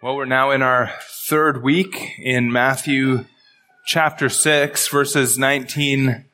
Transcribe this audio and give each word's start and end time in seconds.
Well, 0.00 0.14
we're 0.14 0.26
now 0.26 0.52
in 0.52 0.62
our 0.62 0.92
third 1.26 1.60
week 1.60 2.20
in 2.20 2.52
Matthew 2.52 3.24
chapter 3.84 4.28
6, 4.28 4.86
verses 4.86 5.36
19 5.36 6.24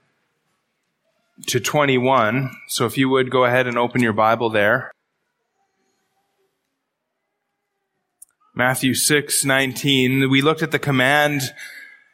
to 1.47 1.61
21. 1.61 2.51
So 2.69 2.85
if 2.85 2.99
you 2.99 3.09
would 3.09 3.31
go 3.31 3.47
ahead 3.47 3.67
and 3.67 3.79
open 3.79 4.03
your 4.03 4.13
Bible 4.13 4.51
there. 4.51 4.93
Matthew 8.55 8.93
6, 8.93 9.47
19. 9.47 10.29
We 10.29 10.43
looked 10.43 10.63
at 10.63 10.71
the 10.71 10.79
command 10.79 11.41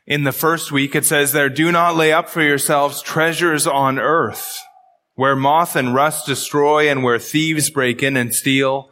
in 0.07 0.23
the 0.23 0.31
first 0.31 0.71
week. 0.71 0.95
It 0.95 1.05
says 1.05 1.33
there, 1.33 1.49
do 1.49 1.73
not 1.73 1.97
lay 1.97 2.13
up 2.13 2.29
for 2.29 2.43
yourselves 2.43 3.03
treasures 3.03 3.67
on 3.67 3.99
earth, 3.99 4.61
where 5.17 5.35
moth 5.35 5.75
and 5.75 5.97
rust 5.97 6.27
destroy 6.27 6.89
and 6.89 7.03
where 7.03 7.19
thieves 7.19 7.71
break 7.71 8.05
in 8.05 8.17
and 8.17 8.33
steal 8.33 8.90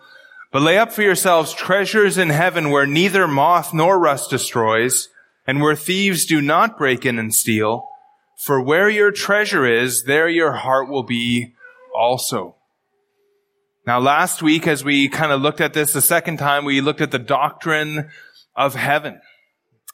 but 0.50 0.62
lay 0.62 0.78
up 0.78 0.92
for 0.92 1.02
yourselves 1.02 1.52
treasures 1.52 2.16
in 2.16 2.30
heaven 2.30 2.70
where 2.70 2.86
neither 2.86 3.28
moth 3.28 3.74
nor 3.74 3.98
rust 3.98 4.30
destroys, 4.30 5.08
and 5.46 5.60
where 5.60 5.76
thieves 5.76 6.26
do 6.26 6.40
not 6.40 6.78
break 6.78 7.06
in 7.06 7.18
and 7.18 7.34
steal. 7.34 7.88
For 8.38 8.62
where 8.62 8.88
your 8.88 9.10
treasure 9.10 9.66
is, 9.66 10.04
there 10.04 10.28
your 10.28 10.52
heart 10.52 10.88
will 10.88 11.02
be 11.02 11.54
also. 11.94 12.54
Now 13.86 13.98
last 13.98 14.42
week, 14.42 14.66
as 14.66 14.84
we 14.84 15.08
kind 15.08 15.32
of 15.32 15.40
looked 15.40 15.62
at 15.62 15.72
this 15.72 15.94
the 15.94 16.02
second 16.02 16.36
time, 16.36 16.64
we 16.64 16.80
looked 16.80 17.00
at 17.00 17.10
the 17.10 17.18
doctrine 17.18 18.10
of 18.54 18.74
heaven. 18.74 19.20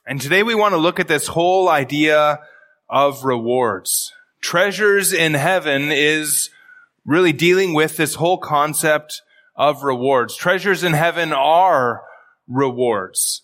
And 0.06 0.20
today 0.20 0.42
we 0.42 0.54
want 0.54 0.72
to 0.72 0.78
look 0.78 0.98
at 0.98 1.08
this 1.08 1.28
whole 1.28 1.68
idea 1.68 2.40
of 2.88 3.24
rewards. 3.24 4.12
Treasures 4.40 5.12
in 5.12 5.34
heaven 5.34 5.90
is 5.92 6.50
really 7.06 7.32
dealing 7.32 7.72
with 7.72 7.96
this 7.96 8.16
whole 8.16 8.38
concept 8.38 9.22
of 9.56 9.82
rewards. 9.82 10.36
Treasures 10.36 10.82
in 10.82 10.92
heaven 10.92 11.32
are 11.32 12.02
rewards. 12.48 13.42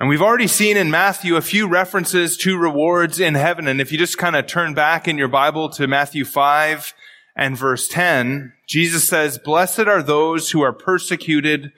And 0.00 0.08
we've 0.08 0.22
already 0.22 0.46
seen 0.46 0.76
in 0.76 0.90
Matthew 0.90 1.34
a 1.34 1.42
few 1.42 1.66
references 1.66 2.36
to 2.38 2.56
rewards 2.56 3.18
in 3.18 3.34
heaven. 3.34 3.66
And 3.66 3.80
if 3.80 3.90
you 3.90 3.98
just 3.98 4.16
kind 4.16 4.36
of 4.36 4.46
turn 4.46 4.72
back 4.72 5.08
in 5.08 5.18
your 5.18 5.28
Bible 5.28 5.68
to 5.70 5.88
Matthew 5.88 6.24
5 6.24 6.94
and 7.34 7.58
verse 7.58 7.88
10, 7.88 8.52
Jesus 8.68 9.08
says, 9.08 9.38
Blessed 9.38 9.80
are 9.80 10.02
those 10.02 10.50
who 10.50 10.60
are 10.60 10.72
persecuted 10.72 11.72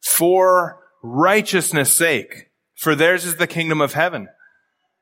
for 0.00 0.78
righteousness 1.02 1.92
sake, 1.92 2.50
for 2.76 2.94
theirs 2.94 3.24
is 3.24 3.36
the 3.36 3.46
kingdom 3.48 3.80
of 3.80 3.94
heaven. 3.94 4.28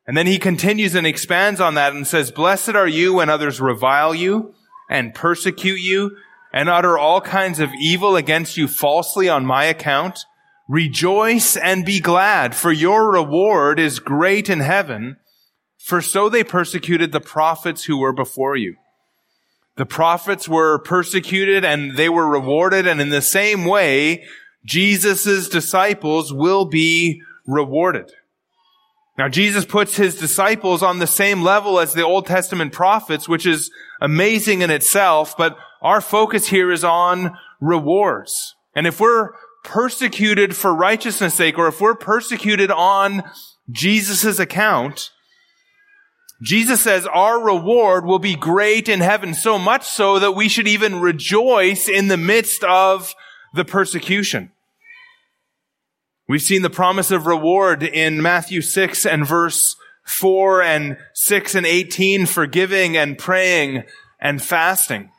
And 0.07 0.17
then 0.17 0.27
he 0.27 0.39
continues 0.39 0.95
and 0.95 1.07
expands 1.07 1.61
on 1.61 1.75
that 1.75 1.93
and 1.93 2.07
says, 2.07 2.31
Blessed 2.31 2.71
are 2.71 2.89
you 2.89 3.15
when 3.15 3.29
others 3.29 3.61
revile 3.61 4.15
you 4.15 4.55
and 4.89 5.15
persecute 5.15 5.81
you 5.81 6.17
and 6.53 6.69
utter 6.69 6.99
all 6.99 7.21
kinds 7.21 7.59
of 7.59 7.71
evil 7.81 8.17
against 8.17 8.57
you 8.57 8.69
falsely 8.69 9.29
on 9.29 9.47
my 9.47 9.65
account, 9.65 10.27
rejoice 10.69 11.57
and 11.57 11.85
be 11.85 12.01
glad, 12.01 12.55
for 12.55 12.71
your 12.71 13.13
reward 13.13 13.81
is 13.81 13.99
great 13.99 14.51
in 14.51 14.61
heaven, 14.61 15.17
for 15.79 16.01
so 16.01 16.29
they 16.29 16.45
persecuted 16.45 17.13
the 17.13 17.21
prophets 17.21 17.85
who 17.85 17.99
were 17.99 18.13
before 18.13 18.57
you. 18.57 18.77
The 19.77 19.87
prophets 19.87 20.49
were 20.49 20.79
persecuted 20.79 21.65
and 21.65 21.97
they 21.97 22.09
were 22.09 22.29
rewarded, 22.29 22.87
and 22.87 23.01
in 23.01 23.09
the 23.09 23.23
same 23.23 23.65
way, 23.65 24.25
Jesus' 24.65 25.49
disciples 25.49 26.33
will 26.33 26.67
be 26.67 27.23
rewarded. 27.47 28.13
Now, 29.19 29.29
Jesus 29.29 29.65
puts 29.65 29.97
his 29.97 30.19
disciples 30.19 30.83
on 30.83 30.99
the 30.99 31.07
same 31.07 31.43
level 31.43 31.79
as 31.81 31.93
the 31.93 32.05
Old 32.05 32.27
Testament 32.27 32.73
prophets, 32.73 33.29
which 33.29 33.45
is 33.45 33.71
amazing 34.01 34.63
in 34.63 34.71
itself, 34.71 35.37
but 35.37 35.57
our 35.83 36.01
focus 36.01 36.49
here 36.49 36.73
is 36.73 36.85
on 36.85 37.37
rewards. 37.61 38.55
And 38.75 38.87
if 38.87 39.01
we're 39.01 39.31
persecuted 39.65 40.57
for 40.57 40.75
righteousness 40.75 41.35
sake, 41.35 41.59
or 41.59 41.69
if 41.69 41.81
we're 41.81 41.95
persecuted 41.95 42.71
on 42.71 43.23
Jesus' 43.71 44.39
account, 44.39 45.11
Jesus 46.43 46.81
says 46.81 47.07
our 47.07 47.41
reward 47.41 48.05
will 48.05 48.19
be 48.19 48.35
great 48.35 48.89
in 48.89 49.01
heaven, 49.01 49.35
so 49.35 49.59
much 49.59 49.87
so 49.87 50.19
that 50.19 50.33
we 50.33 50.49
should 50.49 50.67
even 50.67 51.01
rejoice 51.01 51.89
in 51.89 52.09
the 52.09 52.17
midst 52.17 52.65
of 52.65 53.15
the 53.55 53.65
persecution. 53.65 54.51
We've 56.29 56.43
seen 56.43 56.63
the 56.63 56.71
promise 56.71 57.11
of 57.11 57.27
reward 57.27 57.83
in 57.83 58.23
Matthew 58.23 58.63
6 58.63 59.05
and 59.07 59.27
verse 59.27 59.77
4 60.05 60.63
and 60.63 60.97
6 61.15 61.55
and 61.55 61.67
18 61.67 62.27
for 62.27 62.47
giving 62.47 62.97
and 62.97 63.19
praying 63.19 63.85
and 64.21 64.43
fasting. 64.43 65.11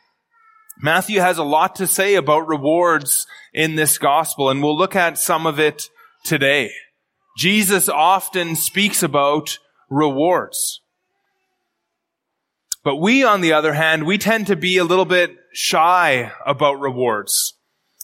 Matthew 0.81 1.19
has 1.19 1.37
a 1.37 1.43
lot 1.43 1.75
to 1.75 1.87
say 1.87 2.15
about 2.15 2.47
rewards 2.47 3.27
in 3.53 3.75
this 3.75 3.97
gospel, 3.97 4.49
and 4.49 4.61
we'll 4.61 4.77
look 4.77 4.95
at 4.95 5.17
some 5.17 5.45
of 5.45 5.59
it 5.59 5.89
today. 6.23 6.71
Jesus 7.37 7.89
often 7.89 8.55
speaks 8.55 9.03
about 9.03 9.59
rewards. 9.89 10.81
But 12.83 12.97
we, 12.97 13.23
on 13.23 13.41
the 13.41 13.53
other 13.53 13.73
hand, 13.73 14.05
we 14.05 14.17
tend 14.17 14.47
to 14.47 14.55
be 14.55 14.77
a 14.77 14.83
little 14.83 15.05
bit 15.05 15.35
shy 15.53 16.31
about 16.45 16.79
rewards. 16.79 17.53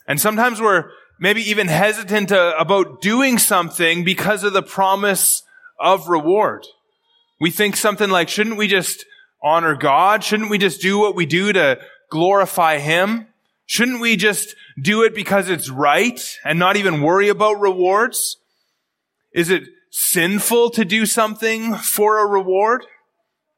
And 0.08 0.20
sometimes 0.20 0.62
we're 0.62 0.90
maybe 1.20 1.42
even 1.50 1.68
hesitant 1.68 2.30
to, 2.30 2.58
about 2.58 3.02
doing 3.02 3.38
something 3.38 4.04
because 4.04 4.44
of 4.44 4.54
the 4.54 4.64
promise 4.64 5.44
of 5.80 6.08
reward. 6.08 6.66
We 7.42 7.52
think 7.52 7.76
something 7.76 8.10
like, 8.10 8.30
shouldn't 8.30 8.58
we 8.58 8.68
just 8.68 9.06
honor 9.44 9.76
God? 9.76 10.24
Shouldn't 10.24 10.50
we 10.50 10.58
just 10.58 10.82
do 10.82 10.98
what 10.98 11.16
we 11.16 11.26
do 11.26 11.52
to 11.54 11.80
glorify 12.10 12.80
Him? 12.80 13.28
Shouldn't 13.66 14.02
we 14.02 14.16
just 14.16 14.56
do 14.82 15.04
it 15.04 15.14
because 15.14 15.50
it's 15.50 15.70
right 15.70 16.20
and 16.44 16.58
not 16.58 16.76
even 16.76 17.02
worry 17.02 17.30
about 17.30 17.60
rewards? 17.60 18.38
Is 19.34 19.50
it 19.50 19.64
sinful 19.92 20.72
to 20.72 20.86
do 20.86 21.06
something 21.06 21.76
for 21.76 22.20
a 22.20 22.26
reward? 22.26 22.86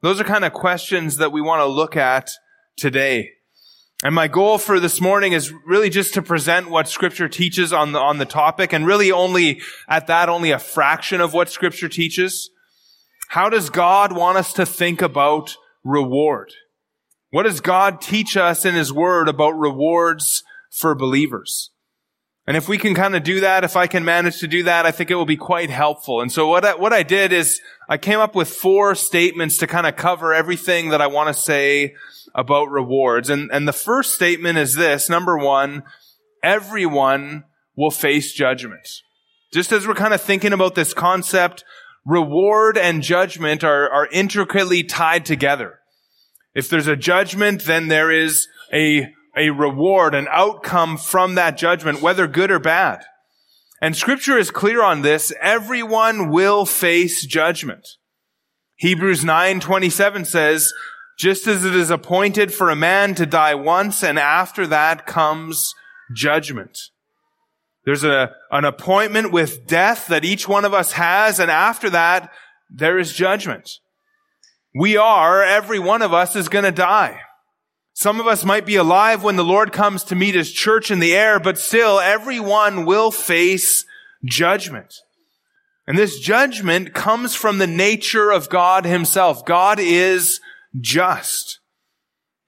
Those 0.01 0.19
are 0.19 0.25
kind 0.25 0.43
of 0.43 0.53
questions 0.53 1.17
that 1.17 1.31
we 1.31 1.41
want 1.41 1.61
to 1.61 1.65
look 1.65 1.95
at 1.95 2.29
today. 2.75 3.29
And 4.03 4.15
my 4.15 4.27
goal 4.27 4.57
for 4.57 4.79
this 4.79 4.99
morning 4.99 5.33
is 5.33 5.53
really 5.65 5.89
just 5.91 6.15
to 6.15 6.23
present 6.23 6.71
what 6.71 6.87
scripture 6.87 7.29
teaches 7.29 7.71
on 7.71 7.91
the, 7.91 7.99
on 7.99 8.17
the 8.17 8.25
topic 8.25 8.73
and 8.73 8.85
really 8.85 9.11
only 9.11 9.61
at 9.87 10.07
that, 10.07 10.27
only 10.27 10.49
a 10.51 10.57
fraction 10.57 11.21
of 11.21 11.33
what 11.33 11.49
scripture 11.49 11.87
teaches. 11.87 12.49
How 13.29 13.47
does 13.47 13.69
God 13.69 14.11
want 14.11 14.39
us 14.39 14.53
to 14.53 14.65
think 14.65 15.03
about 15.03 15.55
reward? 15.83 16.51
What 17.31 17.43
does 17.43 17.61
God 17.61 18.01
teach 18.01 18.37
us 18.37 18.65
in 18.65 18.75
His 18.75 18.93
Word 18.93 19.27
about 19.27 19.51
rewards 19.51 20.43
for 20.69 20.93
believers? 20.93 21.71
And 22.45 22.57
if 22.57 22.67
we 22.67 22.77
can 22.77 22.93
kind 22.93 23.15
of 23.15 23.23
do 23.23 23.39
that, 23.39 23.63
if 23.63 23.77
I 23.77 23.87
can 23.87 24.03
manage 24.03 24.39
to 24.39 24.47
do 24.47 24.63
that, 24.63 24.85
I 24.85 24.91
think 24.91 25.11
it 25.11 25.15
will 25.15 25.25
be 25.25 25.37
quite 25.37 25.69
helpful. 25.69 26.21
And 26.21 26.31
so 26.31 26.47
what 26.47 26.65
I, 26.65 26.75
what 26.75 26.91
I 26.91 27.03
did 27.03 27.31
is 27.31 27.61
I 27.87 27.97
came 27.97 28.19
up 28.19 28.35
with 28.35 28.49
four 28.49 28.95
statements 28.95 29.57
to 29.59 29.67
kind 29.67 29.87
of 29.87 29.95
cover 29.95 30.33
everything 30.33 30.89
that 30.89 31.01
I 31.01 31.07
want 31.07 31.33
to 31.33 31.41
say 31.41 31.95
about 32.35 32.69
rewards. 32.69 33.29
And, 33.29 33.49
and 33.53 33.67
the 33.67 33.73
first 33.73 34.13
statement 34.13 34.57
is 34.57 34.75
this. 34.75 35.09
Number 35.09 35.37
one, 35.37 35.83
everyone 36.43 37.45
will 37.77 37.91
face 37.91 38.33
judgment. 38.33 38.87
Just 39.53 39.71
as 39.71 39.87
we're 39.87 39.93
kind 39.93 40.13
of 40.13 40.21
thinking 40.21 40.51
about 40.51 40.75
this 40.75 40.93
concept, 40.93 41.63
reward 42.05 42.77
and 42.77 43.03
judgment 43.03 43.63
are, 43.63 43.89
are 43.89 44.07
intricately 44.11 44.83
tied 44.83 45.25
together. 45.25 45.80
If 46.53 46.69
there's 46.69 46.87
a 46.87 46.95
judgment, 46.95 47.65
then 47.65 47.87
there 47.87 48.11
is 48.11 48.47
a, 48.73 49.13
a 49.37 49.49
reward, 49.51 50.13
an 50.13 50.27
outcome 50.29 50.97
from 50.97 51.35
that 51.35 51.57
judgment, 51.57 52.01
whether 52.01 52.27
good 52.27 52.51
or 52.51 52.59
bad. 52.59 53.03
And 53.81 53.95
scripture 53.95 54.37
is 54.37 54.51
clear 54.51 54.83
on 54.83 55.01
this. 55.01 55.33
Everyone 55.41 56.29
will 56.29 56.65
face 56.65 57.25
judgment. 57.25 57.87
Hebrews 58.75 59.23
9:27 59.23 60.25
says, 60.25 60.71
just 61.17 61.45
as 61.45 61.63
it 61.63 61.75
is 61.75 61.91
appointed 61.91 62.51
for 62.51 62.71
a 62.71 62.75
man 62.75 63.13
to 63.13 63.27
die 63.27 63.53
once 63.53 64.03
and 64.03 64.17
after 64.17 64.65
that 64.65 65.05
comes 65.05 65.75
judgment. 66.15 66.77
There's 67.85 68.03
a, 68.03 68.31
an 68.49 68.65
appointment 68.65 69.31
with 69.31 69.67
death 69.67 70.07
that 70.07 70.25
each 70.25 70.47
one 70.47 70.65
of 70.65 70.73
us 70.73 70.93
has 70.93 71.39
and 71.39 71.51
after 71.51 71.91
that 71.91 72.31
there 72.71 72.97
is 72.97 73.13
judgment. 73.13 73.69
We 74.73 74.95
are, 74.97 75.43
every 75.43 75.79
one 75.79 76.01
of 76.01 76.13
us 76.13 76.35
is 76.35 76.49
going 76.49 76.63
to 76.65 76.71
die. 76.71 77.19
Some 77.93 78.19
of 78.19 78.27
us 78.27 78.45
might 78.45 78.65
be 78.65 78.77
alive 78.77 79.21
when 79.21 79.35
the 79.35 79.43
Lord 79.43 79.73
comes 79.73 80.03
to 80.05 80.15
meet 80.15 80.33
his 80.33 80.51
church 80.51 80.91
in 80.91 80.99
the 80.99 81.13
air, 81.13 81.39
but 81.39 81.57
still 81.57 81.99
everyone 81.99 82.85
will 82.85 83.11
face 83.11 83.85
judgment. 84.23 84.93
And 85.87 85.97
this 85.97 86.19
judgment 86.19 86.93
comes 86.93 87.35
from 87.35 87.57
the 87.57 87.67
nature 87.67 88.31
of 88.31 88.49
God 88.49 88.85
himself. 88.85 89.45
God 89.45 89.79
is 89.79 90.39
just. 90.79 91.59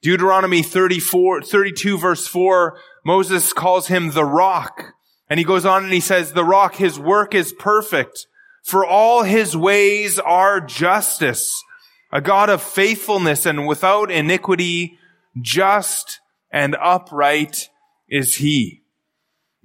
Deuteronomy 0.02 0.64
34, 0.64 1.42
32 1.42 1.98
verse 1.98 2.26
4, 2.28 2.80
Moses 3.06 3.52
calls 3.52 3.88
him 3.88 4.12
the 4.12 4.26
rock. 4.26 4.94
And 5.30 5.40
he 5.40 5.46
goes 5.46 5.66
on 5.66 5.84
and 5.84 5.92
he 5.92 6.00
says, 6.00 6.32
the 6.32 6.46
rock, 6.46 6.76
his 6.76 6.98
work 6.98 7.36
is 7.36 7.52
perfect. 7.54 8.28
For 8.64 8.86
all 8.86 9.24
his 9.24 9.58
ways 9.58 10.20
are 10.20 10.62
justice 10.62 11.62
a 12.14 12.22
God 12.22 12.52
of 12.52 12.62
faithfulness 12.62 13.48
and 13.48 13.66
without 13.66 14.12
iniquity, 14.12 15.00
just 15.42 16.20
and 16.52 16.76
upright 16.80 17.70
is 18.08 18.36
he. 18.36 18.84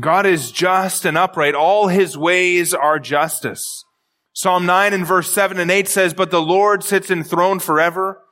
God 0.00 0.24
is 0.24 0.50
just 0.50 1.04
and 1.04 1.18
upright. 1.18 1.54
All 1.54 1.88
his 1.88 2.16
ways 2.16 2.72
are 2.72 2.98
justice. 2.98 3.84
Psalm 4.32 4.64
9 4.64 4.94
and 4.94 5.06
verse 5.06 5.30
7 5.30 5.58
and 5.58 5.70
8 5.70 5.88
says, 5.88 6.14
But 6.14 6.30
the 6.30 6.40
Lord 6.40 6.82
sits 6.82 7.10
enthroned 7.10 7.62
forever. 7.62 8.22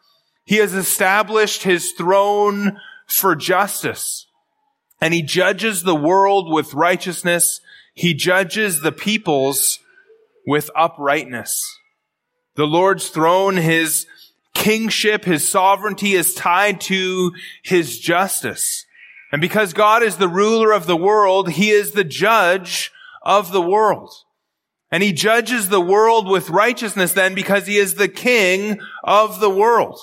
He 0.46 0.56
has 0.56 0.72
established 0.72 1.64
his 1.64 1.92
throne 1.92 2.78
for 3.06 3.36
justice. 3.36 4.26
And 4.98 5.12
he 5.12 5.20
judges 5.20 5.82
the 5.82 5.94
world 5.94 6.50
with 6.50 6.72
righteousness. 6.72 7.60
He 7.92 8.14
judges 8.14 8.80
the 8.80 8.92
peoples 8.92 9.78
with 10.46 10.70
uprightness. 10.74 11.62
The 12.56 12.66
Lord's 12.66 13.08
throne, 13.08 13.56
his 13.56 14.06
kingship, 14.54 15.24
his 15.24 15.48
sovereignty 15.48 16.14
is 16.14 16.34
tied 16.34 16.80
to 16.82 17.32
his 17.62 17.98
justice. 17.98 18.86
And 19.30 19.40
because 19.40 19.72
God 19.72 20.02
is 20.02 20.16
the 20.16 20.28
ruler 20.28 20.72
of 20.72 20.86
the 20.86 20.96
world, 20.96 21.50
he 21.50 21.70
is 21.70 21.92
the 21.92 22.04
judge 22.04 22.90
of 23.22 23.52
the 23.52 23.62
world. 23.62 24.12
And 24.90 25.02
he 25.02 25.12
judges 25.12 25.68
the 25.68 25.80
world 25.80 26.28
with 26.28 26.48
righteousness 26.48 27.12
then 27.12 27.34
because 27.34 27.66
he 27.66 27.76
is 27.76 27.94
the 27.94 28.08
king 28.08 28.80
of 29.04 29.40
the 29.40 29.50
world. 29.50 29.98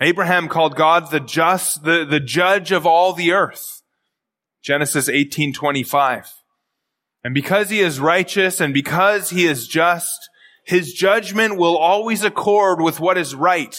Abraham 0.00 0.48
called 0.48 0.76
God 0.76 1.10
the 1.10 1.20
just, 1.20 1.84
the, 1.84 2.04
the 2.04 2.20
judge 2.20 2.70
of 2.70 2.86
all 2.86 3.12
the 3.12 3.32
earth. 3.32 3.82
Genesis 4.62 5.08
18:25. 5.08 6.28
And 7.22 7.32
because 7.32 7.70
he 7.70 7.80
is 7.80 8.00
righteous 8.00 8.60
and 8.60 8.74
because 8.74 9.30
he 9.30 9.46
is 9.46 9.66
just, 9.66 10.28
his 10.64 10.92
judgment 10.92 11.56
will 11.56 11.76
always 11.76 12.24
accord 12.24 12.80
with 12.80 13.00
what 13.00 13.18
is 13.18 13.34
right. 13.34 13.76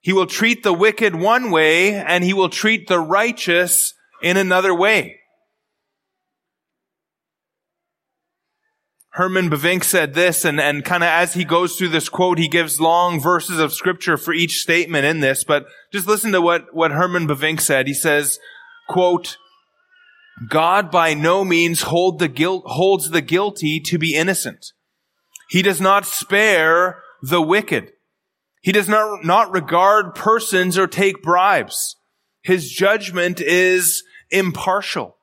He 0.00 0.12
will 0.12 0.26
treat 0.26 0.62
the 0.62 0.72
wicked 0.72 1.14
one 1.14 1.50
way 1.50 1.94
and 1.94 2.24
he 2.24 2.34
will 2.34 2.48
treat 2.48 2.88
the 2.88 3.00
righteous 3.00 3.94
in 4.22 4.36
another 4.36 4.74
way. 4.74 5.20
Herman 9.14 9.48
Bavinck 9.48 9.84
said 9.84 10.14
this, 10.14 10.44
and, 10.44 10.60
and 10.60 10.84
kind 10.84 11.04
of 11.04 11.08
as 11.08 11.34
he 11.34 11.44
goes 11.44 11.76
through 11.76 11.90
this 11.90 12.08
quote, 12.08 12.36
he 12.36 12.48
gives 12.48 12.80
long 12.80 13.20
verses 13.20 13.60
of 13.60 13.72
scripture 13.72 14.16
for 14.16 14.34
each 14.34 14.58
statement 14.58 15.04
in 15.04 15.20
this, 15.20 15.44
but 15.44 15.66
just 15.92 16.08
listen 16.08 16.32
to 16.32 16.40
what, 16.40 16.74
what 16.74 16.90
Herman 16.90 17.28
Bavinck 17.28 17.60
said. 17.60 17.86
He 17.86 17.94
says, 17.94 18.40
quote, 18.88 19.36
God 20.48 20.90
by 20.90 21.14
no 21.14 21.44
means 21.44 21.82
hold 21.82 22.18
the 22.18 22.26
guilt, 22.26 22.64
holds 22.66 23.10
the 23.10 23.22
guilty 23.22 23.78
to 23.86 23.98
be 23.98 24.16
innocent. 24.16 24.73
He 25.54 25.62
does 25.62 25.80
not 25.80 26.04
spare 26.04 27.00
the 27.22 27.40
wicked. 27.40 27.92
He 28.60 28.72
does 28.72 28.88
not, 28.88 29.24
not 29.24 29.52
regard 29.52 30.16
persons 30.16 30.76
or 30.76 30.88
take 30.88 31.22
bribes. 31.22 31.94
His 32.42 32.68
judgment 32.68 33.40
is 33.40 34.02
impartial. 34.32 35.16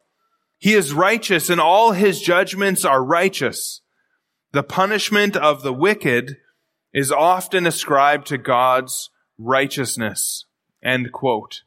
He 0.57 0.72
is 0.72 0.94
righteous 0.94 1.50
and 1.50 1.60
all 1.60 1.92
his 1.92 2.22
judgments 2.22 2.86
are 2.86 3.04
righteous. 3.04 3.81
The 4.54 4.63
punishment 4.63 5.36
of 5.36 5.63
the 5.63 5.74
wicked 5.74 6.38
is 6.94 7.12
often 7.12 7.68
ascribed 7.68 8.28
to 8.28 8.38
God's 8.38 9.10
righteousness. 9.38 10.45
End 10.81 11.12
quote. 11.12 11.63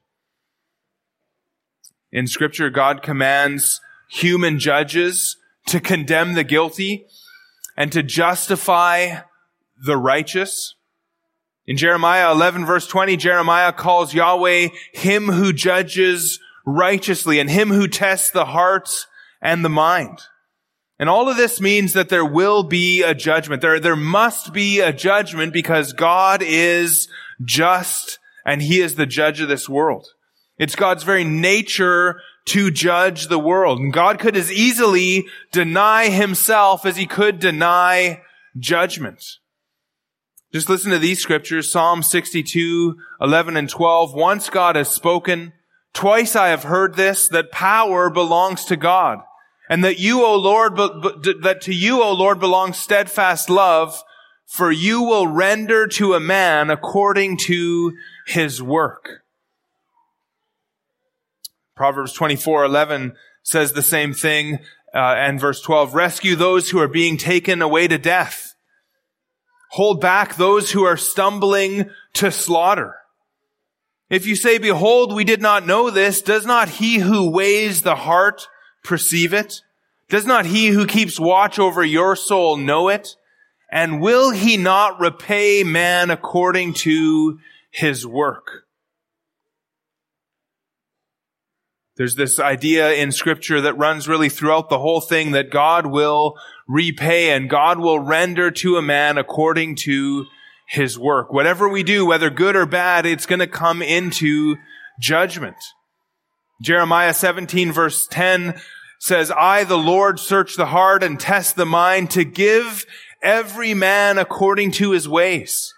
In 2.11 2.27
scripture, 2.27 2.71
God 2.71 3.03
commands 3.03 3.83
human 4.09 4.59
judges 4.59 5.37
to 5.67 5.81
condemn 5.81 6.33
the 6.33 6.45
guilty 6.45 7.05
and 7.77 7.93
to 7.93 8.03
justify 8.03 9.21
the 9.85 9.97
righteous. 9.97 10.75
In 11.67 11.77
Jeremiah 11.77 12.33
11 12.33 12.67
verse 12.67 12.87
20, 12.87 13.17
Jeremiah 13.17 13.73
calls 13.73 14.15
Yahweh 14.15 14.69
him 14.93 15.29
who 15.29 15.53
judges 15.53 16.39
righteously 16.67 17.39
and 17.39 17.51
him 17.51 17.69
who 17.71 17.89
tests 17.89 18.31
the 18.31 18.47
heart 18.47 19.07
and 19.41 19.65
the 19.65 19.71
mind. 19.71 20.21
And 20.99 21.09
all 21.09 21.29
of 21.29 21.37
this 21.37 21.61
means 21.61 21.93
that 21.95 22.09
there 22.09 22.25
will 22.25 22.63
be 22.63 23.03
a 23.03 23.15
judgment. 23.15 23.63
There, 23.63 23.81
there 23.81 23.97
must 23.97 24.53
be 24.53 24.81
a 24.81 24.93
judgment 24.93 25.53
because 25.53 25.93
God 25.93 26.43
is 26.43 27.09
just 27.45 28.19
and 28.47 28.63
he 28.63 28.81
is 28.81 28.95
the 28.95 29.07
judge 29.07 29.41
of 29.41 29.49
this 29.49 29.69
world. 29.69 30.07
It's 30.59 30.77
God's 30.77 31.03
very 31.03 31.25
nature 31.25 32.21
to 32.47 32.71
judge 32.71 33.29
the 33.29 33.39
world. 33.39 33.79
And 33.79 33.93
God 33.93 34.19
could 34.19 34.37
as 34.37 34.53
easily 34.53 35.27
deny 35.53 36.09
himself 36.09 36.85
as 36.85 36.97
he 36.97 37.07
could 37.07 37.39
deny 37.39 38.23
judgment. 38.59 39.39
Just 40.53 40.69
listen 40.69 40.91
to 40.93 40.99
these 40.99 41.21
scriptures, 41.21 41.71
Psalm 41.71 42.03
62, 42.03 42.97
11 43.21 43.57
and 43.57 43.69
12. 43.69 44.15
Once 44.15 44.51
God 44.51 44.77
has 44.77 44.89
spoken, 44.89 45.53
twice 45.93 46.37
I 46.37 46.49
have 46.49 46.63
heard 46.63 46.95
this, 46.95 47.29
that 47.29 47.51
power 47.51 48.09
belongs 48.11 48.65
to 48.67 48.77
God. 48.77 49.21
And 49.69 49.83
that 49.83 49.99
you, 49.99 50.25
O 50.25 50.37
Lord, 50.37 50.77
that 50.77 51.61
to 51.63 51.75
you, 51.75 52.03
O 52.03 52.13
Lord, 52.13 52.39
belongs 52.39 52.77
steadfast 52.77 53.49
love, 53.49 54.01
for 54.47 54.71
you 54.71 55.03
will 55.03 55.27
render 55.27 55.87
to 55.87 56.13
a 56.13 56.21
man 56.21 56.69
according 56.71 57.39
to 57.39 57.95
his 58.27 58.63
work. 58.63 59.24
Proverbs 61.77 62.13
24, 62.13 62.65
11 62.65 63.15
says 63.43 63.73
the 63.73 63.83
same 63.83 64.15
thing, 64.15 64.61
uh, 64.95 65.15
and 65.19 65.41
verse 65.41 65.61
12, 65.61 65.95
rescue 65.95 66.37
those 66.37 66.71
who 66.71 66.79
are 66.79 66.89
being 66.89 67.17
taken 67.17 67.63
away 67.63 67.89
to 67.89 67.99
death. 67.99 68.55
Hold 69.71 70.01
back 70.01 70.37
those 70.37 70.71
who 70.71 70.85
are 70.85 70.97
stumbling 70.97 71.91
to 72.15 72.31
slaughter. 72.31 72.95
If 74.09 74.27
you 74.27 74.37
say, 74.37 74.59
behold, 74.59 75.13
we 75.13 75.25
did 75.25 75.43
not 75.43 75.67
know 75.67 75.91
this, 75.91 76.23
does 76.23 76.47
not 76.47 76.69
he 76.69 76.99
who 76.99 77.31
weighs 77.31 77.83
the 77.83 77.97
heart 77.97 78.47
perceive 78.85 79.35
it? 79.35 79.63
Does 80.09 80.27
not 80.27 80.47
he 80.47 80.69
who 80.69 80.87
keeps 80.87 81.19
watch 81.19 81.59
over 81.59 81.85
your 81.85 82.15
soul 82.15 82.57
know 82.57 82.89
it? 82.89 83.17
And 83.73 84.01
will 84.01 84.31
he 84.31 84.57
not 84.57 85.01
repay 85.01 85.65
man 85.65 86.11
according 86.11 86.75
to 86.75 87.41
his 87.73 88.07
work? 88.07 88.64
There's 91.97 92.17
this 92.17 92.41
idea 92.41 92.93
in 92.93 93.13
scripture 93.13 93.61
that 93.61 93.79
runs 93.79 94.09
really 94.09 94.29
throughout 94.29 94.69
the 94.69 94.81
whole 94.81 95.01
thing 95.01 95.31
that 95.33 95.51
God 95.51 95.87
will 95.87 96.35
repay 96.67 97.31
and 97.31 97.49
God 97.49 97.79
will 97.79 98.01
render 98.01 98.51
to 98.51 98.77
a 98.77 98.83
man 98.83 99.17
according 99.17 99.77
to 99.77 100.27
his 100.67 100.99
work. 100.99 101.33
Whatever 101.33 101.69
we 101.69 101.85
do, 101.85 102.05
whether 102.05 102.31
good 102.31 102.57
or 102.57 102.67
bad, 102.67 103.07
it's 103.07 103.27
going 103.27 103.39
to 103.39 103.47
come 103.47 103.81
into 103.81 104.57
judgment. 105.01 105.57
Jeremiah 106.61 107.15
17 107.15 107.71
verse 107.71 108.09
10 108.09 108.61
says, 108.99 109.31
I, 109.31 109.63
the 109.65 109.79
Lord, 109.79 110.19
search 110.19 110.57
the 110.57 110.67
heart 110.67 111.05
and 111.05 111.21
test 111.21 111.55
the 111.55 111.67
mind 111.67 112.11
to 112.13 112.25
give 112.25 112.87
every 113.23 113.73
man 113.73 114.19
according 114.19 114.73
to 114.73 114.91
his 114.91 115.09
ways. 115.09 115.73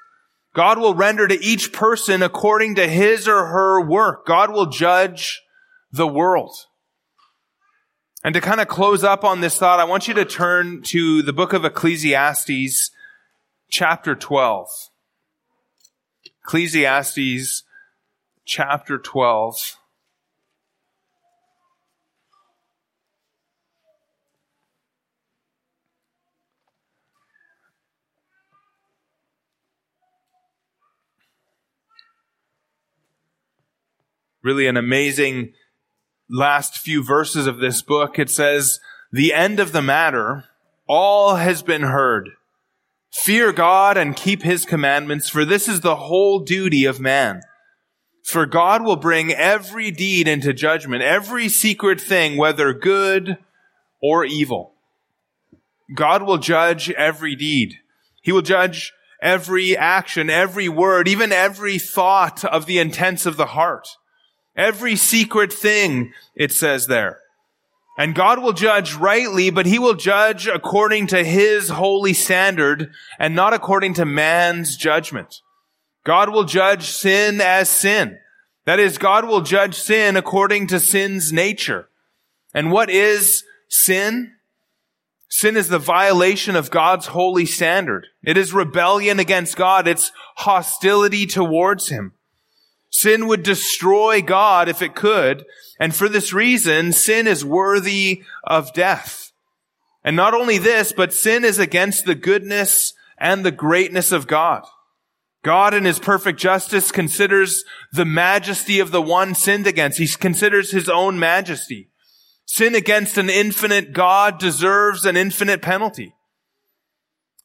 God 0.54 0.78
will 0.78 0.94
render 0.94 1.28
to 1.28 1.44
each 1.44 1.72
person 1.72 2.22
according 2.22 2.76
to 2.76 2.88
his 2.88 3.28
or 3.28 3.46
her 3.46 3.80
work. 3.82 4.24
God 4.24 4.50
will 4.50 4.66
judge 4.66 5.42
the 5.96 6.06
world. 6.06 6.66
And 8.22 8.34
to 8.34 8.40
kind 8.40 8.60
of 8.60 8.68
close 8.68 9.04
up 9.04 9.24
on 9.24 9.40
this 9.40 9.58
thought, 9.58 9.80
I 9.80 9.84
want 9.84 10.08
you 10.08 10.14
to 10.14 10.24
turn 10.24 10.82
to 10.84 11.22
the 11.22 11.32
book 11.32 11.52
of 11.52 11.64
Ecclesiastes, 11.64 12.90
chapter 13.68 14.14
12. 14.14 14.68
Ecclesiastes, 16.42 17.62
chapter 18.44 18.98
12. 18.98 19.76
Really 34.42 34.66
an 34.68 34.76
amazing 34.76 35.54
last 36.28 36.78
few 36.78 37.02
verses 37.02 37.46
of 37.46 37.58
this 37.58 37.82
book, 37.82 38.18
it 38.18 38.30
says, 38.30 38.80
the 39.12 39.32
end 39.32 39.60
of 39.60 39.72
the 39.72 39.82
matter, 39.82 40.44
all 40.86 41.36
has 41.36 41.62
been 41.62 41.82
heard. 41.82 42.30
Fear 43.12 43.52
God 43.52 43.96
and 43.96 44.16
keep 44.16 44.42
his 44.42 44.64
commandments, 44.64 45.28
for 45.28 45.44
this 45.44 45.68
is 45.68 45.80
the 45.80 45.96
whole 45.96 46.40
duty 46.40 46.84
of 46.84 47.00
man. 47.00 47.40
For 48.22 48.44
God 48.44 48.82
will 48.84 48.96
bring 48.96 49.32
every 49.32 49.90
deed 49.90 50.26
into 50.26 50.52
judgment, 50.52 51.02
every 51.02 51.48
secret 51.48 52.00
thing, 52.00 52.36
whether 52.36 52.72
good 52.74 53.38
or 54.02 54.24
evil. 54.24 54.74
God 55.94 56.22
will 56.22 56.38
judge 56.38 56.90
every 56.90 57.36
deed. 57.36 57.76
He 58.20 58.32
will 58.32 58.42
judge 58.42 58.92
every 59.22 59.76
action, 59.76 60.28
every 60.28 60.68
word, 60.68 61.06
even 61.06 61.32
every 61.32 61.78
thought 61.78 62.44
of 62.44 62.66
the 62.66 62.78
intents 62.78 63.24
of 63.24 63.36
the 63.36 63.46
heart. 63.46 63.88
Every 64.56 64.96
secret 64.96 65.52
thing, 65.52 66.12
it 66.34 66.50
says 66.52 66.86
there. 66.86 67.20
And 67.98 68.14
God 68.14 68.42
will 68.42 68.52
judge 68.52 68.94
rightly, 68.94 69.50
but 69.50 69.66
he 69.66 69.78
will 69.78 69.94
judge 69.94 70.46
according 70.46 71.08
to 71.08 71.24
his 71.24 71.70
holy 71.70 72.12
standard 72.12 72.90
and 73.18 73.34
not 73.34 73.54
according 73.54 73.94
to 73.94 74.04
man's 74.04 74.76
judgment. 74.76 75.40
God 76.04 76.28
will 76.28 76.44
judge 76.44 76.84
sin 76.84 77.40
as 77.40 77.70
sin. 77.70 78.18
That 78.66 78.78
is, 78.80 78.98
God 78.98 79.26
will 79.26 79.40
judge 79.40 79.74
sin 79.74 80.16
according 80.16 80.66
to 80.68 80.80
sin's 80.80 81.32
nature. 81.32 81.88
And 82.52 82.70
what 82.70 82.90
is 82.90 83.44
sin? 83.68 84.32
Sin 85.28 85.56
is 85.56 85.68
the 85.68 85.78
violation 85.78 86.54
of 86.54 86.70
God's 86.70 87.06
holy 87.06 87.46
standard. 87.46 88.06
It 88.22 88.36
is 88.36 88.52
rebellion 88.52 89.18
against 89.18 89.56
God. 89.56 89.88
It's 89.88 90.12
hostility 90.36 91.26
towards 91.26 91.88
Him. 91.88 92.12
Sin 92.96 93.26
would 93.26 93.42
destroy 93.42 94.22
God 94.22 94.70
if 94.70 94.80
it 94.80 94.94
could. 94.94 95.44
And 95.78 95.94
for 95.94 96.08
this 96.08 96.32
reason, 96.32 96.92
sin 96.92 97.26
is 97.26 97.44
worthy 97.44 98.22
of 98.42 98.72
death. 98.72 99.32
And 100.02 100.16
not 100.16 100.32
only 100.32 100.56
this, 100.56 100.92
but 100.92 101.12
sin 101.12 101.44
is 101.44 101.58
against 101.58 102.06
the 102.06 102.14
goodness 102.14 102.94
and 103.18 103.44
the 103.44 103.52
greatness 103.52 104.12
of 104.12 104.26
God. 104.26 104.64
God 105.44 105.74
in 105.74 105.84
his 105.84 105.98
perfect 105.98 106.40
justice 106.40 106.90
considers 106.90 107.64
the 107.92 108.06
majesty 108.06 108.80
of 108.80 108.92
the 108.92 109.02
one 109.02 109.34
sinned 109.34 109.66
against. 109.66 109.98
He 109.98 110.08
considers 110.08 110.70
his 110.70 110.88
own 110.88 111.18
majesty. 111.18 111.90
Sin 112.46 112.74
against 112.74 113.18
an 113.18 113.28
infinite 113.28 113.92
God 113.92 114.38
deserves 114.38 115.04
an 115.04 115.18
infinite 115.18 115.60
penalty. 115.60 116.14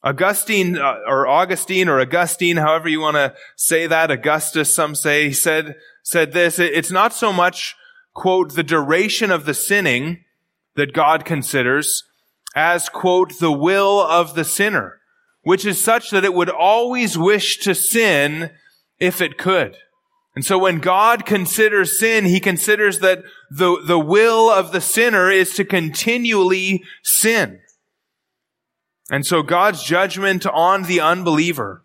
Augustine, 0.04 0.76
uh, 0.76 0.98
or 1.06 1.26
Augustine, 1.28 1.88
or 1.88 2.00
Augustine, 2.00 2.56
however 2.56 2.88
you 2.88 3.00
want 3.00 3.16
to 3.16 3.34
say 3.56 3.86
that, 3.86 4.10
Augustus, 4.10 4.74
some 4.74 4.94
say, 4.94 5.28
he 5.28 5.32
said, 5.32 5.76
said 6.02 6.32
this, 6.32 6.58
it's 6.58 6.90
not 6.90 7.12
so 7.12 7.32
much, 7.32 7.76
quote, 8.14 8.54
the 8.54 8.64
duration 8.64 9.30
of 9.30 9.44
the 9.44 9.54
sinning 9.54 10.24
that 10.74 10.92
God 10.92 11.24
considers 11.24 12.02
as, 12.54 12.88
quote, 12.88 13.38
the 13.38 13.52
will 13.52 14.00
of 14.00 14.34
the 14.34 14.44
sinner, 14.44 14.98
which 15.42 15.64
is 15.64 15.80
such 15.80 16.10
that 16.10 16.24
it 16.24 16.34
would 16.34 16.50
always 16.50 17.16
wish 17.16 17.58
to 17.60 17.74
sin 17.74 18.50
if 18.98 19.20
it 19.20 19.38
could. 19.38 19.76
And 20.34 20.44
so 20.44 20.58
when 20.58 20.78
God 20.78 21.26
considers 21.26 21.98
sin, 21.98 22.24
he 22.24 22.40
considers 22.40 23.00
that 23.00 23.22
the, 23.50 23.82
the 23.86 23.98
will 23.98 24.50
of 24.50 24.72
the 24.72 24.80
sinner 24.80 25.30
is 25.30 25.54
to 25.54 25.64
continually 25.64 26.82
sin. 27.02 27.60
And 29.12 29.26
so 29.26 29.42
God's 29.42 29.82
judgment 29.84 30.46
on 30.46 30.84
the 30.84 31.00
unbeliever 31.00 31.84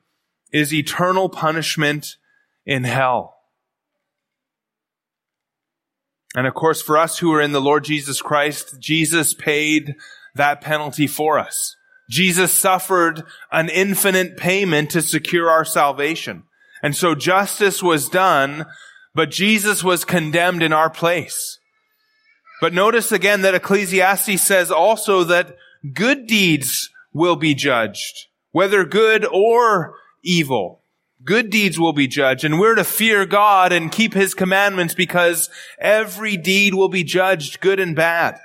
is 0.54 0.74
eternal 0.74 1.28
punishment 1.28 2.16
in 2.66 2.86
hell. 2.86 3.36
And 6.34 6.48
of 6.48 6.54
course, 6.54 6.82
for 6.82 6.98
us 6.98 7.20
who 7.20 7.34
are 7.34 7.42
in 7.42 7.52
the 7.52 7.60
Lord 7.60 7.84
Jesus 7.84 8.22
Christ, 8.22 8.80
Jesus 8.80 9.34
paid 9.34 9.96
that 10.36 10.62
penalty 10.62 11.06
for 11.06 11.38
us. 11.38 11.76
Jesus 12.10 12.54
suffered 12.54 13.24
an 13.52 13.68
infinite 13.68 14.38
payment 14.38 14.92
to 14.92 15.02
secure 15.02 15.50
our 15.50 15.66
salvation. 15.66 16.44
And 16.82 16.96
so 16.96 17.14
justice 17.14 17.84
was 17.84 18.08
done, 18.08 18.66
but 19.14 19.32
Jesus 19.32 19.84
was 19.84 20.06
condemned 20.06 20.64
in 20.64 20.72
our 20.72 20.90
place. 20.90 21.60
But 22.62 22.74
notice 22.74 23.12
again 23.12 23.42
that 23.42 23.56
Ecclesiastes 23.56 24.42
says 24.42 24.72
also 24.72 25.26
that 25.26 25.58
good 25.94 26.26
deeds 26.26 26.90
will 27.18 27.36
be 27.36 27.56
judged, 27.56 28.28
whether 28.52 28.86
good 28.86 29.26
or 29.26 29.96
evil. 30.24 30.84
Good 31.24 31.50
deeds 31.50 31.80
will 31.80 31.94
be 31.94 32.08
judged, 32.08 32.44
and 32.44 32.60
we're 32.60 32.76
to 32.76 32.84
fear 32.84 33.26
God 33.26 33.74
and 33.74 33.92
keep 33.92 34.14
His 34.14 34.36
commandments 34.36 34.94
because 34.94 35.50
every 35.80 36.38
deed 36.38 36.76
will 36.76 36.90
be 36.90 37.04
judged, 37.04 37.60
good 37.60 37.80
and 37.80 37.96
bad. 37.96 38.38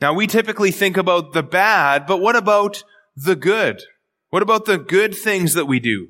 Now 0.00 0.14
we 0.14 0.28
typically 0.28 0.70
think 0.70 0.96
about 0.96 1.32
the 1.32 1.42
bad, 1.42 2.06
but 2.06 2.20
what 2.20 2.36
about 2.36 2.84
the 3.16 3.34
good? 3.34 3.82
What 4.30 4.42
about 4.42 4.64
the 4.64 4.78
good 4.78 5.14
things 5.14 5.54
that 5.54 5.66
we 5.66 5.80
do? 5.80 6.08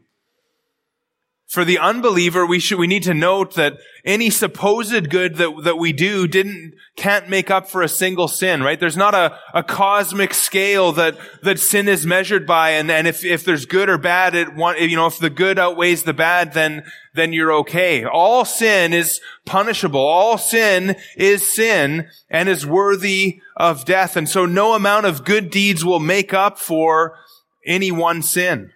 For 1.48 1.64
the 1.64 1.78
unbeliever, 1.78 2.44
we 2.44 2.60
should, 2.60 2.78
we 2.78 2.86
need 2.86 3.04
to 3.04 3.14
note 3.14 3.54
that 3.54 3.78
any 4.04 4.28
supposed 4.28 5.08
good 5.08 5.36
that, 5.36 5.62
that 5.64 5.78
we 5.78 5.94
do 5.94 6.28
didn't, 6.28 6.74
can't 6.94 7.30
make 7.30 7.50
up 7.50 7.70
for 7.70 7.80
a 7.80 7.88
single 7.88 8.28
sin, 8.28 8.62
right? 8.62 8.78
There's 8.78 8.98
not 8.98 9.14
a, 9.14 9.38
a 9.54 9.62
cosmic 9.62 10.34
scale 10.34 10.92
that, 10.92 11.16
that 11.42 11.58
sin 11.58 11.88
is 11.88 12.04
measured 12.04 12.46
by. 12.46 12.72
And, 12.72 12.90
and 12.90 13.06
if, 13.06 13.24
if 13.24 13.46
there's 13.46 13.64
good 13.64 13.88
or 13.88 13.96
bad, 13.96 14.34
it 14.34 14.54
want, 14.54 14.78
you 14.78 14.94
know, 14.94 15.06
if 15.06 15.18
the 15.18 15.30
good 15.30 15.58
outweighs 15.58 16.02
the 16.02 16.12
bad, 16.12 16.52
then, 16.52 16.84
then 17.14 17.32
you're 17.32 17.52
okay. 17.60 18.04
All 18.04 18.44
sin 18.44 18.92
is 18.92 19.22
punishable. 19.46 20.06
All 20.06 20.36
sin 20.36 20.96
is 21.16 21.50
sin 21.50 22.10
and 22.28 22.50
is 22.50 22.66
worthy 22.66 23.40
of 23.56 23.86
death. 23.86 24.18
And 24.18 24.28
so 24.28 24.44
no 24.44 24.74
amount 24.74 25.06
of 25.06 25.24
good 25.24 25.48
deeds 25.48 25.82
will 25.82 25.98
make 25.98 26.34
up 26.34 26.58
for 26.58 27.16
any 27.64 27.90
one 27.90 28.20
sin. 28.20 28.72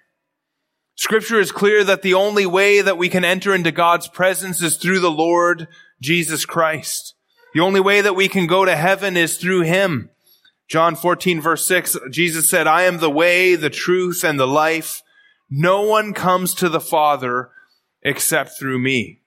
Scripture 1.02 1.40
is 1.40 1.50
clear 1.50 1.82
that 1.82 2.02
the 2.02 2.14
only 2.14 2.46
way 2.46 2.80
that 2.80 2.96
we 2.96 3.08
can 3.08 3.24
enter 3.24 3.52
into 3.52 3.72
God's 3.72 4.06
presence 4.06 4.62
is 4.62 4.76
through 4.76 5.00
the 5.00 5.10
Lord 5.10 5.66
Jesus 6.00 6.46
Christ. 6.46 7.16
The 7.54 7.60
only 7.60 7.80
way 7.80 8.02
that 8.02 8.14
we 8.14 8.28
can 8.28 8.46
go 8.46 8.64
to 8.64 8.76
heaven 8.76 9.16
is 9.16 9.36
through 9.36 9.62
Him. 9.62 10.10
John 10.68 10.94
14 10.94 11.40
verse 11.40 11.66
6, 11.66 11.96
Jesus 12.12 12.48
said, 12.48 12.68
I 12.68 12.82
am 12.82 12.98
the 12.98 13.10
way, 13.10 13.56
the 13.56 13.68
truth, 13.68 14.22
and 14.22 14.38
the 14.38 14.46
life. 14.46 15.02
No 15.50 15.82
one 15.82 16.14
comes 16.14 16.54
to 16.54 16.68
the 16.68 16.80
Father 16.80 17.50
except 18.02 18.56
through 18.56 18.78
me. 18.78 19.22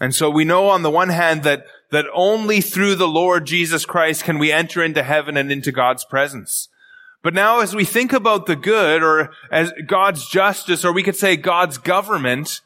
And 0.00 0.12
so 0.12 0.28
we 0.28 0.44
know 0.44 0.68
on 0.68 0.82
the 0.82 0.90
one 0.90 1.10
hand 1.10 1.44
that, 1.44 1.64
that 1.92 2.06
only 2.12 2.60
through 2.60 2.96
the 2.96 3.06
Lord 3.06 3.46
Jesus 3.46 3.86
Christ 3.86 4.24
can 4.24 4.40
we 4.40 4.50
enter 4.50 4.82
into 4.82 5.04
heaven 5.04 5.36
and 5.36 5.52
into 5.52 5.70
God's 5.70 6.04
presence. 6.04 6.68
But 7.22 7.34
now 7.34 7.60
as 7.60 7.74
we 7.74 7.84
think 7.84 8.12
about 8.12 8.46
the 8.46 8.56
good 8.56 9.02
or 9.02 9.30
as 9.50 9.72
God's 9.86 10.28
justice, 10.28 10.84
or 10.84 10.92
we 10.92 11.02
could 11.02 11.16
say 11.16 11.36
God's 11.36 11.78
government, 11.78 12.60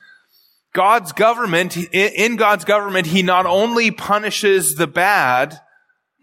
God's 0.75 1.12
government, 1.12 1.76
in 1.76 2.37
God's 2.37 2.64
government, 2.64 3.06
He 3.06 3.23
not 3.23 3.47
only 3.47 3.90
punishes 3.90 4.75
the 4.75 4.87
bad, 4.87 5.59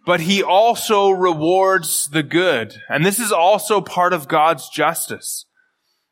but 0.06 0.22
He 0.22 0.44
also 0.44 1.10
rewards 1.10 2.08
the 2.08 2.24
good. 2.24 2.76
And 2.88 3.06
this 3.06 3.20
is 3.20 3.32
also 3.32 3.82
part 3.82 4.14
of 4.14 4.28
God's 4.28 4.70
justice. 4.70 5.46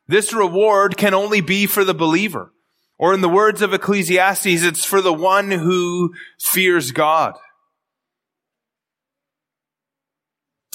This 0.07 0.33
reward 0.33 0.97
can 0.97 1.13
only 1.13 1.41
be 1.41 1.65
for 1.65 1.83
the 1.83 1.93
believer. 1.93 2.51
Or 2.99 3.13
in 3.13 3.21
the 3.21 3.29
words 3.29 3.61
of 3.61 3.73
Ecclesiastes, 3.73 4.63
it's 4.63 4.85
for 4.85 5.01
the 5.01 5.13
one 5.13 5.51
who 5.51 6.13
fears 6.39 6.91
God. 6.91 7.35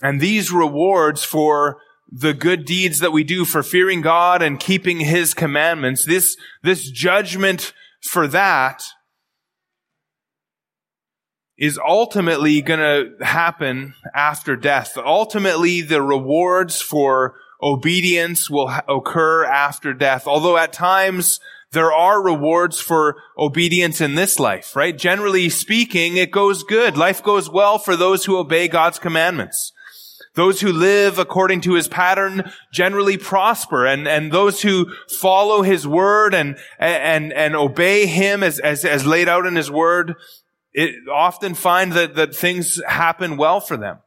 And 0.02 0.20
these 0.20 0.52
rewards 0.52 1.24
for 1.24 1.78
the 2.10 2.34
good 2.34 2.66
deeds 2.66 2.98
that 2.98 3.12
we 3.12 3.24
do 3.24 3.44
for 3.46 3.62
fearing 3.62 4.02
God 4.02 4.42
and 4.42 4.60
keeping 4.60 5.00
His 5.00 5.32
commandments, 5.32 6.04
this, 6.04 6.36
this 6.62 6.90
judgment 6.90 7.72
for 8.02 8.26
that 8.26 8.82
is 11.56 11.78
ultimately 11.86 12.60
to 12.60 13.12
happen 13.20 13.94
after 14.14 14.56
death. 14.56 14.98
Ultimately, 14.98 15.80
the 15.80 16.02
rewards 16.02 16.82
for 16.82 17.36
obedience 17.62 18.50
will 18.50 18.68
ha- 18.68 18.82
occur 18.88 19.44
after 19.44 19.94
death. 19.94 20.26
Although 20.26 20.56
at 20.56 20.72
times 20.72 21.38
there 21.70 21.92
are 21.92 22.20
rewards 22.20 22.80
for 22.80 23.16
obedience 23.38 24.00
in 24.00 24.16
this 24.16 24.40
life, 24.40 24.74
right? 24.74 24.98
Generally 24.98 25.50
speaking, 25.50 26.16
it 26.16 26.30
goes 26.30 26.64
good. 26.64 26.96
Life 26.96 27.22
goes 27.22 27.48
well 27.48 27.78
for 27.78 27.96
those 27.96 28.24
who 28.24 28.36
obey 28.36 28.66
God's 28.66 28.98
commandments. 28.98 29.72
Those 30.34 30.62
who 30.62 30.72
live 30.72 31.18
according 31.18 31.60
to 31.62 31.74
his 31.74 31.88
pattern 31.88 32.50
generally 32.72 33.18
prosper, 33.18 33.86
and, 33.86 34.08
and 34.08 34.32
those 34.32 34.62
who 34.62 34.90
follow 35.08 35.62
his 35.62 35.86
word 35.86 36.32
and, 36.32 36.56
and, 36.78 37.32
and 37.34 37.54
obey 37.54 38.06
him 38.06 38.42
as, 38.42 38.58
as, 38.58 38.84
as 38.84 39.04
laid 39.04 39.28
out 39.28 39.44
in 39.44 39.56
his 39.56 39.70
word, 39.70 40.14
it 40.72 40.94
often 41.12 41.52
find 41.54 41.92
that, 41.92 42.14
that 42.14 42.34
things 42.34 42.80
happen 42.88 43.36
well 43.36 43.60
for 43.60 43.76
them. 43.76 43.98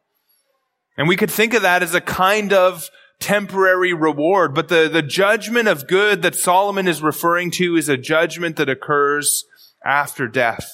And 0.97 1.07
we 1.07 1.15
could 1.15 1.29
think 1.29 1.53
of 1.53 1.61
that 1.61 1.83
as 1.83 1.93
a 1.93 2.01
kind 2.01 2.53
of 2.53 2.89
temporary 3.19 3.93
reward, 3.93 4.55
but 4.55 4.67
the, 4.67 4.89
the 4.91 5.03
judgment 5.03 5.67
of 5.67 5.87
good 5.87 6.23
that 6.23 6.35
Solomon 6.35 6.87
is 6.87 7.03
referring 7.03 7.51
to 7.51 7.75
is 7.75 7.87
a 7.87 7.97
judgment 7.97 8.55
that 8.55 8.69
occurs 8.69 9.45
after 9.85 10.27
death. 10.27 10.71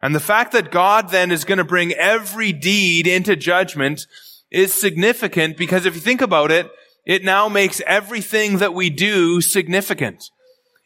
And 0.00 0.14
the 0.14 0.20
fact 0.20 0.52
that 0.52 0.72
God 0.72 1.10
then 1.10 1.30
is 1.30 1.44
going 1.44 1.58
to 1.58 1.64
bring 1.64 1.92
every 1.92 2.52
deed 2.52 3.06
into 3.06 3.36
judgment 3.36 4.06
is 4.52 4.72
significant 4.72 5.56
because 5.56 5.86
if 5.86 5.94
you 5.94 6.00
think 6.00 6.20
about 6.20 6.50
it, 6.50 6.70
it 7.04 7.24
now 7.24 7.48
makes 7.48 7.80
everything 7.86 8.58
that 8.58 8.74
we 8.74 8.90
do 8.90 9.40
significant. 9.40 10.22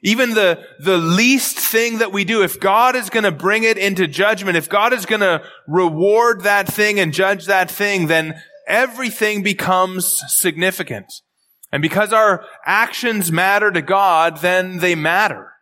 Even 0.02 0.34
the, 0.34 0.62
the 0.78 0.98
least 0.98 1.58
thing 1.58 1.98
that 1.98 2.12
we 2.12 2.24
do, 2.24 2.42
if 2.42 2.60
God 2.60 2.96
is 2.96 3.10
going 3.10 3.24
to 3.24 3.32
bring 3.32 3.64
it 3.64 3.76
into 3.76 4.06
judgment, 4.06 4.56
if 4.56 4.68
God 4.68 4.92
is 4.92 5.06
going 5.06 5.20
to 5.20 5.42
reward 5.66 6.42
that 6.42 6.68
thing 6.68 7.00
and 7.00 7.12
judge 7.12 7.46
that 7.46 7.70
thing, 7.70 8.06
then 8.06 8.40
everything 8.68 9.42
becomes 9.42 10.22
significant. 10.28 11.12
And 11.72 11.82
because 11.82 12.12
our 12.12 12.44
actions 12.64 13.32
matter 13.32 13.70
to 13.70 13.82
God, 13.82 14.38
then 14.38 14.78
they 14.78 14.94
matter. 14.94 15.52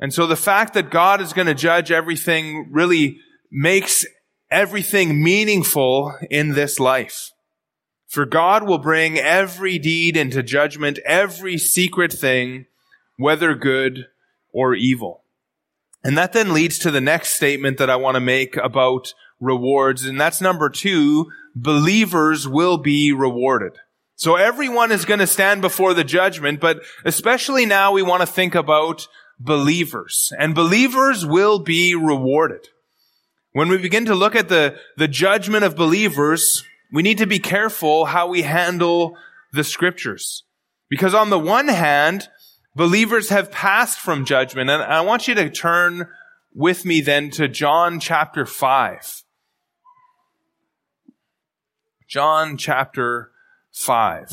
And 0.00 0.14
so 0.14 0.26
the 0.26 0.36
fact 0.36 0.74
that 0.74 0.90
God 0.90 1.20
is 1.20 1.32
going 1.32 1.48
to 1.48 1.54
judge 1.54 1.90
everything 1.90 2.70
really 2.72 3.18
makes 3.50 4.06
everything 4.50 5.22
meaningful 5.22 6.16
in 6.30 6.50
this 6.50 6.80
life. 6.80 7.32
For 8.06 8.24
God 8.24 8.66
will 8.66 8.78
bring 8.78 9.18
every 9.18 9.78
deed 9.78 10.16
into 10.16 10.42
judgment, 10.42 10.98
every 11.04 11.58
secret 11.58 12.12
thing, 12.12 12.66
whether 13.16 13.54
good 13.54 14.06
or 14.52 14.74
evil. 14.74 15.24
And 16.02 16.16
that 16.16 16.32
then 16.32 16.54
leads 16.54 16.78
to 16.80 16.90
the 16.90 17.00
next 17.00 17.34
statement 17.34 17.78
that 17.78 17.90
I 17.90 17.96
want 17.96 18.14
to 18.14 18.20
make 18.20 18.56
about 18.56 19.12
rewards. 19.40 20.04
And 20.04 20.18
that's 20.18 20.40
number 20.40 20.70
two, 20.70 21.30
believers 21.54 22.48
will 22.48 22.78
be 22.78 23.12
rewarded. 23.12 23.72
So 24.14 24.36
everyone 24.36 24.90
is 24.90 25.04
going 25.04 25.20
to 25.20 25.26
stand 25.26 25.60
before 25.60 25.94
the 25.94 26.04
judgment, 26.04 26.60
but 26.60 26.80
especially 27.04 27.66
now 27.66 27.92
we 27.92 28.02
want 28.02 28.20
to 28.22 28.26
think 28.26 28.54
about 28.54 29.06
believers. 29.38 30.32
And 30.38 30.54
believers 30.54 31.26
will 31.26 31.58
be 31.58 31.94
rewarded. 31.94 32.68
When 33.58 33.70
we 33.70 33.78
begin 33.78 34.04
to 34.04 34.14
look 34.14 34.36
at 34.36 34.48
the, 34.48 34.78
the 34.96 35.08
judgment 35.08 35.64
of 35.64 35.74
believers, 35.74 36.62
we 36.92 37.02
need 37.02 37.18
to 37.18 37.26
be 37.26 37.40
careful 37.40 38.04
how 38.04 38.28
we 38.28 38.42
handle 38.42 39.16
the 39.52 39.64
scriptures. 39.64 40.44
Because 40.88 41.12
on 41.12 41.30
the 41.30 41.40
one 41.40 41.66
hand, 41.66 42.28
believers 42.76 43.30
have 43.30 43.50
passed 43.50 43.98
from 43.98 44.24
judgment. 44.24 44.70
And 44.70 44.80
I 44.80 45.00
want 45.00 45.26
you 45.26 45.34
to 45.34 45.50
turn 45.50 46.06
with 46.54 46.84
me 46.84 47.00
then 47.00 47.30
to 47.30 47.48
John 47.48 47.98
chapter 47.98 48.46
5. 48.46 49.24
John 52.06 52.58
chapter 52.58 53.32
5. 53.72 54.28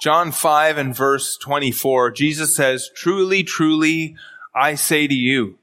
John 0.00 0.30
5 0.30 0.78
and 0.78 0.96
verse 0.96 1.36
24, 1.38 2.12
Jesus 2.12 2.54
says, 2.54 2.90
Truly, 2.94 3.42
truly, 3.42 4.14
I 4.54 4.76
say 4.76 5.06
to 5.06 5.14
you, 5.14 5.58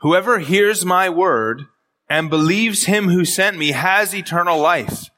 whoever 0.00 0.38
hears 0.38 0.84
my 0.84 1.10
word 1.10 1.66
and 2.08 2.30
believes 2.30 2.84
him 2.84 3.08
who 3.08 3.24
sent 3.24 3.58
me 3.58 3.72
has 3.72 4.14
eternal 4.14 4.58
life. 4.58 5.10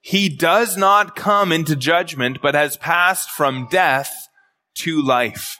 He 0.00 0.28
does 0.28 0.76
not 0.76 1.16
come 1.16 1.50
into 1.50 1.74
judgment, 1.74 2.38
but 2.40 2.54
has 2.54 2.76
passed 2.76 3.30
from 3.30 3.66
death 3.70 4.28
to 4.76 5.02
life. 5.02 5.58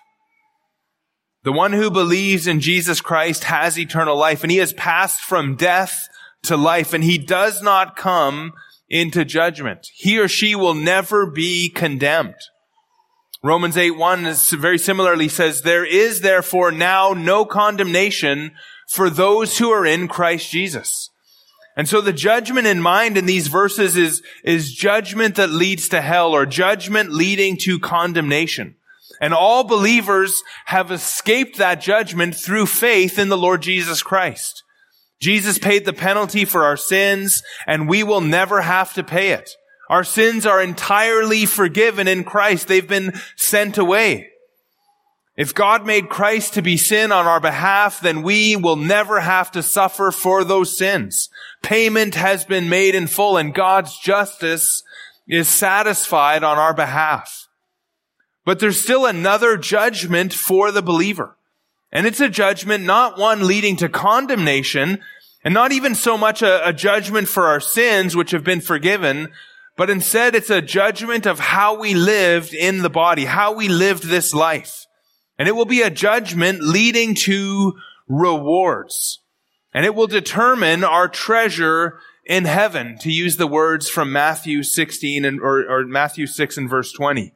The 1.43 1.53
one 1.53 1.73
who 1.73 1.91
believes 1.91 2.47
in 2.47 2.61
Jesus 2.61 3.01
Christ 3.01 3.45
has 3.45 3.79
eternal 3.79 4.17
life, 4.17 4.43
and 4.43 4.51
he 4.51 4.59
has 4.59 4.73
passed 4.73 5.21
from 5.21 5.57
death 5.57 6.09
to 6.45 6.57
life, 6.57 6.93
and 6.93 7.03
he 7.03 7.19
does 7.19 7.63
not 7.63 7.97
come 7.97 8.53
into 8.89 9.25
judgment. 9.25 9.89
He 9.95 10.19
or 10.19 10.29
she 10.29 10.55
will 10.55 10.75
never 10.75 11.27
be 11.27 11.69
condemned. 11.69 12.37
Romans 13.43 13.77
8 13.77 13.93
1 13.93 14.35
very 14.53 14.79
similarly 14.79 15.29
says, 15.29 15.63
There 15.63 15.85
is 15.85 16.21
therefore 16.21 16.73
now 16.73 17.13
no 17.13 17.45
condemnation 17.45 18.53
for 18.89 19.11
those 19.11 19.59
who 19.59 19.71
are 19.71 19.87
in 19.87 20.09
Christ 20.09 20.51
Jesus. 20.51 21.11
And 21.77 21.89
so 21.89 22.01
the 22.01 22.13
judgment 22.13 22.67
in 22.67 22.81
mind 22.81 23.19
in 23.19 23.27
these 23.27 23.49
verses 23.49 23.97
is, 23.97 24.23
is 24.43 24.73
judgment 24.73 25.35
that 25.35 25.51
leads 25.51 25.91
to 25.91 26.01
hell 26.01 26.33
or 26.33 26.47
judgment 26.47 27.13
leading 27.13 27.59
to 27.59 27.79
condemnation. 27.79 28.77
And 29.21 29.35
all 29.35 29.63
believers 29.63 30.43
have 30.67 30.91
escaped 30.91 31.59
that 31.59 31.81
judgment 31.81 32.35
through 32.35 32.67
faith 32.67 33.19
in 33.19 33.29
the 33.29 33.37
Lord 33.37 33.63
Jesus 33.63 34.03
Christ. 34.03 34.63
Jesus 35.21 35.59
paid 35.59 35.85
the 35.85 35.93
penalty 35.93 36.45
for 36.45 36.65
our 36.65 36.77
sins 36.77 37.43
and 37.67 37.89
we 37.89 38.03
will 38.03 38.21
never 38.21 38.61
have 38.61 38.93
to 38.95 39.03
pay 39.03 39.31
it. 39.31 39.51
Our 39.89 40.05
sins 40.05 40.47
are 40.47 40.61
entirely 40.61 41.47
forgiven 41.47 42.09
in 42.09 42.25
Christ. 42.25 42.69
They've 42.69 42.87
been 42.87 43.15
sent 43.37 43.79
away. 43.79 44.31
If 45.37 45.55
God 45.55 45.87
made 45.87 46.09
Christ 46.09 46.55
to 46.55 46.63
be 46.63 46.79
sin 46.79 47.13
on 47.13 47.27
our 47.27 47.41
behalf, 47.41 48.01
then 48.01 48.23
we 48.23 48.57
will 48.57 48.77
never 48.77 49.21
have 49.21 49.53
to 49.53 49.63
suffer 49.63 50.11
for 50.11 50.45
those 50.45 50.77
sins. 50.77 51.29
Payment 51.63 52.15
has 52.15 52.45
been 52.45 52.69
made 52.69 52.95
in 52.95 53.07
full 53.07 53.37
and 53.37 53.55
God's 53.55 53.99
justice 53.99 54.83
is 55.29 55.49
satisfied 55.49 56.43
on 56.43 56.59
our 56.59 56.73
behalf. 56.73 57.49
But 58.45 58.61
there's 58.61 58.81
still 58.81 59.05
another 59.05 59.57
judgment 59.57 60.33
for 60.33 60.73
the 60.73 60.83
believer. 60.83 61.36
And 61.97 62.07
it's 62.07 62.21
a 62.21 62.29
judgment, 62.29 62.85
not 62.85 63.19
one 63.19 63.47
leading 63.47 63.77
to 63.77 63.89
condemnation, 63.89 64.99
and 65.43 65.55
not 65.55 65.73
even 65.73 65.95
so 65.95 66.19
much 66.19 66.43
a, 66.43 66.69
a, 66.69 66.71
judgment 66.75 67.27
for 67.27 67.47
our 67.47 67.59
sins, 67.59 68.15
which 68.15 68.33
have 68.33 68.45
been 68.45 68.61
forgiven, 68.61 69.33
but 69.79 69.89
instead 69.89 70.35
it's 70.35 70.51
a 70.51 70.61
judgment 70.61 71.25
of 71.25 71.41
how 71.41 71.81
we 71.81 71.95
lived 71.95 72.53
in 72.53 72.83
the 72.83 72.91
body, 72.91 73.25
how 73.25 73.55
we 73.55 73.69
lived 73.69 74.03
this 74.03 74.35
life. 74.35 74.85
And 75.39 75.49
it 75.49 75.57
will 75.57 75.65
be 75.65 75.81
a 75.81 75.89
judgment 75.89 76.61
leading 76.61 77.15
to 77.15 77.73
rewards. 78.07 79.21
And 79.73 79.87
it 79.87 79.95
will 79.95 80.07
determine 80.07 80.85
our 80.85 81.09
treasure 81.09 81.99
in 82.27 82.45
heaven, 82.45 82.99
to 82.99 83.11
use 83.11 83.39
the 83.39 83.47
words 83.47 83.89
from 83.89 84.13
Matthew 84.13 84.63
16 84.63 85.25
and, 85.25 85.41
or, 85.41 85.65
or 85.67 85.87
Matthew 85.87 86.27
6 86.27 86.59
and 86.59 86.69
verse 86.69 86.93
20. 86.93 87.33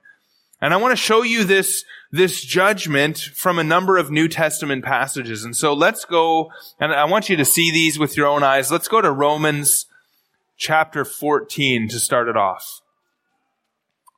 And 0.60 0.74
I 0.74 0.76
want 0.76 0.92
to 0.92 1.02
show 1.02 1.22
you 1.22 1.44
this, 1.44 1.82
this 2.10 2.42
judgment 2.42 3.18
from 3.18 3.58
a 3.58 3.64
number 3.64 3.96
of 3.96 4.10
New 4.10 4.28
Testament 4.28 4.84
passages. 4.84 5.44
And 5.44 5.56
so 5.56 5.72
let's 5.72 6.04
go, 6.04 6.50
and 6.78 6.92
I 6.92 7.04
want 7.04 7.28
you 7.28 7.36
to 7.36 7.44
see 7.44 7.70
these 7.70 7.98
with 7.98 8.16
your 8.16 8.26
own 8.26 8.42
eyes. 8.42 8.70
Let's 8.70 8.88
go 8.88 9.00
to 9.00 9.12
Romans 9.12 9.86
chapter 10.56 11.04
14 11.04 11.88
to 11.88 11.98
start 11.98 12.28
it 12.28 12.36
off. 12.36 12.80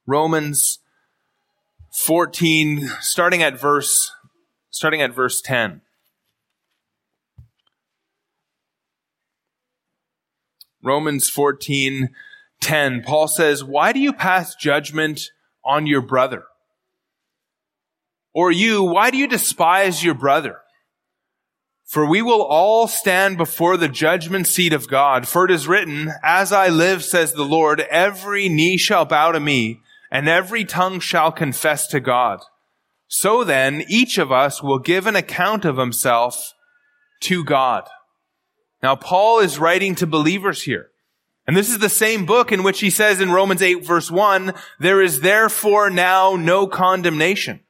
Romans 0.06 0.78
14, 1.92 2.90
starting 3.00 3.42
at 3.42 3.60
verse, 3.60 4.12
starting 4.70 5.02
at 5.02 5.14
verse 5.14 5.40
10. 5.42 5.82
Romans 10.82 11.28
14, 11.28 12.08
10. 12.60 13.02
Paul 13.02 13.28
says, 13.28 13.62
Why 13.62 13.92
do 13.92 14.00
you 14.00 14.12
pass 14.12 14.56
judgment 14.56 15.30
on 15.64 15.86
your 15.86 16.00
brother? 16.00 16.44
Or 18.34 18.50
you, 18.50 18.82
why 18.82 19.10
do 19.10 19.18
you 19.18 19.26
despise 19.26 20.02
your 20.02 20.14
brother? 20.14 20.58
For 21.84 22.08
we 22.08 22.22
will 22.22 22.42
all 22.42 22.88
stand 22.88 23.36
before 23.36 23.76
the 23.76 23.88
judgment 23.88 24.46
seat 24.46 24.72
of 24.72 24.88
God. 24.88 25.28
For 25.28 25.44
it 25.44 25.50
is 25.50 25.68
written, 25.68 26.10
As 26.22 26.50
I 26.50 26.68
live, 26.68 27.04
says 27.04 27.34
the 27.34 27.44
Lord, 27.44 27.80
every 27.80 28.48
knee 28.48 28.78
shall 28.78 29.04
bow 29.04 29.32
to 29.32 29.40
me, 29.40 29.80
and 30.10 30.28
every 30.28 30.64
tongue 30.64 31.00
shall 31.00 31.30
confess 31.30 31.86
to 31.88 32.00
God. 32.00 32.40
So 33.08 33.44
then, 33.44 33.84
each 33.88 34.16
of 34.16 34.32
us 34.32 34.62
will 34.62 34.78
give 34.78 35.06
an 35.06 35.16
account 35.16 35.66
of 35.66 35.76
himself 35.76 36.54
to 37.24 37.44
God. 37.44 37.86
Now, 38.82 38.96
Paul 38.96 39.40
is 39.40 39.58
writing 39.58 39.94
to 39.96 40.06
believers 40.06 40.62
here. 40.62 40.88
And 41.46 41.56
this 41.56 41.68
is 41.68 41.78
the 41.78 41.88
same 41.88 42.24
book 42.24 42.52
in 42.52 42.62
which 42.62 42.80
he 42.80 42.88
says 42.88 43.20
in 43.20 43.32
Romans 43.32 43.60
8 43.60 43.84
verse 43.84 44.10
1, 44.10 44.54
there 44.78 45.02
is 45.02 45.20
therefore 45.20 45.90
now 45.90 46.36
no 46.36 46.66
condemnation. 46.66 47.60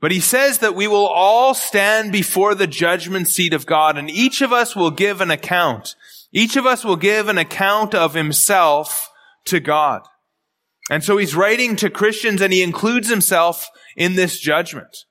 But 0.00 0.12
he 0.12 0.20
says 0.20 0.58
that 0.58 0.74
we 0.74 0.88
will 0.88 1.06
all 1.06 1.52
stand 1.52 2.10
before 2.10 2.54
the 2.54 2.66
judgment 2.66 3.28
seat 3.28 3.52
of 3.52 3.66
God 3.66 3.98
and 3.98 4.10
each 4.10 4.40
of 4.40 4.52
us 4.52 4.74
will 4.74 4.90
give 4.90 5.20
an 5.20 5.30
account. 5.30 5.94
Each 6.32 6.56
of 6.56 6.64
us 6.64 6.84
will 6.84 6.96
give 6.96 7.28
an 7.28 7.38
account 7.38 7.94
of 7.94 8.14
himself 8.14 9.10
to 9.46 9.60
God. 9.60 10.02
And 10.90 11.04
so 11.04 11.18
he's 11.18 11.36
writing 11.36 11.76
to 11.76 11.90
Christians 11.90 12.40
and 12.40 12.52
he 12.52 12.62
includes 12.62 13.10
himself 13.10 13.68
in 13.96 14.14
this 14.14 14.40
judgment. 14.40 15.04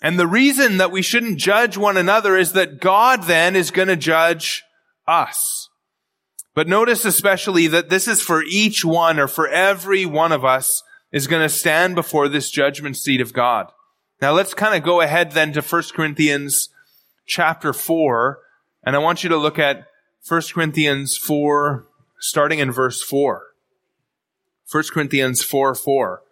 And 0.00 0.18
the 0.18 0.26
reason 0.26 0.78
that 0.78 0.90
we 0.90 1.02
shouldn't 1.02 1.38
judge 1.38 1.76
one 1.76 1.96
another 1.96 2.36
is 2.36 2.52
that 2.54 2.80
God 2.80 3.24
then 3.24 3.54
is 3.54 3.70
going 3.70 3.88
to 3.88 3.96
judge 3.96 4.64
us. 5.06 5.68
But 6.54 6.66
notice 6.66 7.04
especially 7.04 7.66
that 7.68 7.88
this 7.88 8.08
is 8.08 8.20
for 8.20 8.42
each 8.42 8.84
one 8.84 9.20
or 9.20 9.28
for 9.28 9.48
every 9.48 10.04
one 10.06 10.32
of 10.32 10.44
us 10.44 10.82
is 11.12 11.26
going 11.26 11.42
to 11.42 11.48
stand 11.48 11.94
before 11.94 12.28
this 12.28 12.50
judgment 12.50 12.96
seat 12.96 13.20
of 13.20 13.32
God. 13.32 13.70
Now 14.22 14.30
let's 14.30 14.54
kind 14.54 14.76
of 14.76 14.84
go 14.84 15.00
ahead 15.00 15.32
then 15.32 15.52
to 15.54 15.60
1 15.60 15.82
Corinthians 15.96 16.68
chapter 17.26 17.72
4, 17.72 18.38
and 18.84 18.94
I 18.94 19.00
want 19.00 19.24
you 19.24 19.28
to 19.30 19.36
look 19.36 19.58
at 19.58 19.88
1 20.28 20.42
Corinthians 20.54 21.16
4, 21.16 21.88
starting 22.20 22.60
in 22.60 22.70
verse 22.70 23.02
4. 23.02 23.42
1 24.70 24.84
Corinthians 24.92 25.42
4, 25.42 25.74
4. 25.74 26.22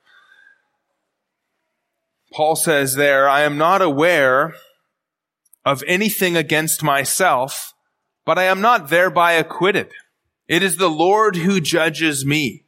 Paul 2.32 2.54
says 2.54 2.94
there, 2.94 3.28
I 3.28 3.40
am 3.40 3.58
not 3.58 3.82
aware 3.82 4.54
of 5.64 5.82
anything 5.88 6.36
against 6.36 6.84
myself, 6.84 7.74
but 8.24 8.38
I 8.38 8.44
am 8.44 8.60
not 8.60 8.88
thereby 8.88 9.32
acquitted. 9.32 9.90
It 10.46 10.62
is 10.62 10.76
the 10.76 10.88
Lord 10.88 11.34
who 11.34 11.60
judges 11.60 12.24
me. 12.24 12.62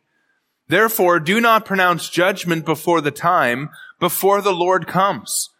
Therefore, 0.66 1.20
do 1.20 1.40
not 1.40 1.64
pronounce 1.64 2.08
judgment 2.08 2.64
before 2.64 3.00
the 3.00 3.10
time, 3.10 3.70
before 4.02 4.42
the 4.42 4.52
Lord 4.52 4.88
comes, 4.88 5.50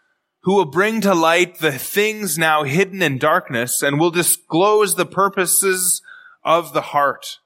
who 0.43 0.57
will 0.57 0.65
bring 0.65 1.01
to 1.01 1.15
light 1.15 1.61
the 1.61 1.71
things 1.71 2.37
now 2.37 2.65
hidden 2.65 3.01
in 3.01 3.17
darkness 3.17 3.85
and 3.85 4.01
will 4.01 4.11
disclose 4.11 4.97
the 4.97 5.07
purposes 5.07 6.03
of 6.43 6.73
the 6.73 6.81
heart. 6.81 7.39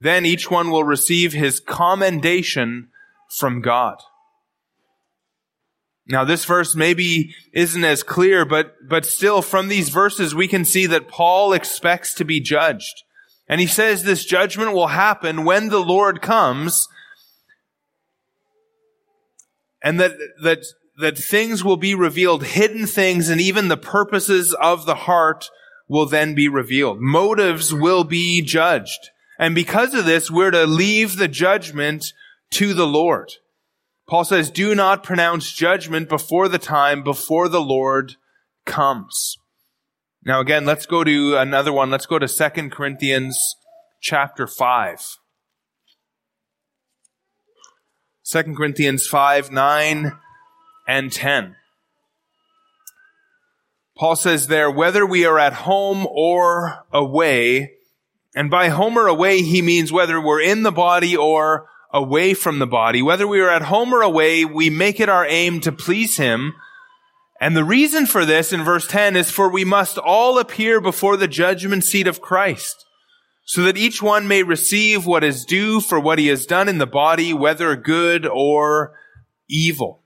Then 0.00 0.24
each 0.24 0.50
one 0.50 0.70
will 0.70 0.82
receive 0.82 1.34
his 1.34 1.60
commendation 1.60 2.88
from 3.28 3.60
God. 3.60 3.98
Now 6.06 6.24
this 6.24 6.46
verse 6.46 6.74
maybe 6.74 7.34
isn't 7.52 7.84
as 7.84 8.02
clear, 8.02 8.46
but, 8.46 8.76
but 8.88 9.04
still 9.04 9.42
from 9.42 9.68
these 9.68 9.90
verses 9.90 10.34
we 10.34 10.48
can 10.48 10.64
see 10.64 10.86
that 10.86 11.06
Paul 11.06 11.52
expects 11.52 12.14
to 12.14 12.24
be 12.24 12.40
judged. 12.40 13.02
And 13.46 13.60
he 13.60 13.66
says 13.66 14.04
this 14.04 14.24
judgment 14.24 14.72
will 14.72 14.86
happen 14.86 15.44
when 15.44 15.68
the 15.68 15.82
Lord 15.82 16.22
comes 16.22 16.88
and 19.82 19.98
that, 20.00 20.12
that, 20.42 20.64
that 20.98 21.18
things 21.18 21.64
will 21.64 21.76
be 21.76 21.94
revealed, 21.94 22.44
hidden 22.44 22.86
things 22.86 23.28
and 23.28 23.40
even 23.40 23.68
the 23.68 23.76
purposes 23.76 24.54
of 24.54 24.86
the 24.86 24.94
heart 24.94 25.50
will 25.88 26.06
then 26.06 26.34
be 26.34 26.48
revealed. 26.48 26.98
Motives 27.00 27.74
will 27.74 28.04
be 28.04 28.42
judged. 28.42 29.10
And 29.38 29.54
because 29.54 29.94
of 29.94 30.04
this, 30.04 30.30
we're 30.30 30.50
to 30.50 30.66
leave 30.66 31.16
the 31.16 31.28
judgment 31.28 32.12
to 32.52 32.74
the 32.74 32.86
Lord. 32.86 33.32
Paul 34.08 34.24
says, 34.24 34.50
do 34.50 34.74
not 34.74 35.02
pronounce 35.02 35.52
judgment 35.52 36.08
before 36.08 36.48
the 36.48 36.58
time, 36.58 37.02
before 37.02 37.48
the 37.48 37.60
Lord 37.60 38.16
comes. 38.66 39.36
Now 40.24 40.40
again, 40.40 40.66
let's 40.66 40.86
go 40.86 41.04
to 41.04 41.36
another 41.36 41.72
one. 41.72 41.90
Let's 41.90 42.06
go 42.06 42.18
to 42.18 42.28
2 42.28 42.68
Corinthians 42.70 43.56
chapter 44.00 44.46
5. 44.46 45.19
2 48.30 48.54
Corinthians 48.54 49.08
5, 49.08 49.50
9 49.50 50.12
and 50.86 51.12
10. 51.12 51.56
Paul 53.98 54.14
says 54.14 54.46
there, 54.46 54.70
whether 54.70 55.04
we 55.04 55.24
are 55.26 55.38
at 55.38 55.52
home 55.52 56.06
or 56.08 56.84
away, 56.92 57.72
and 58.36 58.48
by 58.48 58.68
home 58.68 58.96
or 58.96 59.08
away, 59.08 59.42
he 59.42 59.62
means 59.62 59.90
whether 59.90 60.20
we're 60.20 60.40
in 60.40 60.62
the 60.62 60.70
body 60.70 61.16
or 61.16 61.66
away 61.92 62.34
from 62.34 62.60
the 62.60 62.68
body. 62.68 63.02
Whether 63.02 63.26
we 63.26 63.40
are 63.40 63.50
at 63.50 63.62
home 63.62 63.92
or 63.92 64.00
away, 64.00 64.44
we 64.44 64.70
make 64.70 65.00
it 65.00 65.08
our 65.08 65.26
aim 65.26 65.60
to 65.62 65.72
please 65.72 66.16
him. 66.16 66.54
And 67.40 67.56
the 67.56 67.64
reason 67.64 68.06
for 68.06 68.24
this 68.24 68.52
in 68.52 68.62
verse 68.62 68.86
10 68.86 69.16
is 69.16 69.32
for 69.32 69.48
we 69.48 69.64
must 69.64 69.98
all 69.98 70.38
appear 70.38 70.80
before 70.80 71.16
the 71.16 71.26
judgment 71.26 71.82
seat 71.82 72.06
of 72.06 72.20
Christ, 72.20 72.86
so 73.44 73.62
that 73.62 73.76
each 73.76 74.02
one 74.02 74.28
may 74.28 74.42
receive 74.42 75.06
what 75.06 75.24
is 75.24 75.44
due 75.44 75.80
for 75.80 75.98
what 75.98 76.18
he 76.18 76.28
has 76.28 76.46
done 76.46 76.68
in 76.68 76.78
the 76.78 76.86
body, 76.86 77.32
whether 77.32 77.74
good 77.76 78.26
or 78.26 78.94
evil. 79.48 80.02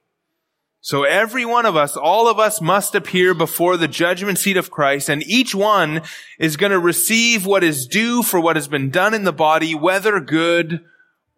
So 0.81 1.05
every 1.05 1.47
one 1.47 1.64
of 1.64 1.77
us, 1.77 1.97
all 1.97 2.29
of 2.29 2.38
us 2.38 2.61
must 2.61 2.94
appear 2.94 3.33
before 3.33 3.79
the 3.79 3.88
judgment 3.88 4.38
seat 4.38 4.59
of 4.59 4.70
Christ, 4.70 5.09
and 5.09 5.23
each 5.23 5.55
one 5.55 6.03
is 6.38 6.59
going 6.59 6.73
to 6.73 6.79
receive 6.79 7.47
what 7.47 7.64
is 7.64 7.87
due 7.87 8.23
for 8.23 8.38
what 8.38 8.57
has 8.57 8.68
been 8.68 8.90
done 8.90 9.14
in 9.14 9.25
the 9.25 9.33
body, 9.33 9.75
whether 9.75 10.20
good 10.20 10.85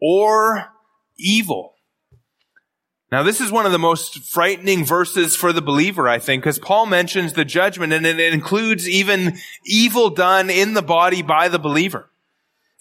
or 0.02 0.66
evil. 1.16 1.75
Now, 3.12 3.22
this 3.22 3.40
is 3.40 3.52
one 3.52 3.66
of 3.66 3.72
the 3.72 3.78
most 3.78 4.18
frightening 4.24 4.84
verses 4.84 5.36
for 5.36 5.52
the 5.52 5.62
believer, 5.62 6.08
I 6.08 6.18
think, 6.18 6.42
because 6.42 6.58
Paul 6.58 6.86
mentions 6.86 7.34
the 7.34 7.44
judgment 7.44 7.92
and 7.92 8.04
it 8.04 8.18
includes 8.18 8.88
even 8.88 9.38
evil 9.64 10.10
done 10.10 10.50
in 10.50 10.74
the 10.74 10.82
body 10.82 11.22
by 11.22 11.48
the 11.48 11.60
believer. 11.60 12.10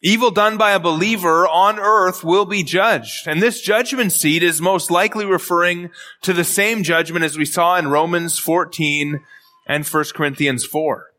Evil 0.02 0.32
done 0.32 0.58
by 0.58 0.72
a 0.72 0.80
believer 0.80 1.48
on 1.48 1.80
earth 1.80 2.24
will 2.24 2.46
be 2.46 2.64
judged. 2.64 3.28
And 3.28 3.42
this 3.42 3.62
judgment 3.62 4.12
seat 4.12 4.44
is 4.44 4.62
most 4.62 4.92
likely 4.92 5.26
referring 5.26 5.92
to 6.22 6.34
the 6.34 6.44
same 6.44 6.84
judgment 6.84 7.24
as 7.24 7.38
we 7.38 7.46
saw 7.46 7.78
in 7.78 7.88
Romans 7.88 8.40
14 8.40 9.24
and 9.68 9.86
1 9.86 10.04
Corinthians 10.16 10.66
4. 10.66 11.12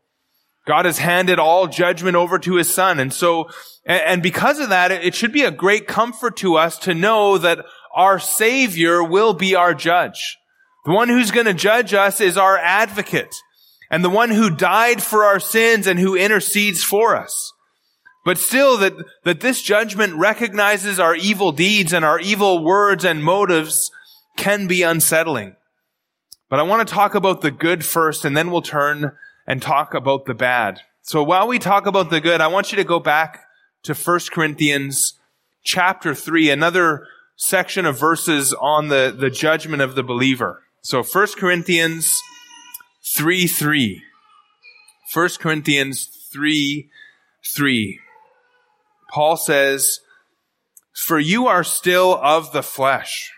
God 0.65 0.85
has 0.85 0.97
handed 0.97 1.39
all 1.39 1.67
judgment 1.67 2.17
over 2.17 2.37
to 2.39 2.55
his 2.55 2.73
son. 2.73 2.99
And 2.99 3.13
so, 3.13 3.49
and 3.85 4.21
because 4.21 4.59
of 4.59 4.69
that, 4.69 4.91
it 4.91 5.15
should 5.15 5.31
be 5.31 5.43
a 5.43 5.51
great 5.51 5.87
comfort 5.87 6.35
to 6.37 6.55
us 6.55 6.77
to 6.79 6.93
know 6.93 7.37
that 7.37 7.65
our 7.97 8.19
savior 8.19 9.03
will 9.03 9.33
be 9.33 9.55
our 9.55 9.73
judge. 9.73 10.37
The 10.85 10.93
one 10.93 11.09
who's 11.09 11.31
going 11.31 11.47
to 11.47 11.53
judge 11.53 11.93
us 11.95 12.21
is 12.21 12.37
our 12.37 12.57
advocate 12.57 13.35
and 13.89 14.03
the 14.03 14.09
one 14.09 14.29
who 14.29 14.55
died 14.55 15.01
for 15.01 15.25
our 15.25 15.39
sins 15.39 15.87
and 15.87 15.99
who 15.99 16.15
intercedes 16.15 16.83
for 16.83 17.15
us. 17.15 17.51
But 18.23 18.37
still 18.37 18.77
that, 18.77 18.93
that 19.23 19.39
this 19.39 19.61
judgment 19.63 20.13
recognizes 20.13 20.99
our 20.99 21.15
evil 21.15 21.51
deeds 21.51 21.91
and 21.91 22.05
our 22.05 22.19
evil 22.19 22.63
words 22.63 23.03
and 23.03 23.23
motives 23.23 23.89
can 24.37 24.67
be 24.67 24.83
unsettling. 24.83 25.55
But 26.49 26.59
I 26.59 26.63
want 26.63 26.87
to 26.87 26.93
talk 26.93 27.15
about 27.15 27.41
the 27.41 27.51
good 27.51 27.83
first 27.83 28.25
and 28.25 28.37
then 28.37 28.51
we'll 28.51 28.61
turn 28.61 29.13
and 29.47 29.59
talk 29.59 29.93
about 29.95 30.25
the 30.25 30.35
bad. 30.35 30.81
So 31.01 31.23
while 31.23 31.47
we 31.47 31.57
talk 31.57 31.87
about 31.87 32.11
the 32.11 32.21
good, 32.21 32.41
I 32.41 32.47
want 32.47 32.71
you 32.71 32.75
to 32.75 32.83
go 32.83 32.99
back 32.99 33.45
to 33.83 33.95
1 33.95 34.19
Corinthians 34.31 35.15
chapter 35.63 36.13
3, 36.13 36.51
another 36.51 37.07
section 37.37 37.85
of 37.85 37.97
verses 37.97 38.53
on 38.53 38.89
the, 38.89 39.15
the 39.17 39.29
judgment 39.29 39.81
of 39.81 39.95
the 39.95 40.03
believer. 40.03 40.63
So 40.81 41.03
1 41.03 41.27
Corinthians 41.37 42.21
3 43.05 43.47
3. 43.47 44.01
1 45.13 45.29
Corinthians 45.39 46.09
3 46.33 46.89
3. 47.45 47.99
Paul 49.09 49.37
says, 49.37 50.01
For 50.93 51.19
you 51.19 51.47
are 51.47 51.63
still 51.63 52.15
of 52.21 52.51
the 52.51 52.63
flesh. 52.63 53.31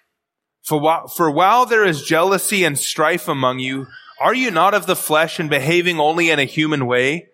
For 0.63 0.79
while, 0.79 1.07
for 1.07 1.29
while 1.29 1.65
there 1.65 1.85
is 1.85 2.03
jealousy 2.03 2.63
and 2.63 2.77
strife 2.77 3.27
among 3.27 3.59
you, 3.59 3.87
are 4.19 4.33
you 4.33 4.51
not 4.51 4.73
of 4.73 4.85
the 4.85 4.95
flesh 4.95 5.39
and 5.39 5.49
behaving 5.49 5.99
only 5.99 6.29
in 6.29 6.39
a 6.39 6.45
human 6.45 6.85
way? 6.85 7.29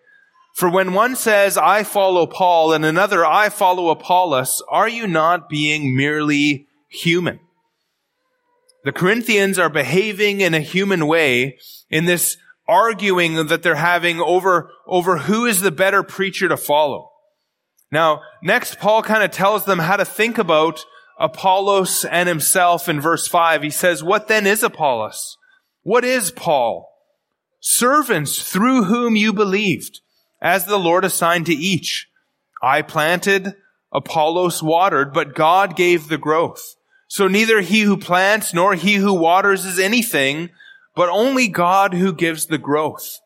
For 0.56 0.70
when 0.70 0.94
one 0.94 1.16
says, 1.16 1.58
I 1.58 1.82
follow 1.82 2.26
Paul, 2.26 2.72
and 2.72 2.82
another, 2.82 3.26
I 3.26 3.50
follow 3.50 3.90
Apollos, 3.90 4.62
are 4.70 4.88
you 4.88 5.06
not 5.06 5.50
being 5.50 5.94
merely 5.94 6.66
human? 6.88 7.40
The 8.82 8.92
Corinthians 8.92 9.58
are 9.58 9.68
behaving 9.68 10.40
in 10.40 10.54
a 10.54 10.60
human 10.60 11.06
way 11.06 11.58
in 11.90 12.06
this 12.06 12.38
arguing 12.66 13.34
that 13.34 13.62
they're 13.62 13.74
having 13.74 14.18
over, 14.18 14.70
over 14.86 15.18
who 15.18 15.44
is 15.44 15.60
the 15.60 15.70
better 15.70 16.02
preacher 16.02 16.48
to 16.48 16.56
follow. 16.56 17.10
Now, 17.92 18.22
next, 18.42 18.78
Paul 18.78 19.02
kind 19.02 19.22
of 19.22 19.32
tells 19.32 19.66
them 19.66 19.80
how 19.80 19.98
to 19.98 20.06
think 20.06 20.38
about 20.38 20.86
Apollos 21.20 22.06
and 22.06 22.30
himself 22.30 22.88
in 22.88 22.98
verse 22.98 23.28
5. 23.28 23.62
He 23.62 23.68
says, 23.68 24.02
What 24.02 24.28
then 24.28 24.46
is 24.46 24.62
Apollos? 24.62 25.36
What 25.82 26.02
is 26.02 26.30
Paul? 26.30 26.88
Servants 27.60 28.50
through 28.50 28.84
whom 28.84 29.16
you 29.16 29.34
believed, 29.34 30.00
as 30.40 30.66
the 30.66 30.78
Lord 30.78 31.04
assigned 31.04 31.46
to 31.46 31.54
each. 31.54 32.08
I 32.62 32.82
planted, 32.82 33.54
Apollos 33.92 34.62
watered, 34.62 35.12
but 35.12 35.34
God 35.34 35.76
gave 35.76 36.08
the 36.08 36.18
growth. 36.18 36.76
So 37.08 37.28
neither 37.28 37.60
he 37.60 37.82
who 37.82 37.96
plants 37.96 38.52
nor 38.52 38.74
he 38.74 38.94
who 38.94 39.14
waters 39.14 39.64
is 39.64 39.78
anything, 39.78 40.50
but 40.94 41.08
only 41.08 41.48
God 41.48 41.94
who 41.94 42.12
gives 42.12 42.46
the 42.46 42.58
growth. 42.58 43.20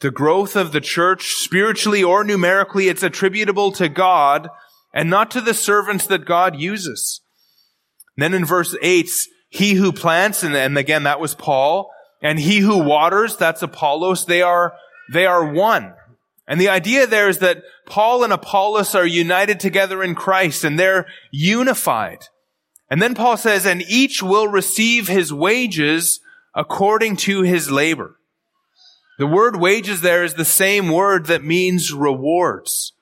The 0.00 0.10
growth 0.10 0.54
of 0.54 0.72
the 0.72 0.80
church, 0.80 1.34
spiritually 1.34 2.04
or 2.04 2.22
numerically, 2.22 2.88
it's 2.88 3.02
attributable 3.02 3.72
to 3.72 3.88
God 3.88 4.48
and 4.94 5.10
not 5.10 5.30
to 5.32 5.40
the 5.40 5.54
servants 5.54 6.06
that 6.06 6.24
God 6.24 6.56
uses. 6.56 7.20
Then 8.16 8.34
in 8.34 8.44
verse 8.44 8.76
8, 8.80 9.10
he 9.48 9.74
who 9.74 9.92
plants, 9.92 10.42
and, 10.42 10.54
and 10.54 10.76
again, 10.76 11.04
that 11.04 11.20
was 11.20 11.34
Paul, 11.34 11.90
and 12.22 12.38
he 12.38 12.58
who 12.58 12.78
waters, 12.78 13.36
that's 13.36 13.62
Apollos, 13.62 14.26
they 14.26 14.42
are, 14.42 14.74
they 15.12 15.26
are 15.26 15.52
one. 15.52 15.94
And 16.46 16.60
the 16.60 16.68
idea 16.68 17.06
there 17.06 17.28
is 17.28 17.38
that 17.38 17.62
Paul 17.86 18.24
and 18.24 18.32
Apollos 18.32 18.94
are 18.94 19.06
united 19.06 19.60
together 19.60 20.02
in 20.02 20.14
Christ 20.14 20.64
and 20.64 20.78
they're 20.78 21.06
unified. 21.30 22.26
And 22.90 23.02
then 23.02 23.14
Paul 23.14 23.36
says, 23.36 23.66
and 23.66 23.82
each 23.82 24.22
will 24.22 24.48
receive 24.48 25.08
his 25.08 25.32
wages 25.32 26.20
according 26.54 27.16
to 27.16 27.42
his 27.42 27.70
labor. 27.70 28.16
The 29.18 29.26
word 29.26 29.56
wages 29.56 30.00
there 30.00 30.24
is 30.24 30.34
the 30.34 30.44
same 30.44 30.90
word 30.90 31.26
that 31.26 31.44
means 31.44 31.92
rewards. 31.92 32.92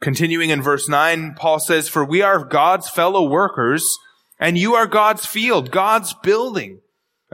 Continuing 0.00 0.50
in 0.50 0.60
verse 0.60 0.88
9, 0.88 1.34
Paul 1.34 1.58
says, 1.58 1.88
For 1.88 2.04
we 2.04 2.20
are 2.20 2.44
God's 2.44 2.90
fellow 2.90 3.26
workers, 3.26 3.96
and 4.38 4.58
you 4.58 4.74
are 4.74 4.86
God's 4.86 5.24
field, 5.24 5.70
God's 5.70 6.12
building. 6.22 6.80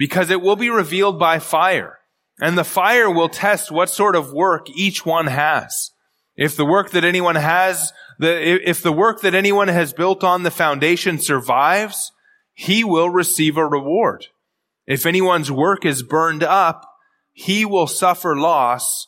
because 0.00 0.30
it 0.30 0.40
will 0.40 0.56
be 0.56 0.70
revealed 0.70 1.18
by 1.18 1.38
fire. 1.38 1.98
And 2.40 2.56
the 2.56 2.64
fire 2.64 3.10
will 3.10 3.28
test 3.28 3.70
what 3.70 3.90
sort 3.90 4.16
of 4.16 4.32
work 4.32 4.70
each 4.70 5.04
one 5.04 5.26
has. 5.26 5.90
If 6.36 6.56
the 6.56 6.64
work 6.64 6.92
that 6.92 7.04
anyone 7.04 7.34
has, 7.34 7.92
the, 8.18 8.66
if 8.66 8.82
the 8.82 8.94
work 8.94 9.20
that 9.20 9.34
anyone 9.34 9.68
has 9.68 9.92
built 9.92 10.24
on 10.24 10.42
the 10.42 10.50
foundation 10.50 11.18
survives, 11.18 12.12
he 12.54 12.82
will 12.82 13.10
receive 13.10 13.58
a 13.58 13.66
reward. 13.66 14.28
If 14.86 15.04
anyone's 15.04 15.52
work 15.52 15.84
is 15.84 16.02
burned 16.02 16.42
up, 16.42 16.90
he 17.34 17.66
will 17.66 17.86
suffer 17.86 18.34
loss, 18.34 19.06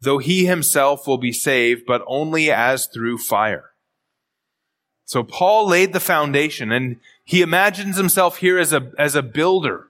though 0.00 0.18
he 0.18 0.46
himself 0.46 1.06
will 1.06 1.18
be 1.18 1.32
saved, 1.32 1.84
but 1.86 2.02
only 2.08 2.50
as 2.50 2.88
through 2.88 3.18
fire. 3.18 3.70
So 5.04 5.22
Paul 5.22 5.68
laid 5.68 5.92
the 5.92 6.00
foundation 6.00 6.72
and 6.72 6.96
he 7.22 7.42
imagines 7.42 7.96
himself 7.96 8.38
here 8.38 8.58
as 8.58 8.72
a, 8.72 8.90
as 8.98 9.14
a 9.14 9.22
builder. 9.22 9.86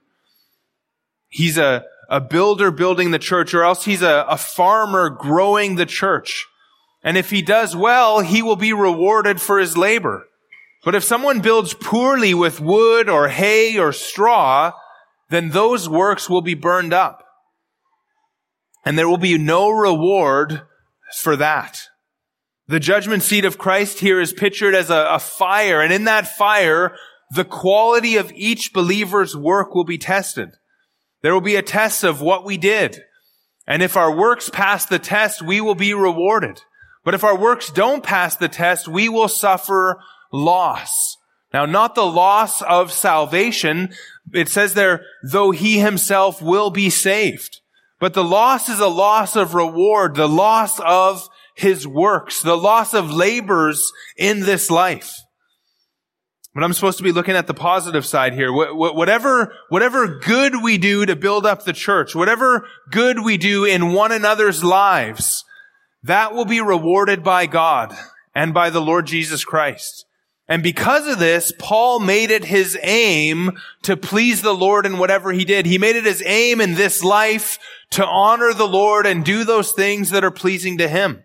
He's 1.32 1.56
a, 1.56 1.84
a 2.10 2.20
builder 2.20 2.70
building 2.70 3.10
the 3.10 3.18
church 3.18 3.54
or 3.54 3.64
else 3.64 3.86
he's 3.86 4.02
a, 4.02 4.26
a 4.28 4.36
farmer 4.36 5.08
growing 5.08 5.76
the 5.76 5.86
church. 5.86 6.46
And 7.02 7.16
if 7.16 7.30
he 7.30 7.40
does 7.40 7.74
well, 7.74 8.20
he 8.20 8.42
will 8.42 8.56
be 8.56 8.74
rewarded 8.74 9.40
for 9.40 9.58
his 9.58 9.76
labor. 9.76 10.26
But 10.84 10.94
if 10.94 11.02
someone 11.02 11.40
builds 11.40 11.72
poorly 11.72 12.34
with 12.34 12.60
wood 12.60 13.08
or 13.08 13.28
hay 13.28 13.78
or 13.78 13.94
straw, 13.94 14.72
then 15.30 15.48
those 15.48 15.88
works 15.88 16.28
will 16.28 16.42
be 16.42 16.54
burned 16.54 16.92
up. 16.92 17.24
And 18.84 18.98
there 18.98 19.08
will 19.08 19.16
be 19.16 19.38
no 19.38 19.70
reward 19.70 20.62
for 21.16 21.34
that. 21.36 21.80
The 22.68 22.78
judgment 22.80 23.22
seat 23.22 23.46
of 23.46 23.56
Christ 23.56 24.00
here 24.00 24.20
is 24.20 24.34
pictured 24.34 24.74
as 24.74 24.90
a, 24.90 25.06
a, 25.10 25.18
fire, 25.18 25.80
and 25.80 25.92
in 25.92 26.04
that 26.04 26.28
fire, 26.28 26.94
the 27.34 27.44
quality 27.44 28.16
of 28.16 28.32
each 28.34 28.74
believer's 28.74 29.34
work 29.34 29.74
will 29.74 29.84
be 29.84 29.98
tested. 29.98 30.50
There 31.22 31.32
will 31.32 31.40
be 31.40 31.56
a 31.56 31.62
test 31.62 32.04
of 32.04 32.20
what 32.20 32.44
we 32.44 32.58
did. 32.58 33.02
And 33.66 33.82
if 33.82 33.96
our 33.96 34.14
works 34.14 34.50
pass 34.50 34.86
the 34.86 34.98
test, 34.98 35.40
we 35.40 35.60
will 35.60 35.74
be 35.74 35.94
rewarded. 35.94 36.60
But 37.04 37.14
if 37.14 37.24
our 37.24 37.36
works 37.36 37.70
don't 37.70 38.02
pass 38.02 38.36
the 38.36 38.48
test, 38.48 38.88
we 38.88 39.08
will 39.08 39.28
suffer 39.28 40.00
loss. 40.32 41.16
Now, 41.52 41.66
not 41.66 41.94
the 41.94 42.06
loss 42.06 42.62
of 42.62 42.92
salvation. 42.92 43.92
It 44.32 44.48
says 44.48 44.74
there, 44.74 45.04
though 45.22 45.50
he 45.50 45.78
himself 45.78 46.40
will 46.40 46.70
be 46.70 46.90
saved. 46.90 47.60
But 48.00 48.14
the 48.14 48.24
loss 48.24 48.68
is 48.68 48.80
a 48.80 48.88
loss 48.88 49.36
of 49.36 49.54
reward, 49.54 50.16
the 50.16 50.28
loss 50.28 50.80
of 50.80 51.28
his 51.54 51.86
works, 51.86 52.42
the 52.42 52.56
loss 52.56 52.94
of 52.94 53.12
labors 53.12 53.92
in 54.16 54.40
this 54.40 54.70
life. 54.70 55.20
But 56.54 56.64
I'm 56.64 56.74
supposed 56.74 56.98
to 56.98 57.04
be 57.04 57.12
looking 57.12 57.34
at 57.34 57.46
the 57.46 57.54
positive 57.54 58.04
side 58.04 58.34
here. 58.34 58.52
Whatever, 58.52 59.54
whatever 59.70 60.18
good 60.18 60.62
we 60.62 60.76
do 60.76 61.06
to 61.06 61.16
build 61.16 61.46
up 61.46 61.64
the 61.64 61.72
church, 61.72 62.14
whatever 62.14 62.66
good 62.90 63.24
we 63.24 63.38
do 63.38 63.64
in 63.64 63.94
one 63.94 64.12
another's 64.12 64.62
lives, 64.62 65.44
that 66.02 66.34
will 66.34 66.44
be 66.44 66.60
rewarded 66.60 67.24
by 67.24 67.46
God 67.46 67.96
and 68.34 68.52
by 68.52 68.68
the 68.68 68.82
Lord 68.82 69.06
Jesus 69.06 69.44
Christ. 69.44 70.04
And 70.46 70.62
because 70.62 71.06
of 71.06 71.18
this, 71.18 71.52
Paul 71.58 72.00
made 72.00 72.30
it 72.30 72.44
his 72.44 72.78
aim 72.82 73.52
to 73.82 73.96
please 73.96 74.42
the 74.42 74.54
Lord 74.54 74.84
in 74.84 74.98
whatever 74.98 75.32
he 75.32 75.46
did. 75.46 75.64
He 75.64 75.78
made 75.78 75.96
it 75.96 76.04
his 76.04 76.22
aim 76.26 76.60
in 76.60 76.74
this 76.74 77.02
life 77.02 77.58
to 77.90 78.04
honor 78.04 78.52
the 78.52 78.68
Lord 78.68 79.06
and 79.06 79.24
do 79.24 79.44
those 79.44 79.72
things 79.72 80.10
that 80.10 80.24
are 80.24 80.30
pleasing 80.30 80.76
to 80.78 80.88
him. 80.88 81.24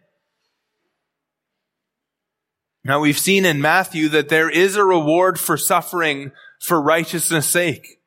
Now 2.87 3.01
we've 3.01 3.19
seen 3.19 3.43
in 3.43 3.59
Matthew 3.59 4.07
that 4.09 4.29
there 4.29 4.49
is 4.49 4.77
a 4.77 4.83
reward 4.85 5.37
for 5.37 5.57
suffering 5.57 6.31
for 6.57 6.81
righteousness 6.81 7.45
sake 7.45 7.99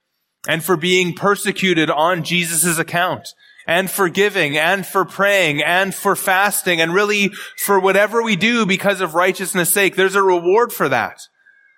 and 0.48 0.64
for 0.64 0.74
being 0.74 1.12
persecuted 1.12 1.90
on 1.90 2.24
Jesus' 2.24 2.78
account 2.78 3.34
and 3.66 3.90
for 3.90 4.08
giving 4.08 4.56
and 4.56 4.86
for 4.86 5.04
praying 5.04 5.62
and 5.62 5.94
for 5.94 6.16
fasting 6.16 6.80
and 6.80 6.94
really 6.94 7.28
for 7.58 7.78
whatever 7.78 8.22
we 8.22 8.36
do 8.36 8.64
because 8.64 9.02
of 9.02 9.14
righteousness 9.14 9.70
sake. 9.70 9.96
There's 9.96 10.14
a 10.14 10.22
reward 10.22 10.72
for 10.72 10.88
that. 10.88 11.28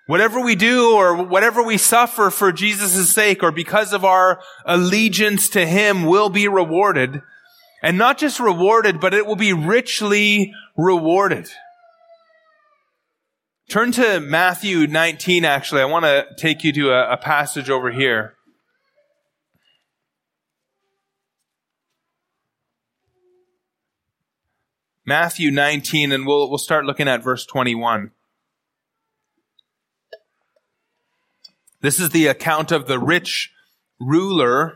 Whatever 0.07 0.39
we 0.39 0.55
do 0.55 0.95
or 0.95 1.25
whatever 1.25 1.61
we 1.61 1.77
suffer 1.77 2.29
for 2.29 2.53
Jesus' 2.53 3.13
sake 3.13 3.43
or 3.43 3.51
because 3.51 3.91
of 3.91 4.05
our 4.05 4.39
allegiance 4.65 5.49
to 5.49 5.65
Him 5.65 6.05
will 6.05 6.29
be 6.29 6.47
rewarded. 6.47 7.21
And 7.81 7.97
not 7.97 8.17
just 8.17 8.39
rewarded, 8.39 9.01
but 9.01 9.13
it 9.13 9.25
will 9.25 9.35
be 9.35 9.51
richly 9.51 10.53
rewarded. 10.77 11.49
Turn 13.73 13.91
to 13.93 14.19
Matthew 14.19 14.85
19, 14.85 15.45
actually. 15.45 15.81
I 15.81 15.85
want 15.85 16.05
to 16.05 16.27
take 16.37 16.63
you 16.63 16.71
to 16.73 16.91
a, 16.91 17.13
a 17.13 17.17
passage 17.17 17.71
over 17.71 17.89
here. 17.89 18.35
Matthew 25.07 25.49
19, 25.49 26.11
and 26.11 26.27
we'll, 26.27 26.51
we'll 26.51 26.59
start 26.59 26.85
looking 26.85 27.07
at 27.07 27.23
verse 27.23 27.47
21. 27.47 28.11
This 31.81 31.99
is 31.99 32.11
the 32.11 32.27
account 32.27 32.71
of 32.71 32.85
the 32.85 32.99
rich 32.99 33.51
ruler 33.99 34.75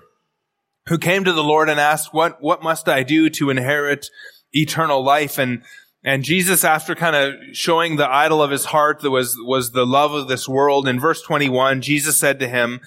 who 0.88 0.98
came 0.98 1.24
to 1.24 1.34
the 1.34 1.44
Lord 1.44 1.70
and 1.70 1.80
asked, 1.80 2.16
what, 2.16 2.42
what 2.42 2.64
must 2.64 2.90
I 2.90 3.04
do 3.04 3.30
to 3.30 3.52
inherit 3.52 4.08
eternal 4.54 5.04
life? 5.04 5.38
And, 5.38 5.62
and 6.08 6.24
Jesus, 6.24 6.64
after 6.64 6.96
kind 6.96 7.18
of 7.18 7.34
showing 7.52 7.98
the 7.98 8.10
idol 8.10 8.42
of 8.42 8.50
his 8.50 8.64
heart 8.64 9.02
that 9.02 9.12
was, 9.12 9.36
was 9.42 9.72
the 9.72 9.86
love 9.86 10.14
of 10.14 10.30
this 10.30 10.48
world, 10.48 10.88
in 10.88 11.02
verse 11.02 11.22
21, 11.22 11.82
Jesus 11.82 12.16
said 12.16 12.40
to 12.40 12.48
him, 12.48 12.80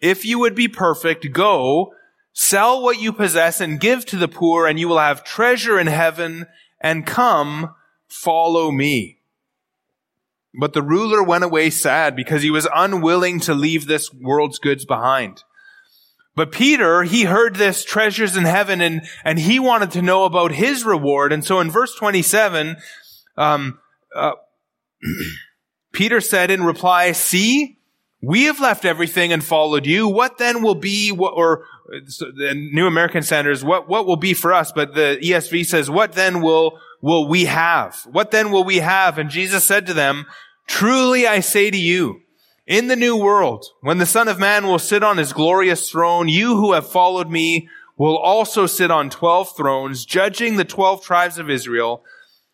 if 0.00 0.24
you 0.24 0.40
would 0.40 0.56
be 0.56 0.66
perfect, 0.66 1.32
go, 1.32 1.94
sell 2.32 2.82
what 2.82 3.00
you 3.00 3.12
possess 3.12 3.60
and 3.60 3.78
give 3.78 4.04
to 4.06 4.16
the 4.16 4.26
poor, 4.26 4.66
and 4.66 4.80
you 4.80 4.88
will 4.88 4.98
have 4.98 5.22
treasure 5.22 5.78
in 5.78 5.86
heaven, 5.86 6.46
and 6.80 7.06
come, 7.06 7.72
follow 8.08 8.72
me. 8.72 9.20
But 10.58 10.72
the 10.72 10.82
ruler 10.82 11.22
went 11.22 11.44
away 11.44 11.70
sad 11.70 12.16
because 12.16 12.42
he 12.42 12.50
was 12.50 12.66
unwilling 12.74 13.38
to 13.42 13.54
leave 13.54 13.86
this 13.86 14.12
world's 14.12 14.58
goods 14.58 14.84
behind. 14.84 15.44
But 16.36 16.50
Peter, 16.50 17.04
he 17.04 17.24
heard 17.24 17.56
this 17.56 17.84
treasures 17.84 18.36
in 18.36 18.44
heaven 18.44 18.80
and, 18.80 19.02
and 19.24 19.38
he 19.38 19.60
wanted 19.60 19.92
to 19.92 20.02
know 20.02 20.24
about 20.24 20.52
his 20.52 20.84
reward. 20.84 21.32
And 21.32 21.44
so 21.44 21.60
in 21.60 21.70
verse 21.70 21.94
27, 21.94 22.76
um, 23.36 23.78
uh, 24.14 24.32
Peter 25.92 26.20
said 26.20 26.50
in 26.50 26.64
reply, 26.64 27.12
see, 27.12 27.78
we 28.20 28.44
have 28.44 28.60
left 28.60 28.84
everything 28.84 29.32
and 29.32 29.44
followed 29.44 29.86
you. 29.86 30.08
What 30.08 30.38
then 30.38 30.62
will 30.62 30.74
be, 30.74 31.12
what, 31.12 31.34
or 31.34 31.66
the 31.88 32.70
New 32.72 32.86
American 32.86 33.22
Standards, 33.22 33.62
what, 33.62 33.88
what 33.88 34.06
will 34.06 34.16
be 34.16 34.34
for 34.34 34.52
us? 34.52 34.72
But 34.72 34.94
the 34.94 35.18
ESV 35.22 35.66
says, 35.66 35.90
what 35.90 36.14
then 36.14 36.40
will, 36.40 36.80
will 37.00 37.28
we 37.28 37.44
have? 37.44 38.00
What 38.10 38.30
then 38.30 38.50
will 38.50 38.64
we 38.64 38.78
have? 38.78 39.18
And 39.18 39.30
Jesus 39.30 39.62
said 39.62 39.86
to 39.86 39.94
them, 39.94 40.26
truly 40.66 41.26
I 41.26 41.40
say 41.40 41.70
to 41.70 41.76
you, 41.76 42.22
in 42.66 42.88
the 42.88 42.96
new 42.96 43.16
world, 43.16 43.66
when 43.80 43.98
the 43.98 44.06
Son 44.06 44.28
of 44.28 44.38
Man 44.38 44.66
will 44.66 44.78
sit 44.78 45.02
on 45.02 45.18
his 45.18 45.32
glorious 45.32 45.90
throne, 45.90 46.28
you 46.28 46.56
who 46.56 46.72
have 46.72 46.88
followed 46.88 47.30
me 47.30 47.68
will 47.96 48.16
also 48.16 48.66
sit 48.66 48.90
on 48.90 49.10
12 49.10 49.56
thrones, 49.56 50.04
judging 50.04 50.56
the 50.56 50.64
12 50.64 51.04
tribes 51.04 51.38
of 51.38 51.50
Israel. 51.50 52.02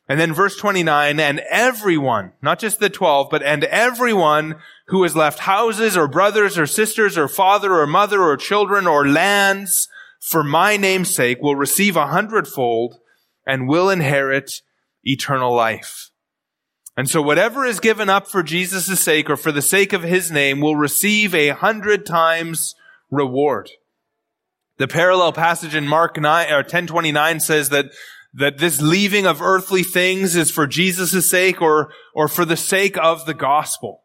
And 0.09 0.19
then 0.19 0.35
verse 0.35 0.57
29, 0.57 1.21
and 1.21 1.41
everyone, 1.49 2.33
not 2.43 2.59
just 2.59 2.81
the 2.81 2.91
12, 2.91 3.29
but 3.31 3.45
and 3.45 3.63
everyone 3.65 4.57
who 4.89 5.05
has 5.05 5.15
left 5.15 5.39
houses 5.41 5.97
or 5.97 6.09
brothers 6.09 6.59
or 6.59 6.67
sisters 6.67 7.17
or 7.17 7.29
father 7.29 7.75
or 7.75 7.87
mother 7.87 8.21
or 8.21 8.37
children 8.37 8.89
or 8.89 9.07
lands 9.07 9.89
for 10.21 10.43
my 10.43 10.77
name's 10.77 11.15
sake 11.15 11.41
will 11.41 11.55
receive 11.55 11.97
a 11.97 12.09
hundredfold 12.09 12.97
and 13.47 13.69
will 13.69 13.89
inherit 13.89 14.63
eternal 15.05 15.55
life. 15.55 16.10
And 17.01 17.09
so 17.09 17.23
whatever 17.23 17.65
is 17.65 17.81
given 17.81 18.11
up 18.11 18.29
for 18.29 18.43
Jesus' 18.43 19.01
sake 19.01 19.31
or 19.31 19.37
for 19.39 19.53
the 19.53 19.63
sake 19.63 19.95
of 19.95 20.03
his 20.03 20.31
name 20.31 20.61
will 20.61 20.77
receive 20.77 21.35
a 21.35 21.49
hundred 21.49 22.05
times 22.05 22.75
reward. 23.11 23.71
The 24.77 24.87
parallel 24.87 25.33
passage 25.33 25.75
in 25.75 25.89
Mark 25.89 26.21
9 26.21 26.53
or 26.53 26.57
1029 26.57 27.41
says 27.41 27.71
that 27.71 27.87
that 28.35 28.59
this 28.59 28.83
leaving 28.83 29.27
of 29.27 29.41
earthly 29.41 29.83
things 29.83 30.37
is 30.37 30.51
for 30.51 30.67
Jesus' 30.67 31.31
sake 31.31 31.63
or, 31.63 31.91
or 32.15 32.29
for 32.29 32.45
the 32.45 32.55
sake 32.55 32.99
of 32.99 33.25
the 33.25 33.33
gospel. 33.33 34.03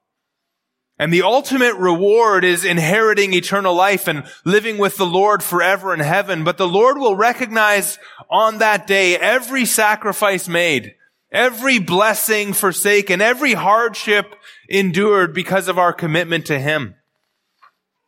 And 0.98 1.12
the 1.12 1.24
ultimate 1.24 1.76
reward 1.76 2.46
is 2.46 2.64
inheriting 2.64 3.34
eternal 3.34 3.76
life 3.76 4.08
and 4.08 4.24
living 4.46 4.78
with 4.78 4.96
the 4.96 5.06
Lord 5.06 5.44
forever 5.44 5.94
in 5.94 6.00
heaven. 6.00 6.46
But 6.46 6.58
the 6.58 6.66
Lord 6.66 6.98
will 6.98 7.18
recognize 7.18 8.00
on 8.32 8.60
that 8.60 8.88
day 8.88 9.18
every 9.18 9.66
sacrifice 9.66 10.48
made, 10.48 10.95
every 11.36 11.80
blessing 11.80 12.54
forsaken, 12.54 13.22
every 13.22 13.54
hardship 13.54 14.36
endured 14.70 15.34
because 15.34 15.68
of 15.68 15.78
our 15.78 15.94
commitment 15.94 16.46
to 16.48 16.60
Him. 16.60 16.96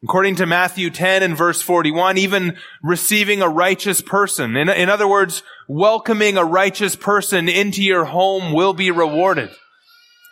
According 0.03 0.35
to 0.37 0.45
Matthew 0.45 0.89
10 0.89 1.23
and 1.23 1.35
verse 1.35 1.61
41, 1.61 2.17
even 2.17 2.57
receiving 2.83 3.41
a 3.41 3.49
righteous 3.49 3.99
person, 3.99 4.55
in, 4.55 4.69
in 4.69 4.89
other 4.89 5.07
words, 5.07 5.43
welcoming 5.67 6.37
a 6.37 6.45
righteous 6.45 6.95
person 6.95 7.49
into 7.49 7.83
your 7.83 8.05
home 8.05 8.53
will 8.53 8.73
be 8.73 8.91
rewarded. 8.91 9.49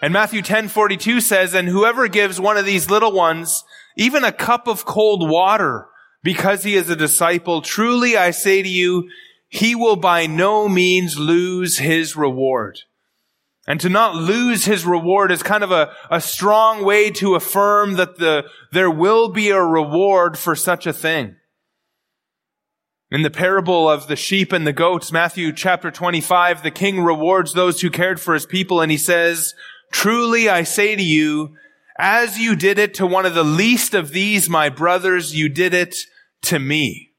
And 0.01 0.13
Matthew 0.13 0.41
10:42 0.41 1.19
says, 1.19 1.53
"And 1.53 1.67
whoever 1.67 2.07
gives 2.07 2.39
one 2.39 2.57
of 2.57 2.65
these 2.65 2.89
little 2.91 3.11
ones 3.11 3.63
even 3.95 4.23
a 4.23 4.31
cup 4.31 4.67
of 4.67 4.85
cold 4.85 5.27
water 5.27 5.87
because 6.23 6.63
he 6.63 6.75
is 6.75 6.89
a 6.89 6.95
disciple, 6.95 7.61
truly 7.61 8.17
I 8.17 8.31
say 8.31 8.61
to 8.61 8.69
you, 8.69 9.09
he 9.55 9.75
will 9.75 9.95
by 9.95 10.27
no 10.27 10.69
means 10.69 11.17
lose 11.17 11.79
his 11.79 12.15
reward." 12.15 12.79
And 13.67 13.79
to 13.81 13.89
not 13.89 14.15
lose 14.15 14.65
his 14.65 14.85
reward 14.85 15.31
is 15.31 15.41
kind 15.41 15.63
of 15.63 15.71
a, 15.71 15.91
a 16.11 16.21
strong 16.21 16.85
way 16.85 17.09
to 17.11 17.33
affirm 17.33 17.93
that 17.93 18.17
the, 18.17 18.45
there 18.71 18.91
will 18.91 19.29
be 19.29 19.49
a 19.49 19.61
reward 19.61 20.37
for 20.37 20.55
such 20.55 20.85
a 20.85 20.93
thing. 20.93 21.35
In 23.09 23.23
the 23.23 23.31
parable 23.31 23.89
of 23.89 24.07
the 24.07 24.15
sheep 24.15 24.51
and 24.51 24.67
the 24.67 24.73
goats, 24.73 25.11
Matthew 25.11 25.51
chapter 25.51 25.89
25, 25.89 26.61
the 26.61 26.71
king 26.71 27.01
rewards 27.01 27.53
those 27.53 27.81
who 27.81 27.89
cared 27.89 28.19
for 28.19 28.33
his 28.33 28.45
people 28.45 28.81
and 28.81 28.91
he 28.91 28.97
says, 28.97 29.55
Truly 29.91 30.47
I 30.49 30.63
say 30.63 30.95
to 30.95 31.03
you, 31.03 31.55
as 31.97 32.37
you 32.37 32.55
did 32.55 32.77
it 32.77 32.93
to 32.95 33.07
one 33.07 33.25
of 33.25 33.33
the 33.33 33.43
least 33.43 33.93
of 33.93 34.11
these, 34.11 34.49
my 34.49 34.69
brothers, 34.69 35.35
you 35.35 35.49
did 35.49 35.73
it 35.73 35.95
to 36.43 36.59
me. 36.59 37.13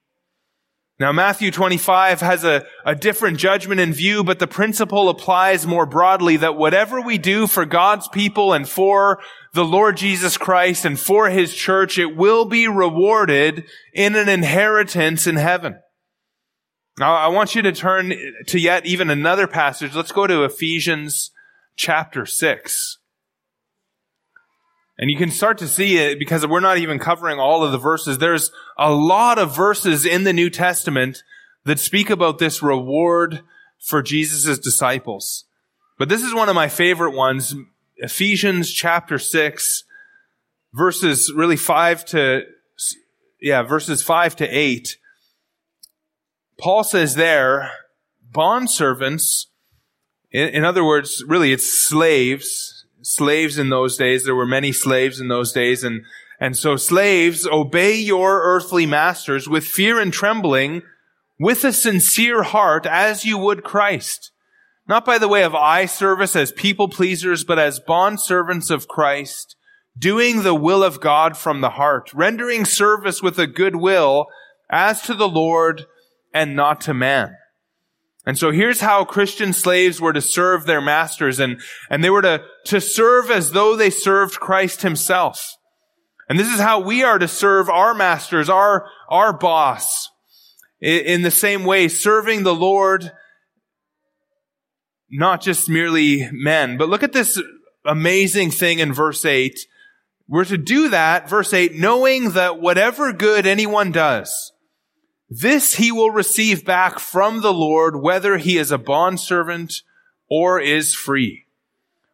Now 0.98 1.12
Matthew 1.12 1.50
25 1.50 2.20
has 2.20 2.42
a, 2.42 2.64
a 2.86 2.94
different 2.94 3.38
judgment 3.38 3.80
in 3.80 3.92
view, 3.92 4.24
but 4.24 4.38
the 4.38 4.46
principle 4.46 5.10
applies 5.10 5.66
more 5.66 5.84
broadly 5.84 6.38
that 6.38 6.56
whatever 6.56 7.02
we 7.02 7.18
do 7.18 7.46
for 7.46 7.66
God's 7.66 8.08
people 8.08 8.54
and 8.54 8.66
for 8.66 9.20
the 9.52 9.64
Lord 9.64 9.98
Jesus 9.98 10.38
Christ 10.38 10.86
and 10.86 10.98
for 10.98 11.28
His 11.28 11.54
church, 11.54 11.98
it 11.98 12.16
will 12.16 12.46
be 12.46 12.66
rewarded 12.66 13.64
in 13.92 14.16
an 14.16 14.30
inheritance 14.30 15.26
in 15.26 15.36
heaven. 15.36 15.78
Now 16.98 17.14
I 17.14 17.28
want 17.28 17.54
you 17.54 17.60
to 17.62 17.72
turn 17.72 18.14
to 18.46 18.58
yet 18.58 18.86
even 18.86 19.10
another 19.10 19.46
passage. 19.46 19.94
Let's 19.94 20.12
go 20.12 20.26
to 20.26 20.44
Ephesians 20.44 21.30
chapter 21.76 22.24
6. 22.24 22.98
And 24.98 25.10
you 25.10 25.16
can 25.16 25.30
start 25.30 25.58
to 25.58 25.68
see 25.68 25.98
it 25.98 26.18
because 26.18 26.46
we're 26.46 26.60
not 26.60 26.78
even 26.78 26.98
covering 26.98 27.38
all 27.38 27.62
of 27.62 27.72
the 27.72 27.78
verses. 27.78 28.18
There's 28.18 28.50
a 28.78 28.92
lot 28.92 29.38
of 29.38 29.54
verses 29.54 30.06
in 30.06 30.24
the 30.24 30.32
New 30.32 30.48
Testament 30.48 31.22
that 31.64 31.78
speak 31.78 32.08
about 32.08 32.38
this 32.38 32.62
reward 32.62 33.42
for 33.78 34.02
Jesus' 34.02 34.58
disciples. 34.58 35.44
But 35.98 36.08
this 36.08 36.22
is 36.22 36.34
one 36.34 36.48
of 36.48 36.54
my 36.54 36.68
favorite 36.68 37.14
ones. 37.14 37.54
Ephesians 37.98 38.72
chapter 38.72 39.18
6, 39.18 39.84
verses 40.72 41.32
really 41.34 41.56
5 41.56 42.04
to, 42.06 42.42
yeah, 43.40 43.62
verses 43.62 44.02
5 44.02 44.36
to 44.36 44.46
8. 44.46 44.96
Paul 46.58 46.84
says 46.84 47.14
there, 47.14 47.70
bondservants, 48.32 49.46
in, 50.30 50.48
in 50.48 50.64
other 50.64 50.84
words, 50.84 51.22
really 51.26 51.52
it's 51.52 51.70
slaves, 51.70 52.75
slaves 53.06 53.58
in 53.58 53.70
those 53.70 53.96
days. 53.96 54.24
There 54.24 54.34
were 54.34 54.46
many 54.46 54.72
slaves 54.72 55.20
in 55.20 55.28
those 55.28 55.52
days. 55.52 55.84
And, 55.84 56.04
and 56.40 56.56
so 56.56 56.76
slaves, 56.76 57.46
obey 57.46 57.96
your 57.96 58.42
earthly 58.42 58.86
masters 58.86 59.48
with 59.48 59.64
fear 59.64 60.00
and 60.00 60.12
trembling, 60.12 60.82
with 61.38 61.64
a 61.64 61.72
sincere 61.72 62.42
heart, 62.42 62.86
as 62.86 63.24
you 63.24 63.38
would 63.38 63.62
Christ. 63.62 64.32
Not 64.88 65.04
by 65.04 65.18
the 65.18 65.28
way 65.28 65.42
of 65.42 65.54
eye 65.54 65.86
service 65.86 66.36
as 66.36 66.52
people 66.52 66.88
pleasers, 66.88 67.44
but 67.44 67.58
as 67.58 67.80
bond 67.80 68.20
servants 68.20 68.70
of 68.70 68.88
Christ, 68.88 69.56
doing 69.98 70.42
the 70.42 70.54
will 70.54 70.82
of 70.82 71.00
God 71.00 71.36
from 71.36 71.60
the 71.60 71.70
heart, 71.70 72.12
rendering 72.12 72.64
service 72.64 73.22
with 73.22 73.38
a 73.38 73.46
good 73.46 73.76
will 73.76 74.26
as 74.70 75.02
to 75.02 75.14
the 75.14 75.28
Lord 75.28 75.86
and 76.34 76.54
not 76.54 76.80
to 76.82 76.94
man. 76.94 77.36
And 78.26 78.36
so 78.36 78.50
here's 78.50 78.80
how 78.80 79.04
Christian 79.04 79.52
slaves 79.52 80.00
were 80.00 80.12
to 80.12 80.20
serve 80.20 80.66
their 80.66 80.80
masters 80.80 81.38
and, 81.38 81.60
and 81.88 82.02
they 82.02 82.10
were 82.10 82.22
to, 82.22 82.42
to 82.64 82.80
serve 82.80 83.30
as 83.30 83.52
though 83.52 83.76
they 83.76 83.88
served 83.88 84.40
Christ 84.40 84.82
himself. 84.82 85.56
And 86.28 86.38
this 86.38 86.52
is 86.52 86.58
how 86.58 86.80
we 86.80 87.04
are 87.04 87.20
to 87.20 87.28
serve 87.28 87.70
our 87.70 87.94
masters, 87.94 88.48
our, 88.48 88.88
our 89.08 89.32
boss. 89.32 90.08
In 90.80 91.22
the 91.22 91.30
same 91.30 91.64
way, 91.64 91.86
serving 91.86 92.42
the 92.42 92.54
Lord, 92.54 93.12
not 95.08 95.40
just 95.40 95.68
merely 95.68 96.28
men. 96.32 96.76
But 96.76 96.88
look 96.88 97.04
at 97.04 97.12
this 97.12 97.40
amazing 97.84 98.50
thing 98.50 98.80
in 98.80 98.92
verse 98.92 99.24
8. 99.24 99.58
We're 100.28 100.44
to 100.46 100.58
do 100.58 100.88
that, 100.88 101.30
verse 101.30 101.54
8, 101.54 101.76
knowing 101.76 102.30
that 102.30 102.60
whatever 102.60 103.12
good 103.12 103.46
anyone 103.46 103.92
does, 103.92 104.52
this 105.28 105.74
he 105.74 105.90
will 105.90 106.10
receive 106.10 106.64
back 106.64 106.98
from 106.98 107.42
the 107.42 107.52
Lord, 107.52 107.96
whether 107.96 108.38
he 108.38 108.58
is 108.58 108.70
a 108.70 108.78
bondservant 108.78 109.82
or 110.28 110.60
is 110.60 110.94
free. 110.94 111.46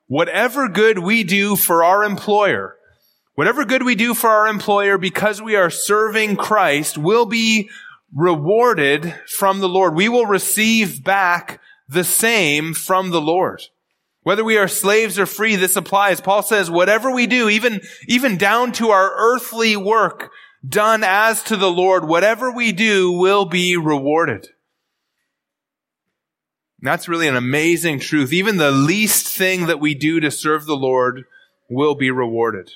Whatever 0.07 0.69
good 0.69 0.99
we 0.99 1.25
do 1.25 1.57
for 1.57 1.85
our 1.85 2.05
employer, 2.05 2.77
whatever 3.35 3.65
good 3.65 3.83
we 3.83 3.95
do 3.95 4.15
for 4.15 4.29
our 4.29 4.49
employer 4.49 4.99
because 4.99 5.41
we 5.41 5.57
are 5.57 5.71
serving 5.71 6.37
Christ 6.37 6.99
will 6.99 7.27
be 7.27 7.71
rewarded 8.15 9.15
from 9.27 9.61
the 9.61 9.69
Lord. 9.69 9.95
We 9.95 10.09
will 10.09 10.27
receive 10.27 11.03
back 11.03 11.61
the 11.89 12.05
same 12.05 12.75
from 12.75 13.11
the 13.11 13.21
Lord. 13.21 13.63
Whether 14.23 14.45
we 14.45 14.57
are 14.57 14.69
slaves 14.69 15.19
or 15.19 15.27
free, 15.27 15.57
this 15.57 15.77
applies. 15.77 16.21
Paul 16.21 16.43
says, 16.43 16.71
whatever 16.71 17.11
we 17.11 17.27
do, 17.27 17.49
even, 17.49 17.81
even 18.07 18.37
down 18.37 18.73
to 18.73 18.91
our 18.91 19.13
earthly 19.17 19.77
work, 19.77 20.31
done 20.67 21.03
as 21.05 21.43
to 21.45 21.57
the 21.57 21.71
Lord, 21.71 22.07
whatever 22.07 22.51
we 22.51 22.73
do 22.73 23.13
will 23.13 23.45
be 23.45 23.77
rewarded. 23.77 24.49
that's 26.81 27.09
really 27.09 27.29
an 27.29 27.37
amazing 27.37 28.01
truth. 28.01 28.33
Even 28.33 28.57
the 28.57 28.73
least 28.73 29.29
thing 29.29 29.67
that 29.67 29.81
we 29.81 29.95
do 29.95 30.19
to 30.19 30.31
serve 30.31 30.67
the 30.67 30.77
Lord 30.77 31.25
will 31.71 31.95
be 31.95 32.11
rewarded. 32.11 32.71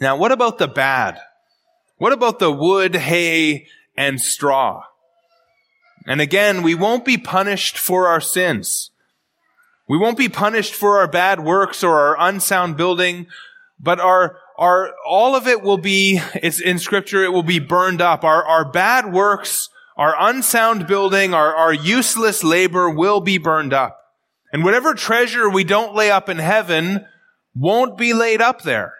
Now, 0.00 0.16
what 0.16 0.32
about 0.32 0.58
the 0.58 0.68
bad? 0.68 1.20
What 1.96 2.12
about 2.12 2.38
the 2.38 2.52
wood, 2.52 2.94
hay, 2.94 3.66
and 3.96 4.20
straw? 4.20 4.84
And 6.06 6.20
again, 6.20 6.62
we 6.62 6.74
won't 6.74 7.04
be 7.04 7.18
punished 7.18 7.78
for 7.78 8.08
our 8.08 8.20
sins. 8.20 8.90
We 9.88 9.98
won't 9.98 10.18
be 10.18 10.28
punished 10.28 10.74
for 10.74 10.98
our 10.98 11.08
bad 11.08 11.40
works 11.40 11.82
or 11.82 11.98
our 11.98 12.16
unsound 12.18 12.76
building, 12.76 13.26
but 13.78 14.00
our 14.00 14.38
our, 14.56 14.92
all 15.06 15.34
of 15.34 15.46
it 15.46 15.62
will 15.62 15.78
be, 15.78 16.20
it's 16.34 16.60
in 16.60 16.78
scripture, 16.78 17.24
it 17.24 17.32
will 17.32 17.42
be 17.42 17.58
burned 17.58 18.00
up. 18.00 18.24
Our, 18.24 18.44
our 18.44 18.70
bad 18.70 19.12
works, 19.12 19.68
our 19.96 20.14
unsound 20.18 20.86
building, 20.86 21.34
our, 21.34 21.54
our 21.54 21.72
useless 21.72 22.44
labor 22.44 22.88
will 22.90 23.20
be 23.20 23.38
burned 23.38 23.72
up. 23.72 23.98
And 24.52 24.64
whatever 24.64 24.94
treasure 24.94 25.50
we 25.50 25.64
don't 25.64 25.94
lay 25.94 26.10
up 26.10 26.28
in 26.28 26.38
heaven 26.38 27.04
won't 27.54 27.98
be 27.98 28.12
laid 28.12 28.40
up 28.40 28.62
there. 28.62 28.94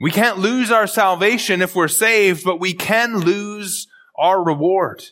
We 0.00 0.10
can't 0.10 0.38
lose 0.38 0.70
our 0.70 0.86
salvation 0.86 1.62
if 1.62 1.74
we're 1.74 1.88
saved, 1.88 2.44
but 2.44 2.60
we 2.60 2.74
can 2.74 3.18
lose 3.18 3.86
our 4.16 4.42
reward. 4.44 5.02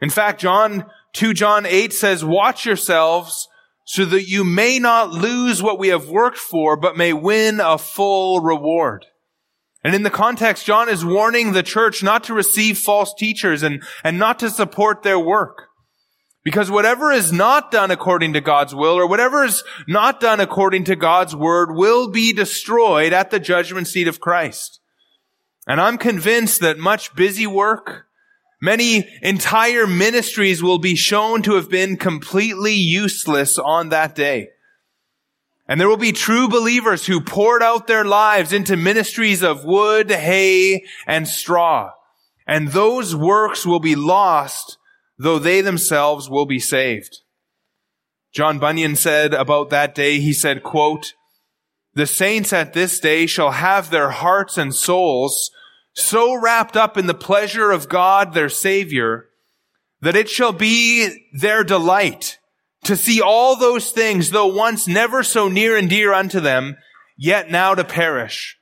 In 0.00 0.10
fact, 0.10 0.40
John, 0.40 0.86
2 1.14 1.34
John 1.34 1.66
8 1.66 1.92
says, 1.92 2.24
watch 2.24 2.66
yourselves 2.66 3.48
so 3.84 4.04
that 4.04 4.28
you 4.28 4.44
may 4.44 4.78
not 4.78 5.10
lose 5.10 5.62
what 5.62 5.78
we 5.78 5.88
have 5.88 6.08
worked 6.08 6.38
for, 6.38 6.76
but 6.76 6.96
may 6.96 7.12
win 7.12 7.60
a 7.60 7.78
full 7.78 8.40
reward. 8.40 9.06
And 9.84 9.94
in 9.94 10.04
the 10.04 10.10
context, 10.10 10.64
John 10.64 10.88
is 10.88 11.04
warning 11.04 11.52
the 11.52 11.62
church 11.62 12.02
not 12.02 12.24
to 12.24 12.34
receive 12.34 12.78
false 12.78 13.12
teachers 13.14 13.62
and, 13.62 13.82
and 14.04 14.18
not 14.18 14.38
to 14.38 14.50
support 14.50 15.02
their 15.02 15.18
work. 15.18 15.68
Because 16.44 16.70
whatever 16.70 17.12
is 17.12 17.32
not 17.32 17.70
done 17.70 17.90
according 17.90 18.32
to 18.32 18.40
God's 18.40 18.74
will 18.74 18.94
or 18.94 19.06
whatever 19.06 19.44
is 19.44 19.62
not 19.86 20.20
done 20.20 20.40
according 20.40 20.84
to 20.84 20.96
God's 20.96 21.36
word 21.36 21.74
will 21.74 22.08
be 22.08 22.32
destroyed 22.32 23.12
at 23.12 23.30
the 23.30 23.38
judgment 23.38 23.86
seat 23.86 24.08
of 24.08 24.20
Christ. 24.20 24.80
And 25.68 25.80
I'm 25.80 25.98
convinced 25.98 26.60
that 26.60 26.78
much 26.78 27.14
busy 27.14 27.46
work, 27.46 28.06
Many 28.62 29.08
entire 29.22 29.88
ministries 29.88 30.62
will 30.62 30.78
be 30.78 30.94
shown 30.94 31.42
to 31.42 31.56
have 31.56 31.68
been 31.68 31.96
completely 31.96 32.74
useless 32.74 33.58
on 33.58 33.88
that 33.88 34.14
day. 34.14 34.50
And 35.66 35.80
there 35.80 35.88
will 35.88 35.96
be 35.96 36.12
true 36.12 36.48
believers 36.48 37.06
who 37.06 37.20
poured 37.20 37.60
out 37.60 37.88
their 37.88 38.04
lives 38.04 38.52
into 38.52 38.76
ministries 38.76 39.42
of 39.42 39.64
wood, 39.64 40.12
hay, 40.12 40.84
and 41.08 41.26
straw. 41.26 41.90
And 42.46 42.68
those 42.68 43.16
works 43.16 43.66
will 43.66 43.80
be 43.80 43.96
lost, 43.96 44.78
though 45.18 45.40
they 45.40 45.60
themselves 45.60 46.30
will 46.30 46.46
be 46.46 46.60
saved. 46.60 47.18
John 48.32 48.60
Bunyan 48.60 48.94
said 48.94 49.34
about 49.34 49.70
that 49.70 49.92
day, 49.92 50.20
he 50.20 50.32
said, 50.32 50.62
quote, 50.62 51.14
the 51.94 52.06
saints 52.06 52.52
at 52.52 52.74
this 52.74 53.00
day 53.00 53.26
shall 53.26 53.50
have 53.50 53.90
their 53.90 54.10
hearts 54.10 54.56
and 54.56 54.72
souls 54.72 55.50
so 55.94 56.34
wrapped 56.34 56.76
up 56.76 56.96
in 56.96 57.06
the 57.06 57.14
pleasure 57.14 57.70
of 57.70 57.88
God, 57.88 58.32
their 58.32 58.48
Savior, 58.48 59.28
that 60.00 60.16
it 60.16 60.28
shall 60.28 60.52
be 60.52 61.28
their 61.32 61.64
delight 61.64 62.38
to 62.84 62.96
see 62.96 63.20
all 63.20 63.56
those 63.56 63.92
things, 63.92 64.30
though 64.30 64.46
once 64.46 64.88
never 64.88 65.22
so 65.22 65.48
near 65.48 65.76
and 65.76 65.88
dear 65.88 66.12
unto 66.12 66.40
them, 66.40 66.76
yet 67.16 67.50
now 67.50 67.74
to 67.74 67.84
perish, 67.84 68.58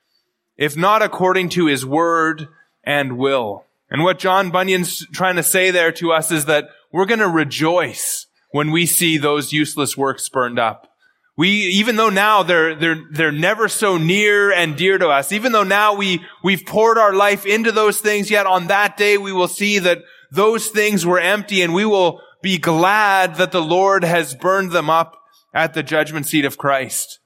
if 0.57 0.76
not 0.76 1.03
according 1.03 1.49
to 1.51 1.66
his 1.66 1.87
word 1.87 2.49
and 2.85 3.16
will. 3.16 3.64
And 3.91 4.05
what 4.05 4.18
John 4.18 4.51
Bunyan's 4.51 5.07
trying 5.09 5.37
to 5.37 5.43
say 5.43 5.70
there 5.70 5.93
to 5.93 6.12
us 6.12 6.31
is 6.31 6.45
that 6.45 6.68
we're 6.93 7.07
going 7.07 7.20
to 7.20 7.28
rejoice 7.28 8.26
when 8.51 8.70
we 8.70 8.87
see 8.87 9.16
those 9.16 9.53
useless 9.53 9.97
works 9.97 10.28
burned 10.28 10.59
up. 10.59 10.89
We, 11.41 11.49
even 11.49 11.97
though 11.97 12.11
now 12.11 12.43
they're, 12.43 12.74
they're, 12.74 13.03
they're 13.11 13.32
never 13.32 13.66
so 13.66 13.97
near 13.97 14.53
and 14.53 14.76
dear 14.76 14.99
to 14.99 15.09
us, 15.09 15.32
even 15.32 15.53
though 15.53 15.64
now 15.64 15.95
we, 15.95 16.20
we've 16.45 16.66
poured 16.66 16.99
our 16.99 17.14
life 17.14 17.47
into 17.47 17.72
those 17.72 17.99
things, 17.99 18.30
yet 18.30 18.45
on 18.45 18.66
that 18.66 18.99
day 18.99 19.16
we 19.16 19.32
will 19.32 19.49
see 19.49 19.78
that 19.78 20.03
those 20.30 20.68
things 20.68 21.07
were 21.07 21.18
empty 21.18 21.62
and 21.62 21.72
we 21.72 21.86
will 21.86 22.20
be 22.43 22.59
glad 22.59 23.36
that 23.36 23.53
the 23.53 23.62
Lord 23.62 24.05
has 24.05 24.34
burned 24.34 24.72
them 24.72 24.91
up 24.91 25.16
at 25.55 25.72
the 25.72 25.82
judgment 25.82 26.26
seat 26.26 26.45
of 26.45 26.59
Christ. 26.59 27.20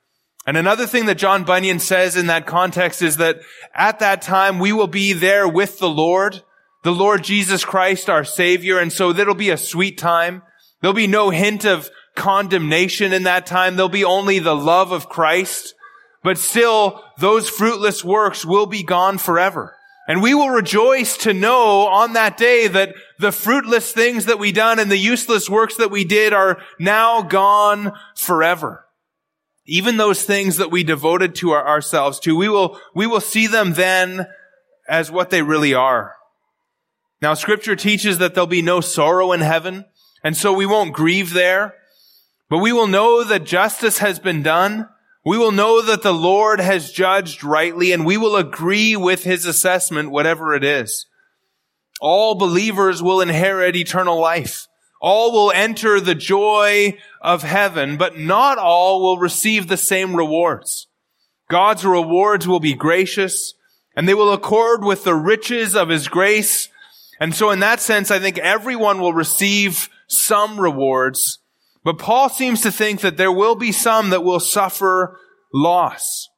And 0.47 0.57
another 0.57 0.87
thing 0.87 1.07
that 1.07 1.19
John 1.19 1.43
Bunyan 1.43 1.81
says 1.81 2.17
in 2.17 2.29
that 2.29 2.47
context 2.47 3.03
is 3.03 3.17
that 3.17 3.41
at 3.75 3.99
that 3.99 4.23
time 4.23 4.61
we 4.61 4.73
will 4.73 4.87
be 4.87 5.13
there 5.13 5.49
with 5.49 5.81
the 5.81 5.91
Lord, 5.91 6.41
the 6.85 6.93
Lord 6.93 7.25
Jesus 7.25 7.65
Christ, 7.65 8.09
our 8.09 8.23
Savior. 8.23 8.79
And 8.79 8.93
so 8.93 9.13
that'll 9.13 9.35
be 9.35 9.51
a 9.51 9.57
sweet 9.57 9.99
time. 9.99 10.45
There'll 10.81 10.95
be 10.95 11.09
no 11.09 11.31
hint 11.31 11.65
of 11.65 11.91
condemnation 12.15 13.13
in 13.13 13.25
that 13.25 13.47
time. 13.47 13.77
There'll 13.77 13.89
be 13.89 14.05
only 14.05 14.39
the 14.39 14.57
love 14.57 14.93
of 14.93 15.09
Christ. 15.09 15.75
But 16.23 16.39
still, 16.39 17.05
those 17.19 17.49
fruitless 17.49 18.05
works 18.05 18.45
will 18.45 18.67
be 18.67 18.83
gone 18.83 19.19
forever. 19.19 19.77
And 20.07 20.23
we 20.23 20.35
will 20.35 20.51
rejoice 20.51 21.17
to 21.19 21.33
know 21.33 21.87
on 21.87 22.13
that 22.13 22.37
day 22.37 22.69
that 22.69 22.95
the 23.19 23.33
fruitless 23.33 23.93
things 23.93 24.27
that 24.27 24.39
we 24.39 24.53
done 24.53 24.79
and 24.79 24.91
the 24.91 24.99
useless 24.99 25.49
works 25.49 25.77
that 25.77 25.91
we 25.91 26.05
did 26.05 26.33
are 26.33 26.61
now 26.79 27.23
gone 27.23 27.93
forever. 28.15 28.85
Even 29.67 29.97
those 29.97 30.23
things 30.23 30.59
that 30.59 30.71
we 30.71 30.85
devoted 30.85 31.35
to 31.37 31.53
our, 31.53 31.67
ourselves 31.67 32.21
to, 32.21 32.37
we 32.37 32.51
will, 32.51 32.79
we 32.95 33.07
will 33.07 33.21
see 33.21 33.47
them 33.47 33.73
then 33.73 34.27
as 34.87 35.11
what 35.11 35.31
they 35.31 35.41
really 35.41 35.73
are. 35.73 36.15
Now 37.23 37.33
scripture 37.33 37.77
teaches 37.77 38.19
that 38.19 38.35
there'll 38.35 38.47
be 38.47 38.61
no 38.61 38.83
sorrow 38.83 39.33
in 39.33 39.41
heaven, 39.41 39.87
and 40.23 40.37
so 40.37 40.53
we 40.53 40.67
won't 40.67 40.93
grieve 40.93 41.33
there, 41.33 41.75
but 42.55 42.61
we 42.61 42.73
will 42.73 42.87
know 42.87 43.25
that 43.25 43.43
justice 43.43 43.99
has 43.99 44.21
been 44.21 44.41
done. 44.41 44.89
We 45.25 45.37
will 45.37 45.51
know 45.51 45.83
that 45.83 46.03
the 46.03 46.15
Lord 46.15 46.61
has 46.61 46.93
judged 46.93 47.43
rightly, 47.43 47.91
and 47.91 48.07
we 48.07 48.17
will 48.17 48.37
agree 48.37 48.95
with 48.95 49.25
his 49.25 49.45
assessment, 49.45 50.13
whatever 50.13 50.55
it 50.55 50.63
is. 50.63 51.07
All 52.01 52.37
believers 52.37 53.03
will 53.03 53.21
inherit 53.21 53.75
eternal 53.75 54.21
life. 54.21 54.69
All 55.01 55.33
will 55.33 55.51
enter 55.51 55.99
the 55.99 56.15
joy 56.15 56.97
of 57.21 57.43
heaven, 57.43 57.97
but 57.97 58.21
not 58.21 58.57
all 58.57 59.03
will 59.03 59.19
receive 59.19 59.67
the 59.67 59.77
same 59.77 60.15
rewards. 60.15 60.87
God's 61.51 61.85
rewards 61.85 62.47
will 62.47 62.61
be 62.61 62.75
gracious, 62.75 63.55
and 63.97 64.09
they 64.09 64.15
will 64.15 64.33
accord 64.33 64.85
with 64.85 65.03
the 65.03 65.17
riches 65.17 65.75
of 65.75 65.89
His 65.89 66.07
grace. 66.07 66.69
And 67.19 67.35
so 67.35 67.51
in 67.51 67.59
that 67.59 67.81
sense, 67.81 68.13
I 68.13 68.21
think 68.21 68.39
everyone 68.39 69.01
will 69.01 69.13
receive 69.13 69.89
some 70.07 70.61
rewards, 70.61 71.41
but 71.85 71.99
Paul 71.99 72.29
seems 72.31 72.63
to 72.63 72.73
think 72.73 73.01
that 73.03 73.17
there 73.17 73.33
will 73.33 73.55
be 73.55 73.71
some 73.71 74.11
that 74.11 74.25
will 74.25 74.41
suffer 74.41 75.21
loss. 75.53 76.29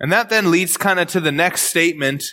And 0.00 0.10
that 0.10 0.30
then 0.30 0.50
leads 0.50 0.76
kind 0.76 0.98
of 0.98 1.08
to 1.08 1.20
the 1.20 1.30
next 1.30 1.62
statement 1.62 2.24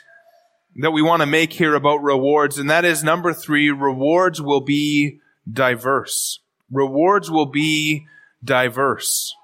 that 0.82 0.92
we 0.92 1.02
want 1.02 1.22
to 1.22 1.26
make 1.26 1.54
here 1.54 1.76
about 1.76 1.98
rewards, 1.98 2.58
and 2.58 2.70
that 2.70 2.86
is 2.86 3.04
number 3.04 3.34
three, 3.34 3.70
rewards 3.70 4.42
will 4.42 4.62
be 4.62 5.20
diverse. 5.52 6.40
Rewards 6.72 7.30
will 7.30 7.48
be 7.48 8.06
diverse. 8.44 9.36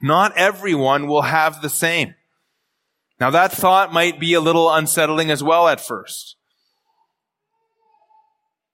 Not 0.00 0.36
everyone 0.36 1.06
will 1.06 1.22
have 1.22 1.60
the 1.60 1.68
same. 1.68 2.14
Now 3.20 3.30
that 3.30 3.52
thought 3.52 3.92
might 3.92 4.20
be 4.20 4.34
a 4.34 4.40
little 4.40 4.72
unsettling 4.72 5.30
as 5.30 5.42
well 5.42 5.68
at 5.68 5.80
first. 5.80 6.36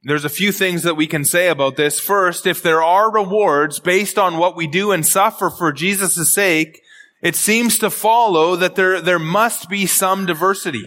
There's 0.06 0.24
a 0.26 0.30
few 0.30 0.52
things 0.52 0.82
that 0.82 0.96
we 0.96 1.06
can 1.06 1.24
say 1.24 1.48
about 1.48 1.76
this. 1.76 1.98
First, 1.98 2.46
if 2.46 2.62
there 2.62 2.82
are 2.82 3.10
rewards 3.10 3.80
based 3.80 4.18
on 4.18 4.36
what 4.36 4.54
we 4.54 4.66
do 4.66 4.92
and 4.92 5.04
suffer 5.04 5.48
for 5.48 5.72
Jesus' 5.72 6.32
sake, 6.32 6.82
it 7.22 7.34
seems 7.34 7.78
to 7.78 7.88
follow 7.88 8.54
that 8.56 8.74
there, 8.74 9.00
there 9.00 9.18
must 9.18 9.70
be 9.70 9.86
some 9.86 10.26
diversity. 10.26 10.84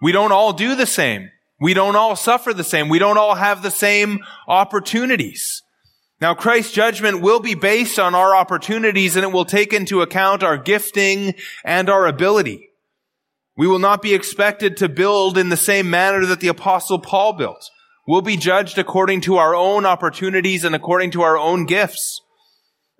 We 0.00 0.12
don't 0.12 0.32
all 0.32 0.54
do 0.54 0.74
the 0.74 0.86
same. 0.86 1.30
We 1.60 1.74
don't 1.74 1.94
all 1.94 2.16
suffer 2.16 2.54
the 2.54 2.64
same. 2.64 2.88
We 2.88 2.98
don't 2.98 3.18
all 3.18 3.34
have 3.34 3.62
the 3.62 3.70
same 3.70 4.20
opportunities. 4.46 5.62
Now 6.20 6.32
Christ's 6.34 6.72
judgment 6.72 7.20
will 7.20 7.40
be 7.40 7.54
based 7.54 7.98
on 7.98 8.14
our 8.14 8.34
opportunities 8.34 9.14
and 9.14 9.24
it 9.24 9.32
will 9.32 9.44
take 9.44 9.74
into 9.74 10.00
account 10.00 10.42
our 10.42 10.56
gifting 10.56 11.34
and 11.64 11.90
our 11.90 12.06
ability. 12.06 12.70
We 13.58 13.66
will 13.66 13.78
not 13.78 14.00
be 14.00 14.14
expected 14.14 14.78
to 14.78 14.88
build 14.88 15.36
in 15.36 15.50
the 15.50 15.56
same 15.56 15.90
manner 15.90 16.24
that 16.24 16.40
the 16.40 16.48
apostle 16.48 16.98
Paul 16.98 17.34
built. 17.34 17.68
We'll 18.08 18.22
be 18.22 18.38
judged 18.38 18.78
according 18.78 19.20
to 19.22 19.36
our 19.36 19.54
own 19.54 19.84
opportunities 19.84 20.64
and 20.64 20.74
according 20.74 21.10
to 21.10 21.20
our 21.20 21.36
own 21.36 21.66
gifts. 21.66 22.22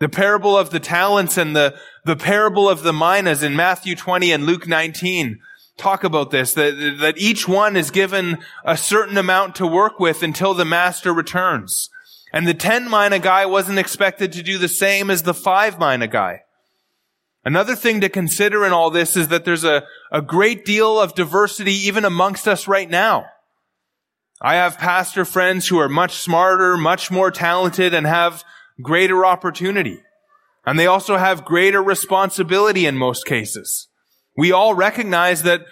The 0.01 0.09
parable 0.11 0.55
of 0.55 0.69
the 0.69 0.81
talents 0.81 1.39
and 1.39 1.57
the, 1.57 1.75
the 2.05 2.15
parable 2.15 2.69
of 2.69 2.83
the 2.83 2.93
minas 2.93 3.43
in 3.43 3.57
Matthew 3.57 3.97
20 3.97 4.31
and 4.33 4.45
Luke 4.45 4.69
19 4.69 5.41
talk 5.79 6.05
about 6.05 6.31
this, 6.31 6.53
that, 6.53 6.99
that 7.01 7.17
each 7.17 7.49
one 7.49 7.75
is 7.75 7.91
given 7.91 8.37
a 8.67 8.77
certain 8.77 9.17
amount 9.17 9.55
to 9.55 9.67
work 9.67 9.99
with 9.99 10.23
until 10.23 10.53
the 10.53 10.67
master 10.67 11.15
returns. 11.15 11.89
And 12.31 12.47
the 12.47 12.53
10 12.53 12.91
mina 12.91 13.19
guy 13.19 13.47
wasn't 13.47 13.79
expected 13.79 14.31
to 14.33 14.43
do 14.43 14.59
the 14.59 14.69
same 14.69 15.09
as 15.09 15.23
the 15.23 15.33
5 15.33 15.79
mina 15.79 16.07
guy. 16.07 16.43
Another 17.47 17.75
thing 17.75 18.03
to 18.03 18.11
consider 18.11 18.67
in 18.67 18.73
all 18.73 18.91
this 18.91 19.17
is 19.17 19.29
that 19.29 19.47
there's 19.47 19.65
a, 19.65 19.85
a 20.13 20.21
great 20.21 20.67
deal 20.67 21.01
of 21.01 21.15
diversity 21.15 21.73
even 21.73 22.05
amongst 22.05 22.47
us 22.47 22.69
right 22.69 22.91
now. 22.91 23.25
I 24.41 24.55
have 24.55 24.79
pastor 24.79 25.25
friends 25.25 25.69
who 25.69 25.79
are 25.79 25.89
much 25.89 26.15
smarter, 26.15 26.77
much 26.77 27.11
more 27.11 27.31
talented, 27.31 27.93
and 27.93 28.07
have 28.07 28.45
greater 28.81 29.27
opportunity. 29.27 30.01
And 30.65 30.79
they 30.79 30.87
also 30.87 31.17
have 31.17 31.45
greater 31.45 31.83
responsibility 31.83 32.87
in 32.87 32.97
most 32.97 33.27
cases. 33.27 33.89
We 34.37 34.53
all 34.53 34.75
recognize 34.75 35.43
that, 35.43 35.63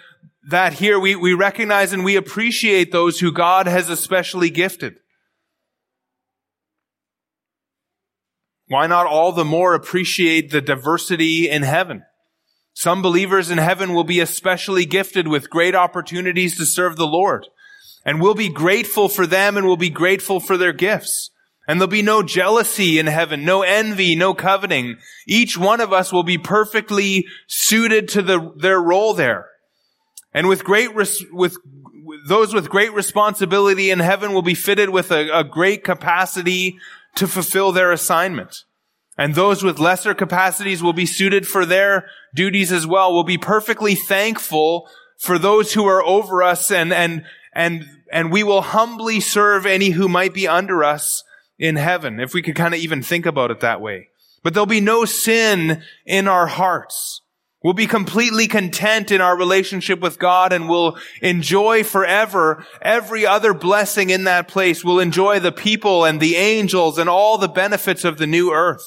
that 0.49 0.73
here 0.73 0.99
we, 0.99 1.15
we 1.15 1.33
recognize 1.33 1.93
and 1.93 2.03
we 2.03 2.17
appreciate 2.17 2.91
those 2.91 3.19
who 3.19 3.31
God 3.31 3.67
has 3.67 3.89
especially 3.89 4.49
gifted. 4.49 4.95
Why 8.67 8.87
not 8.87 9.07
all 9.07 9.31
the 9.31 9.45
more 9.45 9.73
appreciate 9.73 10.51
the 10.51 10.59
diversity 10.59 11.49
in 11.49 11.63
heaven? 11.63 12.03
Some 12.73 13.01
believers 13.01 13.49
in 13.49 13.59
heaven 13.59 13.93
will 13.93 14.03
be 14.03 14.19
especially 14.19 14.85
gifted 14.85 15.27
with 15.27 15.49
great 15.49 15.73
opportunities 15.73 16.57
to 16.57 16.65
serve 16.65 16.97
the 16.97 17.07
Lord. 17.07 17.47
And 18.07 18.21
we'll 18.21 18.35
be 18.35 18.47
grateful 18.47 19.09
for 19.09 19.27
them 19.27 19.57
and 19.57 19.67
we'll 19.67 19.75
be 19.75 19.89
grateful 19.89 20.39
for 20.39 20.55
their 20.55 20.71
gifts. 20.71 21.29
And 21.67 21.77
there'll 21.77 21.89
be 21.89 22.01
no 22.01 22.23
jealousy 22.23 22.99
in 22.99 23.05
heaven, 23.05 23.43
no 23.43 23.63
envy, 23.63 24.15
no 24.15 24.33
coveting. 24.33 24.95
Each 25.27 25.57
one 25.57 25.81
of 25.81 25.91
us 25.91 26.13
will 26.13 26.23
be 26.23 26.37
perfectly 26.37 27.27
suited 27.47 28.07
to 28.09 28.21
the, 28.21 28.53
their 28.55 28.81
role 28.81 29.13
there. 29.13 29.47
And 30.33 30.47
with 30.47 30.63
great, 30.63 30.95
res, 30.95 31.25
with, 31.33 31.57
those 32.25 32.53
with 32.53 32.69
great 32.69 32.93
responsibility 32.93 33.91
in 33.91 33.99
heaven 33.99 34.31
will 34.31 34.41
be 34.41 34.53
fitted 34.53 34.89
with 34.89 35.11
a, 35.11 35.39
a 35.39 35.43
great 35.43 35.83
capacity 35.83 36.79
to 37.15 37.27
fulfill 37.27 37.73
their 37.73 37.91
assignment. 37.91 38.63
And 39.17 39.35
those 39.35 39.63
with 39.63 39.79
lesser 39.79 40.13
capacities 40.13 40.81
will 40.81 40.93
be 40.93 41.05
suited 41.05 41.45
for 41.45 41.65
their 41.65 42.07
duties 42.33 42.71
as 42.71 42.87
well. 42.87 43.13
We'll 43.13 43.25
be 43.25 43.37
perfectly 43.37 43.95
thankful 43.95 44.87
for 45.17 45.37
those 45.37 45.73
who 45.73 45.85
are 45.87 46.03
over 46.03 46.41
us 46.41 46.71
and, 46.71 46.93
and, 46.93 47.25
and, 47.51 47.85
and 48.11 48.31
we 48.31 48.43
will 48.43 48.61
humbly 48.61 49.19
serve 49.19 49.65
any 49.65 49.91
who 49.91 50.07
might 50.07 50.33
be 50.33 50.47
under 50.47 50.83
us 50.83 51.23
in 51.59 51.75
heaven, 51.75 52.19
if 52.19 52.33
we 52.33 52.41
could 52.41 52.55
kind 52.55 52.73
of 52.73 52.79
even 52.79 53.01
think 53.01 53.25
about 53.25 53.51
it 53.51 53.61
that 53.61 53.81
way. 53.81 54.09
But 54.43 54.53
there'll 54.53 54.65
be 54.65 54.81
no 54.81 55.05
sin 55.05 55.83
in 56.05 56.27
our 56.27 56.47
hearts. 56.47 57.21
We'll 57.63 57.73
be 57.73 57.87
completely 57.87 58.47
content 58.47 59.11
in 59.11 59.19
our 59.19 59.35
relationship 59.35 59.99
with 59.99 60.19
God 60.19 60.53
and 60.53 60.69
we'll 60.69 60.97
enjoy 61.21 61.83
forever 61.83 62.65
every 62.81 63.25
other 63.25 63.53
blessing 63.53 64.11
in 64.11 64.25
that 64.25 64.47
place. 64.47 64.85
We'll 64.85 64.99
enjoy 64.99 65.39
the 65.39 65.51
people 65.51 66.05
and 66.05 66.19
the 66.19 66.35
angels 66.35 66.97
and 66.97 67.09
all 67.09 67.37
the 67.37 67.47
benefits 67.47 68.05
of 68.05 68.19
the 68.19 68.27
new 68.27 68.53
earth. 68.53 68.85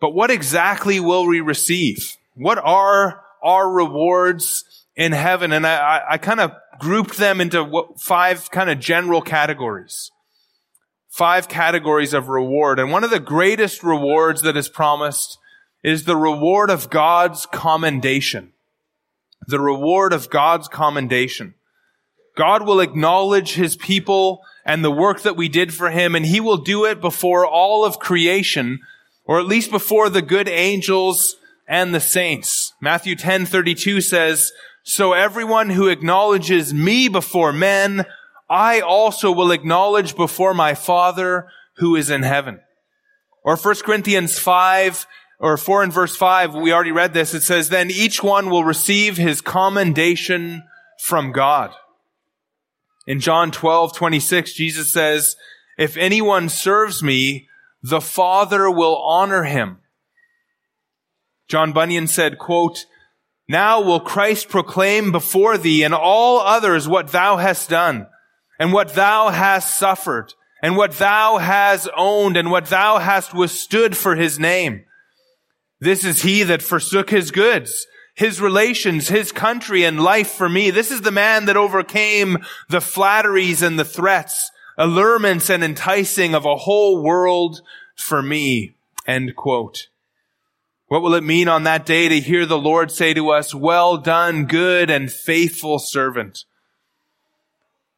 But 0.00 0.14
what 0.14 0.30
exactly 0.30 1.00
will 1.00 1.26
we 1.26 1.40
receive? 1.40 2.16
What 2.34 2.58
are 2.58 3.22
our 3.42 3.68
rewards 3.68 4.64
in 4.98 5.12
heaven? 5.12 5.52
And 5.52 5.66
I, 5.66 6.02
I, 6.10 6.18
kind 6.18 6.40
of 6.40 6.52
grouped 6.78 7.16
them 7.16 7.40
into 7.40 7.84
five 7.96 8.50
kind 8.50 8.68
of 8.68 8.78
general 8.78 9.22
categories 9.22 10.10
five 11.18 11.48
categories 11.48 12.14
of 12.14 12.28
reward. 12.28 12.78
And 12.78 12.92
one 12.92 13.02
of 13.02 13.10
the 13.10 13.18
greatest 13.18 13.82
rewards 13.82 14.42
that 14.42 14.56
is 14.56 14.68
promised 14.68 15.36
is 15.82 16.04
the 16.04 16.16
reward 16.16 16.70
of 16.70 16.90
God's 16.90 17.44
commendation. 17.46 18.52
The 19.48 19.60
reward 19.60 20.12
of 20.12 20.30
God's 20.30 20.68
commendation. 20.68 21.54
God 22.36 22.64
will 22.64 22.78
acknowledge 22.78 23.54
his 23.54 23.76
people 23.76 24.42
and 24.64 24.84
the 24.84 24.92
work 24.92 25.22
that 25.22 25.36
we 25.36 25.48
did 25.48 25.74
for 25.74 25.90
him, 25.90 26.14
and 26.14 26.24
he 26.24 26.38
will 26.38 26.58
do 26.58 26.84
it 26.84 27.00
before 27.00 27.44
all 27.44 27.84
of 27.84 27.98
creation, 27.98 28.78
or 29.24 29.40
at 29.40 29.46
least 29.46 29.72
before 29.72 30.08
the 30.08 30.22
good 30.22 30.48
angels 30.48 31.34
and 31.66 31.92
the 31.92 32.00
saints. 32.00 32.74
Matthew 32.80 33.16
10:32 33.16 34.02
says, 34.04 34.52
"So 34.88 35.12
everyone 35.12 35.68
who 35.68 35.88
acknowledges 35.88 36.72
me 36.72 37.08
before 37.08 37.52
men, 37.52 38.06
I 38.48 38.80
also 38.80 39.30
will 39.30 39.50
acknowledge 39.50 40.16
before 40.16 40.54
my 40.54 40.72
Father 40.72 41.48
who 41.76 41.94
is 41.94 42.08
in 42.08 42.22
heaven. 42.22 42.60
Or 43.44 43.56
1 43.56 43.74
Corinthians 43.84 44.38
5 44.38 45.06
or 45.40 45.58
4 45.58 45.82
and 45.82 45.92
verse 45.92 46.16
5, 46.16 46.54
we 46.54 46.72
already 46.72 46.90
read 46.90 47.12
this. 47.12 47.34
It 47.34 47.42
says, 47.42 47.68
then 47.68 47.90
each 47.90 48.22
one 48.22 48.48
will 48.48 48.64
receive 48.64 49.18
his 49.18 49.42
commendation 49.42 50.62
from 50.98 51.32
God. 51.32 51.74
In 53.06 53.20
John 53.20 53.50
12, 53.50 53.94
26, 53.94 54.54
Jesus 54.54 54.90
says, 54.90 55.36
if 55.76 55.98
anyone 55.98 56.48
serves 56.48 57.02
me, 57.02 57.46
the 57.82 58.00
Father 58.00 58.70
will 58.70 58.96
honor 58.96 59.44
him. 59.44 59.80
John 61.46 61.72
Bunyan 61.72 62.06
said, 62.06 62.38
quote, 62.38 62.86
now 63.48 63.80
will 63.80 64.00
Christ 64.00 64.48
proclaim 64.48 65.10
before 65.10 65.56
thee 65.56 65.82
and 65.82 65.94
all 65.94 66.40
others 66.40 66.86
what 66.86 67.08
thou 67.08 67.38
hast 67.38 67.70
done 67.70 68.06
and 68.58 68.72
what 68.72 68.94
thou 68.94 69.30
hast 69.30 69.78
suffered 69.78 70.34
and 70.62 70.76
what 70.76 70.92
thou 70.92 71.38
hast 71.38 71.88
owned 71.96 72.36
and 72.36 72.50
what 72.50 72.66
thou 72.66 72.98
hast 72.98 73.32
withstood 73.32 73.96
for 73.96 74.16
his 74.16 74.38
name. 74.38 74.84
This 75.80 76.04
is 76.04 76.22
he 76.22 76.42
that 76.42 76.62
forsook 76.62 77.10
his 77.10 77.30
goods, 77.30 77.86
his 78.14 78.40
relations, 78.40 79.08
his 79.08 79.30
country 79.32 79.84
and 79.84 80.02
life 80.02 80.32
for 80.32 80.48
me. 80.48 80.70
This 80.70 80.90
is 80.90 81.02
the 81.02 81.12
man 81.12 81.46
that 81.46 81.56
overcame 81.56 82.38
the 82.68 82.80
flatteries 82.80 83.62
and 83.62 83.78
the 83.78 83.84
threats, 83.84 84.50
allurements 84.76 85.48
and 85.48 85.62
enticing 85.62 86.34
of 86.34 86.44
a 86.44 86.56
whole 86.56 87.02
world 87.02 87.62
for 87.94 88.20
me. 88.20 88.74
End 89.06 89.36
quote. 89.36 89.86
What 90.88 91.02
will 91.02 91.14
it 91.14 91.22
mean 91.22 91.48
on 91.48 91.64
that 91.64 91.84
day 91.84 92.08
to 92.08 92.18
hear 92.18 92.46
the 92.46 92.58
Lord 92.58 92.90
say 92.90 93.12
to 93.12 93.30
us, 93.30 93.54
well 93.54 93.98
done, 93.98 94.46
good 94.46 94.88
and 94.88 95.12
faithful 95.12 95.78
servant? 95.78 96.44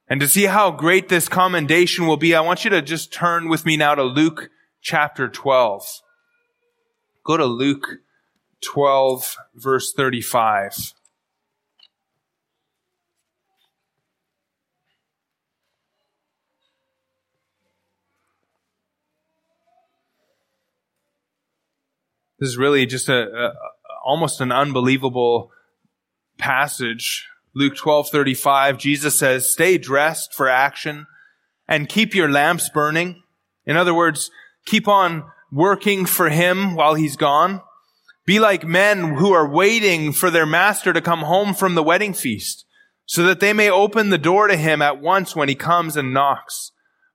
And 0.08 0.20
to 0.20 0.26
see 0.26 0.46
how 0.46 0.72
great 0.72 1.08
this 1.08 1.28
commendation 1.28 2.08
will 2.08 2.16
be, 2.16 2.34
I 2.34 2.40
want 2.40 2.64
you 2.64 2.70
to 2.70 2.82
just 2.82 3.12
turn 3.12 3.48
with 3.48 3.64
me 3.64 3.76
now 3.76 3.94
to 3.94 4.02
Luke 4.02 4.50
chapter 4.80 5.28
12. 5.28 5.84
Go 7.24 7.36
to 7.36 7.44
Luke 7.44 7.86
12 8.60 9.36
verse 9.54 9.92
35. 9.92 10.94
This 22.40 22.48
is 22.48 22.56
really 22.56 22.86
just 22.86 23.08
a, 23.08 23.22
a 23.22 23.52
almost 24.04 24.40
an 24.40 24.50
unbelievable 24.50 25.50
passage. 26.38 27.28
Luke 27.54 27.76
12:35 27.76 28.78
Jesus 28.78 29.14
says, 29.14 29.52
"Stay 29.52 29.76
dressed 29.76 30.32
for 30.34 30.48
action 30.48 31.06
and 31.68 31.88
keep 31.88 32.14
your 32.14 32.30
lamps 32.30 32.70
burning." 32.70 33.22
In 33.66 33.76
other 33.76 33.92
words, 33.92 34.30
keep 34.64 34.88
on 34.88 35.24
working 35.52 36.06
for 36.06 36.30
him 36.30 36.74
while 36.74 36.94
he's 36.94 37.16
gone. 37.16 37.60
Be 38.24 38.38
like 38.38 38.64
men 38.64 39.16
who 39.16 39.32
are 39.32 39.48
waiting 39.48 40.12
for 40.12 40.30
their 40.30 40.46
master 40.46 40.92
to 40.92 41.00
come 41.00 41.20
home 41.20 41.52
from 41.52 41.74
the 41.74 41.82
wedding 41.82 42.14
feast, 42.14 42.64
so 43.04 43.24
that 43.24 43.40
they 43.40 43.52
may 43.52 43.68
open 43.68 44.10
the 44.10 44.18
door 44.18 44.46
to 44.46 44.56
him 44.56 44.80
at 44.80 45.00
once 45.00 45.36
when 45.36 45.48
he 45.48 45.54
comes 45.54 45.96
and 45.96 46.14
knocks. 46.14 46.72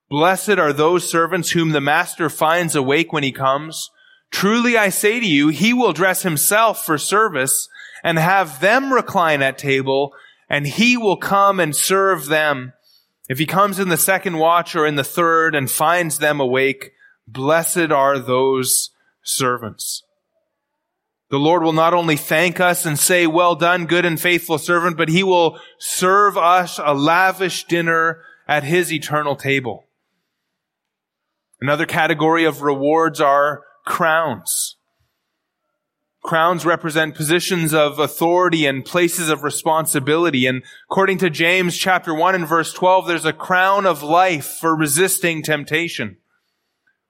Blessed 0.10 0.60
are 0.60 0.74
those 0.74 1.10
servants 1.10 1.52
whom 1.52 1.72
the 1.72 1.82
master 1.82 2.30
finds 2.30 2.76
awake 2.76 3.12
when 3.12 3.24
he 3.24 3.32
comes. 3.32 3.90
Truly 4.32 4.78
I 4.78 4.90
say 4.90 5.20
to 5.20 5.26
you, 5.26 5.50
he 5.50 5.74
will 5.74 5.94
dress 5.94 6.24
himself 6.24 6.86
for 6.86 6.98
service 6.98 7.70
and 8.04 8.20
have 8.20 8.60
them 8.60 8.94
recline 8.94 9.42
at 9.42 9.58
table, 9.58 10.14
and 10.50 10.68
he 10.68 10.98
will 10.98 11.18
come 11.18 11.60
and 11.60 11.76
serve 11.76 12.26
them. 12.26 12.74
If 13.28 13.40
he 13.40 13.46
comes 13.46 13.80
in 13.80 13.90
the 13.90 13.98
second 13.98 14.38
watch 14.38 14.76
or 14.76 14.86
in 14.86 14.96
the 14.96 15.04
third 15.04 15.56
and 15.56 15.72
finds 15.72 16.20
them 16.20 16.40
awake, 16.40 16.92
blessed 17.28 17.92
are 17.92 18.20
those 18.20 18.92
servants. 19.24 20.04
The 21.32 21.40
Lord 21.40 21.64
will 21.64 21.74
not 21.74 21.96
only 21.96 22.18
thank 22.18 22.60
us 22.60 22.86
and 22.86 23.00
say, 23.00 23.26
well 23.26 23.56
done, 23.56 23.88
good 23.88 24.06
and 24.06 24.20
faithful 24.20 24.60
servant, 24.60 24.96
but 24.96 25.10
he 25.10 25.24
will 25.24 25.60
serve 25.80 26.38
us 26.38 26.80
a 26.82 26.94
lavish 26.94 27.66
dinner 27.66 28.22
at 28.48 28.64
his 28.64 28.94
eternal 28.94 29.36
table. 29.36 29.86
Another 31.60 31.88
category 31.88 32.46
of 32.46 32.62
rewards 32.62 33.20
are 33.20 33.64
crowns. 33.86 34.76
Crowns 36.24 36.66
represent 36.66 37.14
positions 37.14 37.72
of 37.72 38.00
authority 38.00 38.66
and 38.66 38.84
places 38.84 39.30
of 39.30 39.44
responsibility. 39.44 40.48
And 40.48 40.64
according 40.90 41.20
to 41.20 41.30
James 41.30 41.78
chapter 41.78 42.16
1 42.16 42.34
and 42.34 42.48
verse 42.48 42.74
12, 42.74 43.06
there's 43.06 43.26
a 43.26 43.34
crown 43.34 43.86
of 43.86 44.02
life 44.02 44.58
for 44.60 44.76
resisting 44.76 45.44
temptation. 45.44 46.18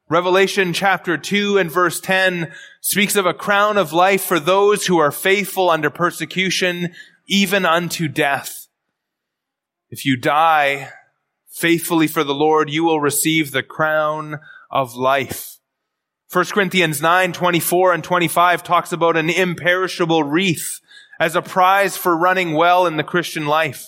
Revelation 0.09 0.73
chapter 0.73 1.17
2 1.17 1.57
and 1.57 1.71
verse 1.71 2.01
10 2.01 2.51
speaks 2.81 3.15
of 3.15 3.25
a 3.25 3.33
crown 3.33 3.77
of 3.77 3.93
life 3.93 4.21
for 4.21 4.39
those 4.39 4.85
who 4.85 4.99
are 4.99 5.11
faithful 5.11 5.69
under 5.69 5.89
persecution, 5.89 6.93
even 7.27 7.65
unto 7.65 8.09
death. 8.09 8.67
If 9.89 10.05
you 10.05 10.17
die 10.17 10.91
faithfully 11.49 12.07
for 12.07 12.25
the 12.25 12.35
Lord, 12.35 12.69
you 12.69 12.83
will 12.83 12.99
receive 12.99 13.51
the 13.51 13.63
crown 13.63 14.41
of 14.69 14.93
life. 14.93 15.54
1 16.35 16.43
Corinthians 16.47 17.01
9, 17.01 17.31
24 17.31 17.93
and 17.93 18.03
25 18.03 18.61
talks 18.61 18.91
about 18.91 19.15
an 19.15 19.29
imperishable 19.29 20.21
wreath 20.21 20.81
as 21.17 21.33
a 21.33 21.41
prize 21.41 21.95
for 21.95 22.17
running 22.17 22.51
well 22.51 22.85
in 22.85 22.97
the 22.97 23.05
Christian 23.05 23.45
life. 23.45 23.87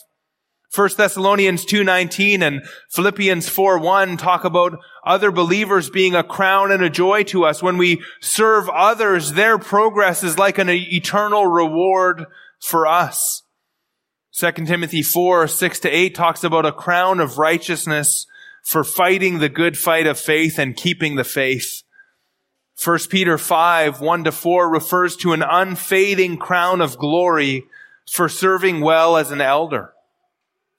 1 0.74 0.95
Thessalonians 0.95 1.66
2:19 1.66 2.41
and 2.41 2.62
Philippians 2.89 3.50
4:1 3.50 4.16
talk 4.16 4.45
about 4.45 4.80
other 5.06 5.30
believers 5.30 5.89
being 5.89 6.16
a 6.16 6.24
crown 6.24 6.72
and 6.72 6.82
a 6.82 6.89
joy 6.89 7.24
to 7.24 7.43
us. 7.43 7.62
When 7.62 7.78
we 7.78 8.02
serve 8.22 8.70
others, 8.70 9.34
their 9.34 9.58
progress 9.58 10.24
is 10.24 10.39
like 10.39 10.58
an 10.58 10.70
eternal 10.70 11.48
reward 11.48 12.28
for 12.62 12.88
us. 12.88 13.43
2 14.32 14.68
Timothy 14.68 15.04
4, 15.04 15.50
6 15.50 15.80
to 15.80 15.89
8 15.89 16.16
talks 16.16 16.45
about 16.45 16.66
a 16.66 16.72
crown 16.72 17.20
of 17.20 17.38
righteousness 17.38 18.26
for 18.64 18.86
fighting 18.86 19.39
the 19.39 19.50
good 19.50 19.78
fight 19.78 20.08
of 20.08 20.18
faith 20.18 20.58
and 20.58 20.78
keeping 20.78 21.18
the 21.18 21.26
faith. 21.26 21.84
1 22.84 23.00
Peter 23.10 23.38
5, 23.38 24.02
1 24.02 24.24
to 24.26 24.32
4 24.32 24.70
refers 24.70 25.16
to 25.18 25.34
an 25.34 25.42
unfading 25.42 26.38
crown 26.38 26.80
of 26.80 26.98
glory 26.98 27.66
for 28.10 28.30
serving 28.30 28.82
well 28.82 29.18
as 29.18 29.32
an 29.32 29.42
elder. 29.42 29.94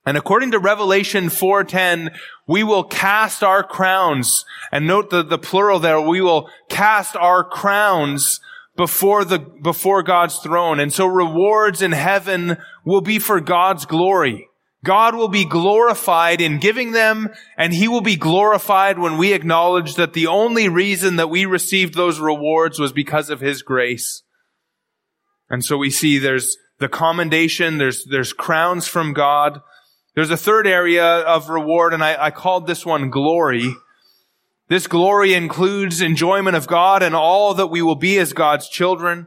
And 0.06 0.16
according 0.16 0.52
to 0.52 0.58
Revelation 0.58 1.28
4:10, 1.28 2.10
we 2.46 2.62
will 2.62 2.84
cast 2.84 3.42
our 3.42 3.62
crowns, 3.62 4.46
and 4.72 4.86
note 4.86 5.10
the, 5.10 5.22
the 5.22 5.38
plural 5.38 5.80
there, 5.80 6.00
we 6.00 6.22
will 6.22 6.48
cast 6.70 7.14
our 7.16 7.44
crowns 7.44 8.40
before 8.74 9.24
the, 9.24 9.38
before 9.38 10.02
God's 10.02 10.38
throne. 10.38 10.80
And 10.80 10.92
so 10.92 11.04
rewards 11.04 11.82
in 11.82 11.92
heaven 11.92 12.56
will 12.84 13.00
be 13.02 13.18
for 13.18 13.40
God's 13.40 13.84
glory. 13.84 14.47
God 14.84 15.16
will 15.16 15.28
be 15.28 15.44
glorified 15.44 16.40
in 16.40 16.60
giving 16.60 16.92
them, 16.92 17.30
and 17.56 17.72
He 17.72 17.88
will 17.88 18.00
be 18.00 18.16
glorified 18.16 18.98
when 18.98 19.18
we 19.18 19.32
acknowledge 19.32 19.96
that 19.96 20.12
the 20.12 20.28
only 20.28 20.68
reason 20.68 21.16
that 21.16 21.30
we 21.30 21.44
received 21.46 21.94
those 21.94 22.20
rewards 22.20 22.78
was 22.78 22.92
because 22.92 23.28
of 23.28 23.40
His 23.40 23.62
grace. 23.62 24.22
And 25.50 25.64
so 25.64 25.76
we 25.76 25.90
see 25.90 26.18
there's 26.18 26.56
the 26.78 26.88
commendation, 26.88 27.78
there's, 27.78 28.04
there's 28.04 28.32
crowns 28.32 28.86
from 28.86 29.12
God. 29.12 29.60
There's 30.14 30.30
a 30.30 30.36
third 30.36 30.66
area 30.66 31.04
of 31.04 31.48
reward, 31.48 31.92
and 31.92 32.02
I, 32.02 32.26
I 32.26 32.30
called 32.30 32.66
this 32.66 32.86
one 32.86 33.10
glory. 33.10 33.74
This 34.68 34.86
glory 34.86 35.34
includes 35.34 36.00
enjoyment 36.00 36.56
of 36.56 36.66
God 36.66 37.02
and 37.02 37.16
all 37.16 37.54
that 37.54 37.68
we 37.68 37.82
will 37.82 37.96
be 37.96 38.18
as 38.18 38.32
God's 38.32 38.68
children. 38.68 39.26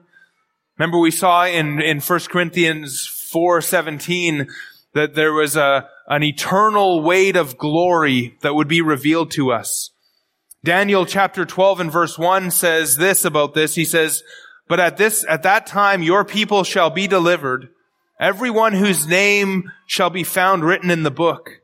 Remember 0.78 1.00
we 1.00 1.12
saw 1.12 1.46
in, 1.46 1.82
in 1.82 2.00
1 2.00 2.20
Corinthians 2.30 3.10
4:17 3.34 4.48
that 4.94 5.16
there 5.16 5.34
was 5.34 5.56
a, 5.56 5.88
an 6.08 6.24
eternal 6.24 7.02
weight 7.02 7.36
of 7.36 7.58
glory 7.58 8.38
that 8.42 8.56
would 8.56 8.68
be 8.68 8.82
revealed 8.82 9.32
to 9.32 9.52
us. 9.52 9.92
Daniel 10.64 11.06
chapter 11.06 11.46
12 11.46 11.80
and 11.80 11.92
verse 11.92 12.20
1 12.20 12.52
says 12.52 12.98
this 12.98 13.26
about 13.26 13.54
this. 13.54 13.76
He 13.76 13.86
says, 13.86 14.24
but 14.68 14.80
at 14.80 14.98
this, 14.98 15.26
at 15.28 15.44
that 15.44 15.66
time 15.66 16.04
your 16.04 16.24
people 16.24 16.64
shall 16.64 16.90
be 16.90 17.08
delivered, 17.08 17.70
everyone 18.20 18.74
whose 18.74 19.08
name 19.08 19.72
shall 19.88 20.10
be 20.10 20.24
found 20.24 20.64
written 20.64 20.92
in 20.92 21.04
the 21.04 21.12
book. 21.12 21.62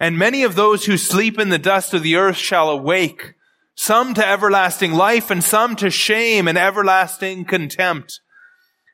And 0.00 0.18
many 0.18 0.42
of 0.42 0.56
those 0.56 0.86
who 0.86 0.96
sleep 0.96 1.38
in 1.38 1.50
the 1.50 1.58
dust 1.58 1.94
of 1.94 2.02
the 2.02 2.16
earth 2.16 2.36
shall 2.36 2.68
awake, 2.68 3.34
some 3.76 4.14
to 4.14 4.26
everlasting 4.26 4.92
life 4.92 5.30
and 5.30 5.44
some 5.44 5.76
to 5.76 5.90
shame 5.90 6.48
and 6.48 6.58
everlasting 6.58 7.44
contempt. 7.44 8.20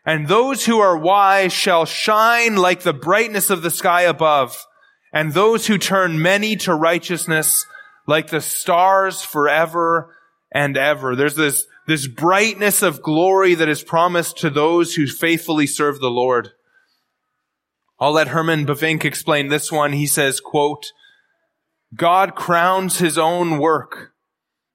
And 0.09 0.27
those 0.27 0.65
who 0.65 0.79
are 0.79 0.97
wise 0.97 1.53
shall 1.53 1.85
shine 1.85 2.57
like 2.57 2.81
the 2.81 2.95
brightness 2.95 3.51
of 3.51 3.61
the 3.61 3.71
sky 3.71 4.01
above, 4.03 4.67
and 5.13 5.35
those 5.35 5.67
who 5.67 5.77
turn 5.77 6.23
many 6.23 6.57
to 6.57 6.75
righteousness 6.75 7.67
like 8.07 8.31
the 8.31 8.41
stars 8.41 9.21
forever 9.21 10.17
and 10.51 10.79
ever. 10.79 11.15
There's 11.15 11.35
this, 11.35 11.67
this 11.87 12.07
brightness 12.07 12.81
of 12.81 13.03
glory 13.03 13.53
that 13.57 13.69
is 13.69 13.83
promised 13.83 14.39
to 14.39 14.49
those 14.49 14.95
who 14.95 15.07
faithfully 15.07 15.67
serve 15.67 16.01
the 16.01 16.09
Lord. 16.09 16.53
I'll 18.01 18.13
let 18.13 18.29
Herman 18.29 18.65
Bavinck 18.65 19.05
explain 19.05 19.49
this 19.49 19.71
one. 19.71 19.93
He 19.93 20.07
says, 20.07 20.41
quote, 20.41 20.87
God 21.95 22.35
crowns 22.35 22.99
his 22.99 23.19
own 23.19 23.59
work, 23.59 24.15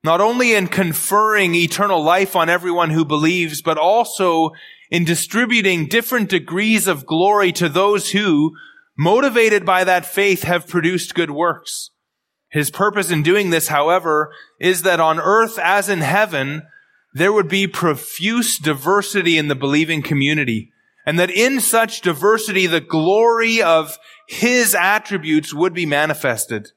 not 0.04 0.22
only 0.22 0.54
in 0.54 0.68
conferring 0.68 1.56
eternal 1.56 2.04
life 2.04 2.36
on 2.36 2.50
everyone 2.50 2.92
who 2.92 3.04
believes, 3.04 3.64
but 3.64 3.80
also 3.80 4.52
in 4.94 5.04
distributing 5.04 5.88
different 5.88 6.30
degrees 6.30 6.88
of 6.88 7.08
glory 7.08 7.52
to 7.52 7.68
those 7.68 8.12
who, 8.12 8.56
motivated 8.96 9.66
by 9.66 9.84
that 9.84 10.06
faith, 10.06 10.44
have 10.44 10.68
produced 10.68 11.16
good 11.16 11.32
works. 11.32 11.90
His 12.52 12.70
purpose 12.70 13.10
in 13.10 13.24
doing 13.24 13.50
this, 13.50 13.70
however, 13.70 14.32
is 14.62 14.84
that 14.84 15.00
on 15.00 15.20
earth 15.20 15.58
as 15.58 15.90
in 15.90 16.02
heaven, 16.02 16.62
there 17.12 17.34
would 17.34 17.48
be 17.48 17.66
profuse 17.66 18.60
diversity 18.60 19.40
in 19.40 19.48
the 19.48 19.56
believing 19.56 20.04
community. 20.04 20.72
And 21.08 21.18
that 21.18 21.32
in 21.32 21.60
such 21.60 22.02
diversity, 22.02 22.68
the 22.68 22.80
glory 22.80 23.64
of 23.64 23.98
his 24.28 24.76
attributes 24.76 25.56
would 25.56 25.74
be 25.74 25.88
manifested. 25.88 26.68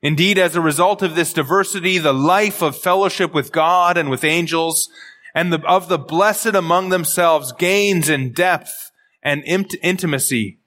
Indeed, 0.00 0.38
as 0.38 0.56
a 0.56 0.62
result 0.62 1.02
of 1.02 1.14
this 1.14 1.34
diversity, 1.34 1.98
the 1.98 2.14
life 2.14 2.62
of 2.62 2.74
fellowship 2.74 3.34
with 3.34 3.52
God 3.52 3.98
and 3.98 4.08
with 4.08 4.24
angels 4.24 4.88
and 5.34 5.52
the, 5.52 5.60
of 5.66 5.88
the 5.88 5.98
blessed 5.98 6.54
among 6.54 6.90
themselves 6.90 7.52
gains 7.52 8.08
in 8.08 8.32
depth 8.32 8.92
and 9.22 9.42
int- 9.44 9.74
intimacy. 9.82 10.58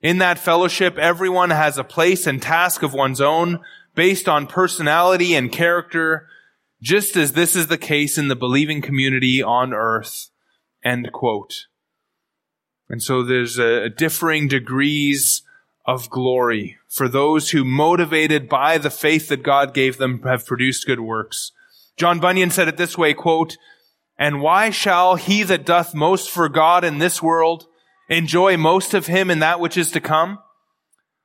In 0.00 0.18
that 0.18 0.38
fellowship, 0.38 0.98
everyone 0.98 1.50
has 1.50 1.78
a 1.78 1.84
place 1.84 2.26
and 2.26 2.40
task 2.40 2.82
of 2.82 2.94
one's 2.94 3.20
own, 3.20 3.60
based 3.94 4.28
on 4.28 4.46
personality 4.46 5.34
and 5.34 5.52
character, 5.52 6.26
just 6.82 7.16
as 7.16 7.32
this 7.32 7.54
is 7.56 7.68
the 7.68 7.78
case 7.78 8.18
in 8.18 8.28
the 8.28 8.36
believing 8.36 8.82
community 8.82 9.42
on 9.42 9.72
earth. 9.72 10.30
End 10.82 11.10
quote. 11.12 11.66
And 12.88 13.02
so 13.02 13.22
there's 13.22 13.58
a, 13.58 13.84
a 13.84 13.88
differing 13.88 14.48
degrees 14.48 15.42
of 15.86 16.10
glory 16.10 16.78
for 16.88 17.08
those 17.08 17.50
who 17.50 17.64
motivated 17.64 18.48
by 18.48 18.78
the 18.78 18.90
faith 18.90 19.28
that 19.28 19.42
God 19.42 19.74
gave 19.74 19.96
them 19.96 20.22
have 20.22 20.46
produced 20.46 20.86
good 20.86 21.00
works. 21.00 21.52
John 21.96 22.20
Bunyan 22.20 22.50
said 22.50 22.68
it 22.68 22.76
this 22.76 22.98
way, 22.98 23.14
quote, 23.14 23.56
and 24.18 24.40
why 24.40 24.70
shall 24.70 25.16
he 25.16 25.42
that 25.42 25.66
doth 25.66 25.94
most 25.94 26.30
for 26.30 26.48
God 26.48 26.84
in 26.84 26.98
this 26.98 27.22
world 27.22 27.66
enjoy 28.08 28.56
most 28.56 28.94
of 28.94 29.06
him 29.06 29.30
in 29.30 29.40
that 29.40 29.60
which 29.60 29.76
is 29.76 29.90
to 29.92 30.00
come? 30.00 30.38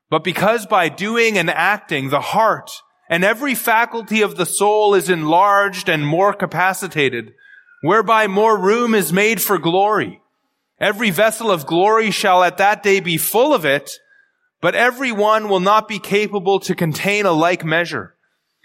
But 0.10 0.24
because 0.24 0.66
by 0.66 0.90
doing 0.90 1.38
and 1.38 1.50
acting 1.50 2.10
the 2.10 2.22
heart 2.22 2.72
and 3.10 3.24
every 3.24 3.56
faculty 3.56 4.22
of 4.22 4.38
the 4.38 4.46
soul 4.46 4.96
is 4.96 5.10
enlarged 5.10 5.90
and 5.90 6.06
more 6.06 6.34
capacitated, 6.34 7.34
whereby 7.82 8.28
more 8.28 8.58
room 8.58 8.94
is 8.94 9.14
made 9.14 9.42
for 9.42 9.58
glory. 9.58 10.22
Every 10.80 11.10
vessel 11.10 11.52
of 11.52 11.66
glory 11.66 12.12
shall 12.12 12.44
at 12.44 12.58
that 12.58 12.84
day 12.84 13.00
be 13.00 13.18
full 13.18 13.54
of 13.54 13.66
it, 13.66 13.92
but 14.62 14.76
every 14.76 15.12
one 15.12 15.50
will 15.50 15.60
not 15.60 15.88
be 15.88 16.00
capable 16.00 16.60
to 16.62 16.76
contain 16.76 17.26
a 17.26 17.32
like 17.32 17.66
measure. 17.66 18.16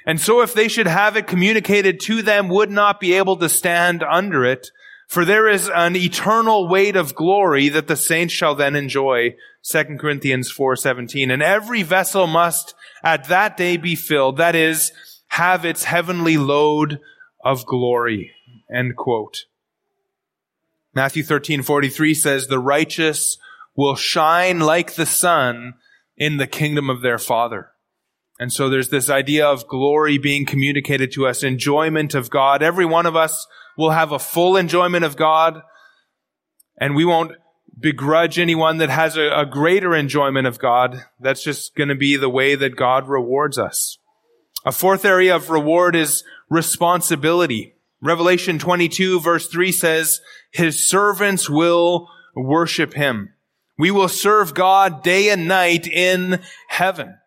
And 0.06 0.20
so 0.20 0.42
if 0.42 0.52
they 0.52 0.68
should 0.68 0.86
have 0.86 1.16
it 1.16 1.26
communicated 1.26 2.00
to 2.00 2.22
them, 2.22 2.48
would 2.48 2.70
not 2.70 3.00
be 3.00 3.14
able 3.14 3.36
to 3.38 3.48
stand 3.48 4.02
under 4.02 4.44
it, 4.44 4.70
for 5.08 5.24
there 5.24 5.48
is 5.48 5.68
an 5.68 5.96
eternal 5.96 6.68
weight 6.68 6.96
of 6.96 7.14
glory 7.14 7.68
that 7.70 7.88
the 7.88 7.96
saints 7.96 8.34
shall 8.34 8.54
then 8.54 8.76
enjoy. 8.76 9.34
2 9.62 9.98
Corinthians 9.98 10.50
4:17. 10.52 11.30
And 11.30 11.42
every 11.42 11.82
vessel 11.82 12.26
must 12.26 12.74
at 13.02 13.28
that 13.28 13.56
day 13.56 13.76
be 13.76 13.94
filled, 13.94 14.36
that 14.36 14.54
is, 14.54 14.92
have 15.28 15.64
its 15.64 15.84
heavenly 15.84 16.36
load 16.36 17.00
of 17.42 17.66
glory. 17.66 18.32
End 18.72 18.96
quote. 18.96 19.44
Matthew 20.94 21.22
13:43 21.22 22.14
says, 22.14 22.46
"The 22.46 22.58
righteous 22.58 23.38
will 23.74 23.96
shine 23.96 24.60
like 24.60 24.94
the 24.94 25.06
sun 25.06 25.74
in 26.16 26.36
the 26.36 26.46
kingdom 26.46 26.88
of 26.88 27.02
their 27.02 27.18
Father." 27.18 27.70
And 28.38 28.52
so 28.52 28.68
there's 28.68 28.88
this 28.88 29.08
idea 29.08 29.46
of 29.46 29.68
glory 29.68 30.18
being 30.18 30.44
communicated 30.44 31.12
to 31.12 31.26
us, 31.26 31.42
enjoyment 31.42 32.14
of 32.14 32.30
God. 32.30 32.62
Every 32.62 32.84
one 32.84 33.06
of 33.06 33.14
us 33.14 33.46
will 33.78 33.90
have 33.90 34.12
a 34.12 34.18
full 34.18 34.56
enjoyment 34.56 35.04
of 35.04 35.16
God, 35.16 35.62
and 36.80 36.94
we 36.96 37.04
won't 37.04 37.32
begrudge 37.78 38.38
anyone 38.38 38.78
that 38.78 38.90
has 38.90 39.16
a, 39.16 39.30
a 39.30 39.46
greater 39.46 39.94
enjoyment 39.94 40.46
of 40.46 40.58
God. 40.58 41.04
That's 41.20 41.42
just 41.42 41.74
going 41.74 41.88
to 41.88 41.94
be 41.94 42.16
the 42.16 42.28
way 42.28 42.54
that 42.54 42.76
God 42.76 43.08
rewards 43.08 43.58
us. 43.58 43.98
A 44.64 44.72
fourth 44.72 45.04
area 45.04 45.36
of 45.36 45.50
reward 45.50 45.94
is 45.94 46.24
responsibility. 46.48 47.74
Revelation 48.00 48.58
22 48.58 49.20
verse 49.20 49.46
3 49.48 49.72
says, 49.72 50.20
His 50.50 50.88
servants 50.88 51.48
will 51.48 52.08
worship 52.34 52.94
Him. 52.94 53.30
We 53.78 53.90
will 53.90 54.08
serve 54.08 54.54
God 54.54 55.02
day 55.02 55.30
and 55.30 55.48
night 55.48 55.86
in 55.86 56.40
heaven. 56.68 57.18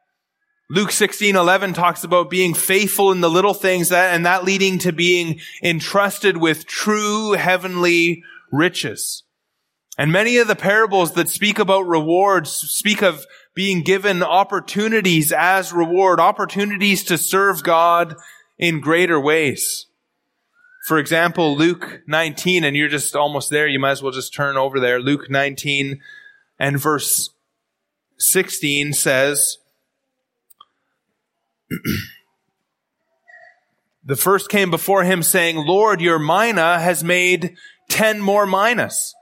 Luke 0.69 0.91
16, 0.91 1.37
11 1.37 1.73
talks 1.73 2.03
about 2.03 2.29
being 2.29 2.53
faithful 2.53 3.13
in 3.13 3.21
the 3.21 3.29
little 3.29 3.53
things 3.53 3.87
that, 3.89 4.13
and 4.13 4.25
that 4.25 4.43
leading 4.43 4.77
to 4.79 4.91
being 4.91 5.39
entrusted 5.63 6.35
with 6.35 6.67
true 6.67 7.31
heavenly 7.31 8.23
riches. 8.51 9.23
And 9.97 10.11
many 10.11 10.37
of 10.37 10.47
the 10.47 10.57
parables 10.57 11.13
that 11.13 11.29
speak 11.29 11.57
about 11.57 11.87
rewards 11.87 12.51
speak 12.51 13.01
of 13.01 13.25
being 13.55 13.81
given 13.81 14.21
opportunities 14.21 15.31
as 15.31 15.71
reward, 15.71 16.19
opportunities 16.19 17.03
to 17.05 17.17
serve 17.17 17.63
God 17.63 18.15
in 18.57 18.81
greater 18.81 19.19
ways. 19.19 19.85
For 20.85 20.99
example, 20.99 21.57
Luke 21.57 22.01
19, 22.07 22.65
and 22.65 22.75
you're 22.75 22.89
just 22.89 23.15
almost 23.15 23.49
there, 23.49 23.67
you 23.67 23.79
might 23.79 23.91
as 23.91 24.03
well 24.03 24.11
just 24.11 24.33
turn 24.33 24.57
over 24.57 24.81
there. 24.81 24.99
Luke 24.99 25.29
19 25.29 26.01
and 26.59 26.79
verse 26.79 27.29
16 28.17 28.93
says, 28.93 29.59
the 34.03 34.15
first 34.15 34.49
came 34.49 34.71
before 34.71 35.03
him 35.03 35.21
saying, 35.21 35.57
Lord, 35.57 36.01
your 36.01 36.19
mina 36.19 36.79
has 36.79 37.03
made 37.03 37.55
ten 37.89 38.21
more 38.21 38.45
minas. 38.45 39.13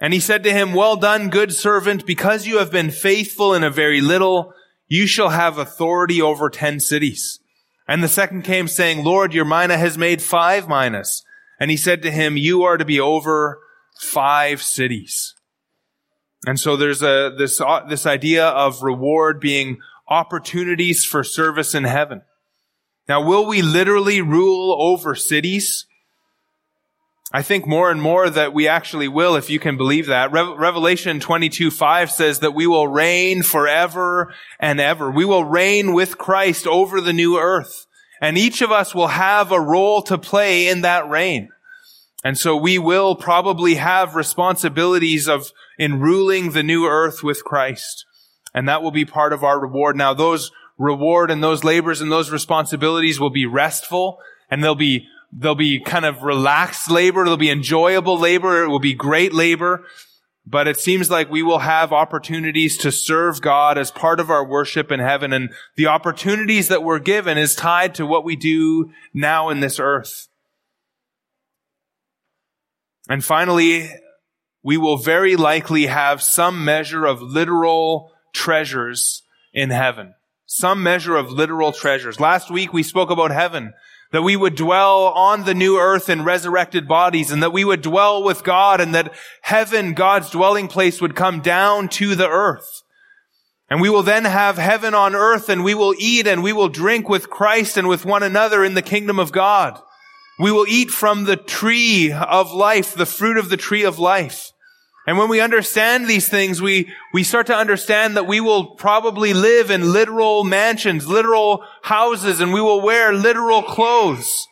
And 0.00 0.12
he 0.12 0.20
said 0.20 0.42
to 0.44 0.52
him, 0.52 0.74
well 0.74 0.96
done, 0.96 1.30
good 1.30 1.52
servant, 1.52 2.06
because 2.06 2.46
you 2.46 2.58
have 2.58 2.72
been 2.72 2.90
faithful 2.90 3.54
in 3.54 3.62
a 3.62 3.70
very 3.70 4.00
little, 4.00 4.52
you 4.88 5.06
shall 5.06 5.30
have 5.30 5.58
authority 5.58 6.20
over 6.20 6.50
ten 6.50 6.80
cities. 6.80 7.38
And 7.86 8.02
the 8.02 8.08
second 8.08 8.42
came 8.42 8.68
saying, 8.68 9.04
Lord, 9.04 9.34
your 9.34 9.44
mina 9.44 9.76
has 9.76 9.96
made 9.98 10.22
five 10.22 10.68
minas. 10.68 11.24
And 11.60 11.70
he 11.70 11.76
said 11.76 12.02
to 12.02 12.10
him, 12.10 12.36
you 12.36 12.62
are 12.64 12.76
to 12.76 12.84
be 12.84 12.98
over 12.98 13.60
five 14.00 14.62
cities. 14.62 15.34
And 16.46 16.58
so 16.58 16.76
there's 16.76 17.02
a, 17.02 17.32
this, 17.38 17.60
uh, 17.60 17.84
this 17.88 18.04
idea 18.04 18.48
of 18.48 18.82
reward 18.82 19.38
being 19.40 19.78
opportunities 20.12 21.06
for 21.06 21.24
service 21.24 21.74
in 21.74 21.84
heaven. 21.84 22.20
Now, 23.08 23.24
will 23.26 23.46
we 23.46 23.62
literally 23.62 24.20
rule 24.20 24.76
over 24.78 25.14
cities? 25.14 25.86
I 27.32 27.40
think 27.40 27.66
more 27.66 27.90
and 27.90 28.02
more 28.02 28.28
that 28.28 28.52
we 28.52 28.68
actually 28.68 29.08
will, 29.08 29.36
if 29.36 29.48
you 29.48 29.58
can 29.58 29.78
believe 29.78 30.06
that. 30.06 30.30
Re- 30.30 30.54
Revelation 30.58 31.18
22, 31.18 31.70
5 31.70 32.10
says 32.10 32.40
that 32.40 32.54
we 32.54 32.66
will 32.66 32.86
reign 32.86 33.42
forever 33.42 34.34
and 34.60 34.78
ever. 34.78 35.10
We 35.10 35.24
will 35.24 35.44
reign 35.44 35.94
with 35.94 36.18
Christ 36.18 36.66
over 36.66 37.00
the 37.00 37.14
new 37.14 37.38
earth. 37.38 37.86
And 38.20 38.36
each 38.36 38.60
of 38.60 38.70
us 38.70 38.94
will 38.94 39.08
have 39.08 39.50
a 39.50 39.60
role 39.60 40.02
to 40.02 40.18
play 40.18 40.68
in 40.68 40.82
that 40.82 41.08
reign. 41.08 41.48
And 42.22 42.36
so 42.36 42.54
we 42.54 42.78
will 42.78 43.16
probably 43.16 43.76
have 43.76 44.14
responsibilities 44.14 45.26
of 45.26 45.50
in 45.78 46.00
ruling 46.00 46.52
the 46.52 46.62
new 46.62 46.84
earth 46.86 47.22
with 47.22 47.42
Christ. 47.44 48.04
And 48.54 48.68
that 48.68 48.82
will 48.82 48.90
be 48.90 49.04
part 49.04 49.32
of 49.32 49.44
our 49.44 49.60
reward. 49.60 49.96
Now 49.96 50.14
those 50.14 50.50
reward 50.78 51.30
and 51.30 51.42
those 51.42 51.64
labors 51.64 52.00
and 52.00 52.10
those 52.10 52.30
responsibilities 52.30 53.20
will 53.20 53.30
be 53.30 53.46
restful 53.46 54.18
and 54.50 54.62
they'll 54.62 54.74
be, 54.74 55.06
they'll 55.32 55.54
be 55.54 55.80
kind 55.80 56.04
of 56.04 56.22
relaxed 56.22 56.90
labor. 56.90 57.24
They'll 57.24 57.36
be 57.36 57.50
enjoyable 57.50 58.18
labor. 58.18 58.64
It 58.64 58.68
will 58.68 58.78
be 58.78 58.94
great 58.94 59.32
labor. 59.32 59.84
But 60.44 60.66
it 60.66 60.78
seems 60.78 61.08
like 61.08 61.30
we 61.30 61.42
will 61.42 61.60
have 61.60 61.92
opportunities 61.92 62.76
to 62.78 62.90
serve 62.90 63.40
God 63.40 63.78
as 63.78 63.92
part 63.92 64.18
of 64.18 64.28
our 64.28 64.44
worship 64.44 64.90
in 64.90 64.98
heaven. 64.98 65.32
And 65.32 65.50
the 65.76 65.86
opportunities 65.86 66.68
that 66.68 66.82
we're 66.82 66.98
given 66.98 67.38
is 67.38 67.54
tied 67.54 67.94
to 67.94 68.06
what 68.06 68.24
we 68.24 68.34
do 68.34 68.90
now 69.14 69.50
in 69.50 69.60
this 69.60 69.78
earth. 69.78 70.28
And 73.08 73.24
finally, 73.24 73.88
we 74.62 74.76
will 74.76 74.96
very 74.96 75.36
likely 75.36 75.86
have 75.86 76.22
some 76.22 76.64
measure 76.64 77.04
of 77.04 77.22
literal 77.22 78.11
treasures 78.32 79.22
in 79.52 79.70
heaven. 79.70 80.14
Some 80.46 80.82
measure 80.82 81.16
of 81.16 81.30
literal 81.30 81.72
treasures. 81.72 82.20
Last 82.20 82.50
week 82.50 82.72
we 82.72 82.82
spoke 82.82 83.10
about 83.10 83.30
heaven, 83.30 83.72
that 84.12 84.22
we 84.22 84.36
would 84.36 84.54
dwell 84.54 85.04
on 85.06 85.44
the 85.44 85.54
new 85.54 85.78
earth 85.78 86.08
in 86.08 86.24
resurrected 86.24 86.86
bodies 86.86 87.30
and 87.30 87.42
that 87.42 87.52
we 87.52 87.64
would 87.64 87.80
dwell 87.80 88.22
with 88.22 88.44
God 88.44 88.80
and 88.80 88.94
that 88.94 89.14
heaven, 89.42 89.94
God's 89.94 90.30
dwelling 90.30 90.68
place 90.68 91.00
would 91.00 91.16
come 91.16 91.40
down 91.40 91.88
to 91.90 92.14
the 92.14 92.28
earth. 92.28 92.82
And 93.70 93.80
we 93.80 93.88
will 93.88 94.02
then 94.02 94.26
have 94.26 94.58
heaven 94.58 94.92
on 94.92 95.14
earth 95.14 95.48
and 95.48 95.64
we 95.64 95.74
will 95.74 95.94
eat 95.98 96.26
and 96.26 96.42
we 96.42 96.52
will 96.52 96.68
drink 96.68 97.08
with 97.08 97.30
Christ 97.30 97.78
and 97.78 97.88
with 97.88 98.04
one 98.04 98.22
another 98.22 98.62
in 98.62 98.74
the 98.74 98.82
kingdom 98.82 99.18
of 99.18 99.32
God. 99.32 99.80
We 100.38 100.52
will 100.52 100.66
eat 100.68 100.90
from 100.90 101.24
the 101.24 101.36
tree 101.36 102.12
of 102.12 102.52
life, 102.52 102.94
the 102.94 103.06
fruit 103.06 103.38
of 103.38 103.48
the 103.48 103.56
tree 103.56 103.84
of 103.84 103.98
life. 103.98 104.51
And 105.06 105.18
when 105.18 105.28
we 105.28 105.40
understand 105.40 106.06
these 106.06 106.28
things, 106.28 106.62
we, 106.62 106.92
we 107.12 107.24
start 107.24 107.48
to 107.48 107.56
understand 107.56 108.16
that 108.16 108.26
we 108.26 108.40
will 108.40 108.76
probably 108.76 109.34
live 109.34 109.70
in 109.70 109.92
literal 109.92 110.44
mansions, 110.44 111.08
literal 111.08 111.64
houses, 111.82 112.40
and 112.40 112.52
we 112.52 112.60
will 112.60 112.80
wear 112.80 113.12
literal 113.12 113.62
clothes. 113.62 114.46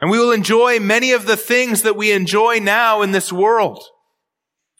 And 0.00 0.10
we 0.10 0.18
will 0.18 0.32
enjoy 0.32 0.80
many 0.80 1.12
of 1.12 1.26
the 1.26 1.38
things 1.38 1.82
that 1.82 1.96
we 1.96 2.12
enjoy 2.12 2.58
now 2.58 3.00
in 3.00 3.12
this 3.12 3.32
world. 3.32 3.82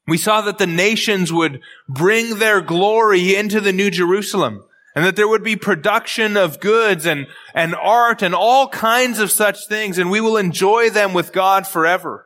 We 0.06 0.18
saw 0.18 0.42
that 0.42 0.58
the 0.58 0.66
nations 0.66 1.32
would 1.32 1.60
bring 1.88 2.38
their 2.38 2.60
glory 2.60 3.34
into 3.34 3.60
the 3.60 3.72
New 3.72 3.90
Jerusalem 3.90 4.64
and 4.94 5.04
that 5.04 5.16
there 5.16 5.28
would 5.28 5.42
be 5.42 5.56
production 5.56 6.36
of 6.36 6.60
goods 6.60 7.06
and, 7.06 7.26
and 7.54 7.74
art 7.74 8.22
and 8.22 8.34
all 8.34 8.68
kinds 8.68 9.18
of 9.18 9.30
such 9.30 9.66
things 9.66 9.98
and 9.98 10.10
we 10.10 10.20
will 10.20 10.36
enjoy 10.36 10.90
them 10.90 11.12
with 11.12 11.32
God 11.32 11.66
forever. 11.66 12.25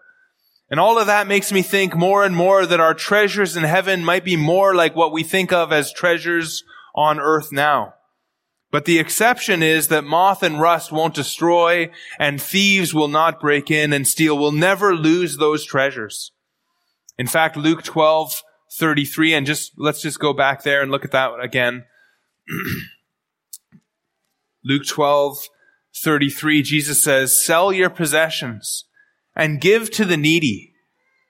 And 0.71 0.79
all 0.79 0.99
of 0.99 1.09
that 1.09 1.27
makes 1.27 1.51
me 1.51 1.63
think 1.63 1.97
more 1.97 2.25
and 2.25 2.35
more 2.35 2.65
that 2.65 2.79
our 2.79 2.95
treasures 2.95 3.57
in 3.57 3.65
heaven 3.65 4.05
might 4.05 4.25
be 4.25 4.37
more 4.37 4.73
like 4.73 4.95
what 4.95 5.13
we 5.13 5.25
think 5.25 5.53
of 5.53 5.73
as 5.73 5.93
treasures 5.93 6.63
on 6.95 7.19
earth 7.19 7.51
now. 7.51 7.95
But 8.71 8.85
the 8.85 9.01
exception 9.01 9.65
is 9.65 9.89
that 9.89 10.05
moth 10.05 10.45
and 10.45 10.61
rust 10.61 10.93
won't 10.93 11.15
destroy 11.15 11.91
and 12.21 12.41
thieves 12.41 12.95
will 12.95 13.09
not 13.09 13.41
break 13.41 13.69
in 13.69 13.93
and 13.93 14.07
steal. 14.07 14.39
We'll 14.39 14.53
never 14.53 14.95
lose 14.95 15.39
those 15.39 15.65
treasures. 15.65 16.31
In 17.19 17.27
fact, 17.27 17.57
Luke 17.57 17.83
12, 17.83 18.45
33, 18.73 19.35
and 19.35 19.47
just, 19.47 19.73
let's 19.77 20.01
just 20.01 20.21
go 20.21 20.33
back 20.33 20.63
there 20.63 20.83
and 20.83 20.93
look 20.93 21.05
at 21.05 21.11
that 21.11 21.33
again. 21.43 21.85
Luke 24.65 24.87
12, 24.87 25.49
33, 25.97 26.63
Jesus 26.63 27.03
says, 27.03 27.45
sell 27.45 27.73
your 27.73 27.91
possessions 27.91 28.85
and 29.41 29.59
give 29.59 29.91
to 29.91 30.05
the 30.05 30.19
needy. 30.19 30.75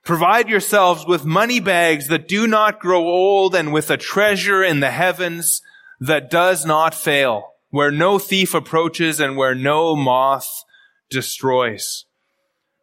Provide 0.04 0.48
yourselves 0.48 1.06
with 1.06 1.24
money 1.24 1.60
bags 1.60 2.08
that 2.08 2.26
do 2.26 2.48
not 2.48 2.80
grow 2.80 3.06
old 3.06 3.54
and 3.54 3.72
with 3.72 3.88
a 3.88 3.96
treasure 3.96 4.64
in 4.64 4.80
the 4.80 4.90
heavens 4.90 5.62
that 6.00 6.28
does 6.28 6.66
not 6.66 6.92
fail, 6.92 7.52
where 7.68 7.92
no 7.92 8.18
thief 8.18 8.52
approaches 8.52 9.20
and 9.20 9.36
where 9.36 9.54
no 9.54 9.94
moth 9.94 10.64
destroys. 11.08 12.04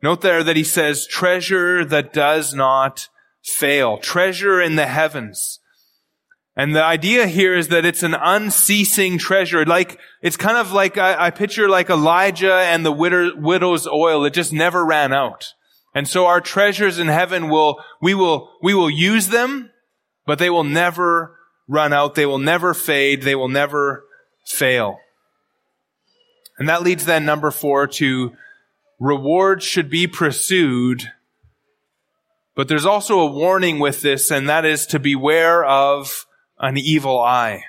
Note 0.01 0.21
there 0.21 0.45
that 0.45 0.55
he 0.55 0.63
says 0.63 1.05
treasure 1.05 1.84
that 1.84 2.13
does 2.13 2.53
not 2.53 3.09
fail, 3.43 3.97
treasure 3.97 4.61
in 4.61 4.78
the 4.78 4.88
heavens. 4.88 5.57
And 6.58 6.76
the 6.76 6.84
idea 6.84 7.28
here 7.28 7.55
is 7.55 7.68
that 7.68 7.86
it's 7.86 8.01
an 8.01 8.16
unceasing 8.16 9.20
treasure. 9.20 9.64
Like, 9.64 9.99
it's 10.24 10.36
kind 10.36 10.58
of 10.58 10.72
like, 10.72 10.97
I, 10.97 11.28
I 11.28 11.30
picture 11.30 11.70
like 11.70 11.91
Elijah 11.91 12.55
and 12.55 12.84
the 12.84 12.91
widow, 12.91 13.32
widow's 13.36 13.86
oil. 13.86 14.26
It 14.26 14.34
just 14.34 14.51
never 14.51 14.84
ran 14.84 15.14
out. 15.14 15.53
And 15.93 16.08
so 16.08 16.26
our 16.26 16.41
treasures 16.41 16.97
in 16.97 17.08
heaven 17.08 17.49
will, 17.49 17.80
we 18.01 18.16
will, 18.16 18.51
we 18.64 18.74
will 18.74 18.89
use 18.89 19.28
them, 19.28 19.70
but 20.26 20.39
they 20.39 20.49
will 20.49 20.64
never 20.64 21.38
run 21.68 21.93
out. 21.93 22.16
They 22.16 22.26
will 22.26 22.39
never 22.39 22.74
fade. 22.74 23.22
They 23.22 23.36
will 23.36 23.49
never 23.49 24.03
fail. 24.43 24.97
And 26.58 26.68
that 26.68 26.82
leads 26.82 27.05
then 27.05 27.24
number 27.24 27.51
four 27.51 27.86
to 27.86 28.34
Rewards 28.99 29.64
should 29.64 29.91
be 29.91 30.08
pursued, 30.08 31.12
but 32.55 32.68
there's 32.68 32.86
also 32.86 33.20
a 33.20 33.32
warning 33.32 33.78
with 33.78 34.01
this, 34.01 34.32
and 34.32 34.49
that 34.49 34.66
is 34.66 34.88
to 34.88 34.97
beware 34.97 35.64
of 35.64 36.26
an 36.60 36.78
evil 36.78 37.20
eye. 37.20 37.64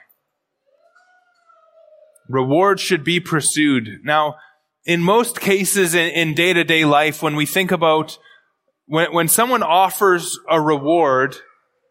Rewards 2.29 2.83
should 2.83 3.05
be 3.05 3.21
pursued. 3.21 4.01
Now, 4.05 4.37
in 4.85 5.03
most 5.03 5.41
cases 5.41 5.95
in 5.95 6.35
day 6.35 6.53
to 6.53 6.65
day 6.65 6.85
life, 6.85 7.23
when 7.23 7.37
we 7.37 7.47
think 7.47 7.71
about 7.71 8.19
when, 8.87 9.13
when 9.13 9.29
someone 9.29 9.63
offers 9.63 10.39
a 10.49 10.61
reward, 10.61 11.37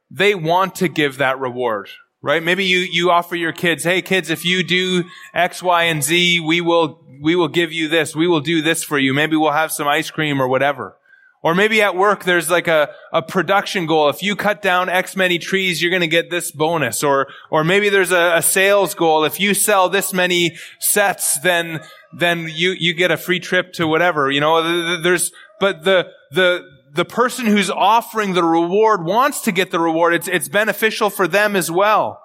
they 0.09 0.35
want 0.35 0.75
to 0.75 0.87
give 0.87 1.17
that 1.17 1.39
reward 1.39 1.89
right? 2.21 2.43
Maybe 2.43 2.65
you, 2.65 2.79
you 2.79 3.11
offer 3.11 3.35
your 3.35 3.53
kids, 3.53 3.83
hey 3.83 4.01
kids, 4.01 4.29
if 4.29 4.45
you 4.45 4.63
do 4.63 5.05
X, 5.33 5.61
Y, 5.61 5.83
and 5.83 6.03
Z, 6.03 6.41
we 6.41 6.61
will, 6.61 7.01
we 7.21 7.35
will 7.35 7.47
give 7.47 7.71
you 7.71 7.87
this. 7.87 8.15
We 8.15 8.27
will 8.27 8.41
do 8.41 8.61
this 8.61 8.83
for 8.83 8.99
you. 8.99 9.13
Maybe 9.13 9.35
we'll 9.35 9.51
have 9.51 9.71
some 9.71 9.87
ice 9.87 10.11
cream 10.11 10.41
or 10.41 10.47
whatever. 10.47 10.96
Or 11.43 11.53
maybe 11.55 11.81
at 11.81 11.95
work 11.95 12.23
there's 12.23 12.49
like 12.49 12.67
a, 12.67 12.89
a 13.13 13.21
production 13.21 13.85
goal. 13.85 14.09
If 14.09 14.23
you 14.23 14.35
cut 14.35 14.61
down 14.61 14.89
X 14.89 15.15
many 15.15 15.37
trees, 15.39 15.81
you're 15.81 15.91
going 15.91 16.01
to 16.01 16.07
get 16.07 16.29
this 16.29 16.51
bonus. 16.51 17.03
Or, 17.03 17.27
or 17.51 17.63
maybe 17.63 17.89
there's 17.89 18.11
a, 18.11 18.37
a 18.37 18.41
sales 18.41 18.95
goal. 18.95 19.23
If 19.23 19.39
you 19.39 19.53
sell 19.53 19.87
this 19.87 20.13
many 20.13 20.57
sets, 20.79 21.39
then, 21.39 21.81
then 22.11 22.49
you, 22.51 22.75
you 22.77 22.93
get 22.93 23.11
a 23.11 23.17
free 23.17 23.39
trip 23.39 23.73
to 23.73 23.87
whatever. 23.87 24.31
You 24.31 24.41
know, 24.41 25.01
there's, 25.01 25.31
but 25.59 25.83
the, 25.83 26.07
the, 26.31 26.65
the 26.93 27.05
person 27.05 27.45
who's 27.45 27.69
offering 27.69 28.33
the 28.33 28.43
reward 28.43 29.05
wants 29.05 29.41
to 29.41 29.51
get 29.51 29.71
the 29.71 29.79
reward. 29.79 30.15
It's, 30.15 30.27
it's 30.27 30.49
beneficial 30.49 31.09
for 31.09 31.27
them 31.27 31.55
as 31.55 31.69
well. 31.69 32.21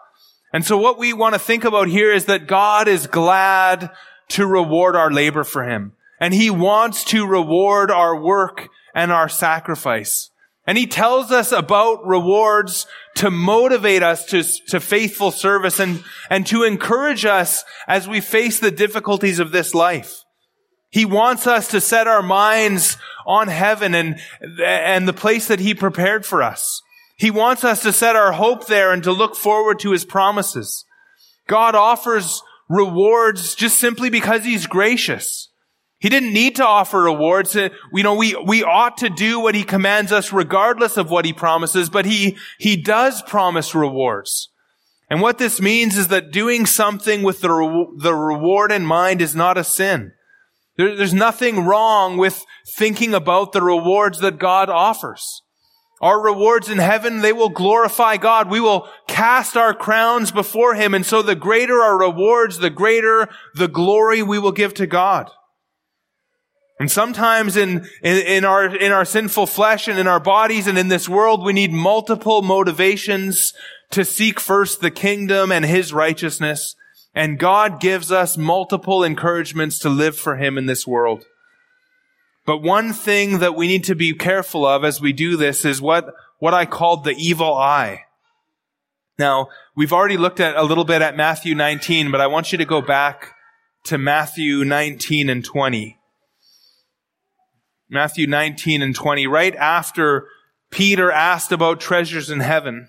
And 0.53 0.65
so 0.65 0.77
what 0.77 0.99
we 0.99 1.13
want 1.13 1.35
to 1.35 1.39
think 1.39 1.65
about 1.65 1.89
here 1.89 2.13
is 2.13 2.27
that 2.27 2.47
God 2.47 2.89
is 2.89 3.07
glad 3.07 3.91
to 4.29 4.47
reward 4.47 4.97
our 4.97 5.11
labor 5.11 5.45
for 5.45 5.65
Him. 5.65 5.93
And 6.19 6.33
He 6.33 6.51
wants 6.51 7.05
to 7.05 7.27
reward 7.27 7.91
our 7.91 8.19
work 8.19 8.69
and 8.95 9.13
our 9.13 9.29
sacrifice. 9.29 10.31
And 10.67 10.79
He 10.79 10.87
tells 10.87 11.33
us 11.33 11.53
about 11.53 12.07
rewards 12.07 12.87
to 13.17 13.31
motivate 13.31 14.03
us 14.03 14.25
to, 14.27 14.43
to 14.69 14.81
faithful 14.81 15.31
service 15.31 15.81
and, 15.81 16.05
and 16.31 16.47
to 16.47 16.63
encourage 16.63 17.25
us 17.25 17.65
as 17.89 18.07
we 18.07 18.21
face 18.21 18.59
the 18.59 18.71
difficulties 18.71 19.39
of 19.39 19.53
this 19.53 19.75
life. 19.75 20.23
He 20.91 21.05
wants 21.05 21.47
us 21.47 21.69
to 21.69 21.81
set 21.81 22.07
our 22.07 22.23
minds 22.23 22.99
on 23.27 23.49
heaven 23.49 23.95
and, 23.95 24.21
and 24.63 25.09
the 25.09 25.13
place 25.13 25.49
that 25.49 25.61
He 25.61 25.75
prepared 25.75 26.25
for 26.25 26.43
us. 26.43 26.83
He 27.17 27.31
wants 27.31 27.65
us 27.65 27.83
to 27.83 27.93
set 27.93 28.15
our 28.15 28.33
hope 28.33 28.67
there 28.67 28.93
and 28.93 29.03
to 29.05 29.13
look 29.13 29.35
forward 29.35 29.79
to 29.81 29.93
His 29.93 30.05
promises. 30.05 30.85
God 31.47 31.75
offers 31.75 32.43
rewards 32.69 33.55
just 33.55 33.79
simply 33.79 34.11
because 34.11 34.45
He's 34.45 34.67
gracious. 34.67 35.49
He 36.03 36.09
didn't 36.09 36.33
need 36.33 36.57
to 36.57 36.67
offer 36.67 37.01
rewards. 37.01 37.55
Uh, 37.55 37.69
you 37.95 38.03
know, 38.03 38.17
we, 38.17 38.35
we 38.35 38.65
ought 38.65 38.99
to 38.99 39.09
do 39.09 39.39
what 39.39 39.55
He 39.55 39.63
commands 39.63 40.11
us 40.11 40.33
regardless 40.33 40.97
of 40.97 41.13
what 41.13 41.25
He 41.25 41.33
promises, 41.33 41.89
but 41.89 42.07
He, 42.07 42.37
He 42.59 42.77
does 42.77 43.23
promise 43.23 43.73
rewards. 43.73 44.49
And 45.09 45.21
what 45.21 45.39
this 45.39 45.61
means 45.61 45.97
is 45.97 46.09
that 46.09 46.33
doing 46.33 46.67
something 46.67 47.23
with 47.23 47.41
the, 47.41 47.53
re- 47.53 47.87
the 47.99 48.15
reward 48.17 48.73
in 48.73 48.85
mind 48.85 49.23
is 49.23 49.37
not 49.37 49.57
a 49.57 49.63
sin. 49.63 50.13
There, 50.77 50.97
there's 50.97 51.15
nothing 51.15 51.65
wrong 51.65 52.17
with 52.17 52.45
thinking 52.77 53.15
about 53.15 53.53
the 53.53 53.63
rewards 53.63 54.19
that 54.21 54.41
God 54.41 54.69
offers. 54.69 55.43
Our 56.01 56.21
rewards 56.21 56.69
in 56.69 56.79
heaven, 56.79 57.21
they 57.21 57.33
will 57.33 57.49
glorify 57.49 58.17
God. 58.17 58.51
We 58.51 58.59
will 58.59 58.89
cast 59.07 59.57
our 59.57 59.73
crowns 59.73 60.33
before 60.33 60.75
Him. 60.75 60.95
And 60.95 61.07
so 61.07 61.23
the 61.23 61.37
greater 61.37 61.81
our 61.81 61.97
rewards, 61.97 62.59
the 62.59 62.71
greater 62.71 63.29
the 63.55 63.69
glory 63.69 64.21
we 64.21 64.41
will 64.41 64.51
give 64.51 64.75
to 64.75 64.89
God. 64.89 65.31
And 66.83 66.91
sometimes 66.91 67.57
in, 67.57 67.89
in, 68.03 68.17
in, 68.27 68.45
our, 68.45 68.67
in 68.67 68.91
our 68.91 69.05
sinful 69.05 69.47
flesh 69.47 69.87
and 69.87 70.01
in 70.01 70.09
our 70.09 70.19
bodies 70.19 70.67
and 70.67 70.77
in 70.77 70.89
this 70.89 71.09
world, 71.09 71.45
we 71.45 71.53
need 71.53 71.73
multiple 71.73 72.43
motivations 72.43 73.55
to 73.93 74.05
seek 74.05 74.41
first 74.41 74.81
the 74.81 74.91
kingdom 74.91 75.53
and 75.53 75.65
His 75.65 75.93
righteousness. 75.93 76.75
And 77.15 77.39
God 77.39 77.79
gives 77.79 78.11
us 78.11 78.37
multiple 78.37 79.05
encouragements 79.05 79.79
to 79.79 79.89
live 79.89 80.17
for 80.17 80.35
Him 80.35 80.59
in 80.59 80.67
this 80.67 80.85
world. 80.85 81.25
But 82.47 82.63
one 82.63 82.93
thing 82.93 83.39
that 83.39 83.55
we 83.55 83.69
need 83.69 83.85
to 83.85 83.95
be 83.95 84.13
careful 84.13 84.67
of 84.67 84.83
as 84.83 85.01
we 85.01 85.13
do 85.13 85.37
this 85.37 85.65
is 85.65 85.81
what, 85.81 86.13
what 86.41 86.53
I 86.53 86.67
called 86.67 87.05
the 87.05 87.15
evil 87.17 87.55
eye. 87.55 88.07
Now, 89.21 89.51
we've 89.77 89.93
already 89.93 90.17
looked 90.17 90.41
at 90.41 90.57
a 90.57 90.65
little 90.65 90.85
bit 90.85 91.01
at 91.01 91.17
Matthew 91.17 91.55
19, 91.55 92.11
but 92.11 92.21
I 92.21 92.27
want 92.27 92.51
you 92.51 92.59
to 92.59 92.65
go 92.65 92.83
back 92.83 93.37
to 93.85 93.99
Matthew 93.99 94.65
19 94.65 95.31
and 95.31 95.45
20. 95.45 96.01
Matthew 97.93 98.27
19 98.27 98.81
and 98.81 98.95
20, 98.95 99.27
right 99.27 99.55
after 99.55 100.27
Peter 100.71 101.13
asked 101.13 101.53
about 101.53 101.79
treasures 101.79 102.31
in 102.31 102.41
heaven. 102.41 102.89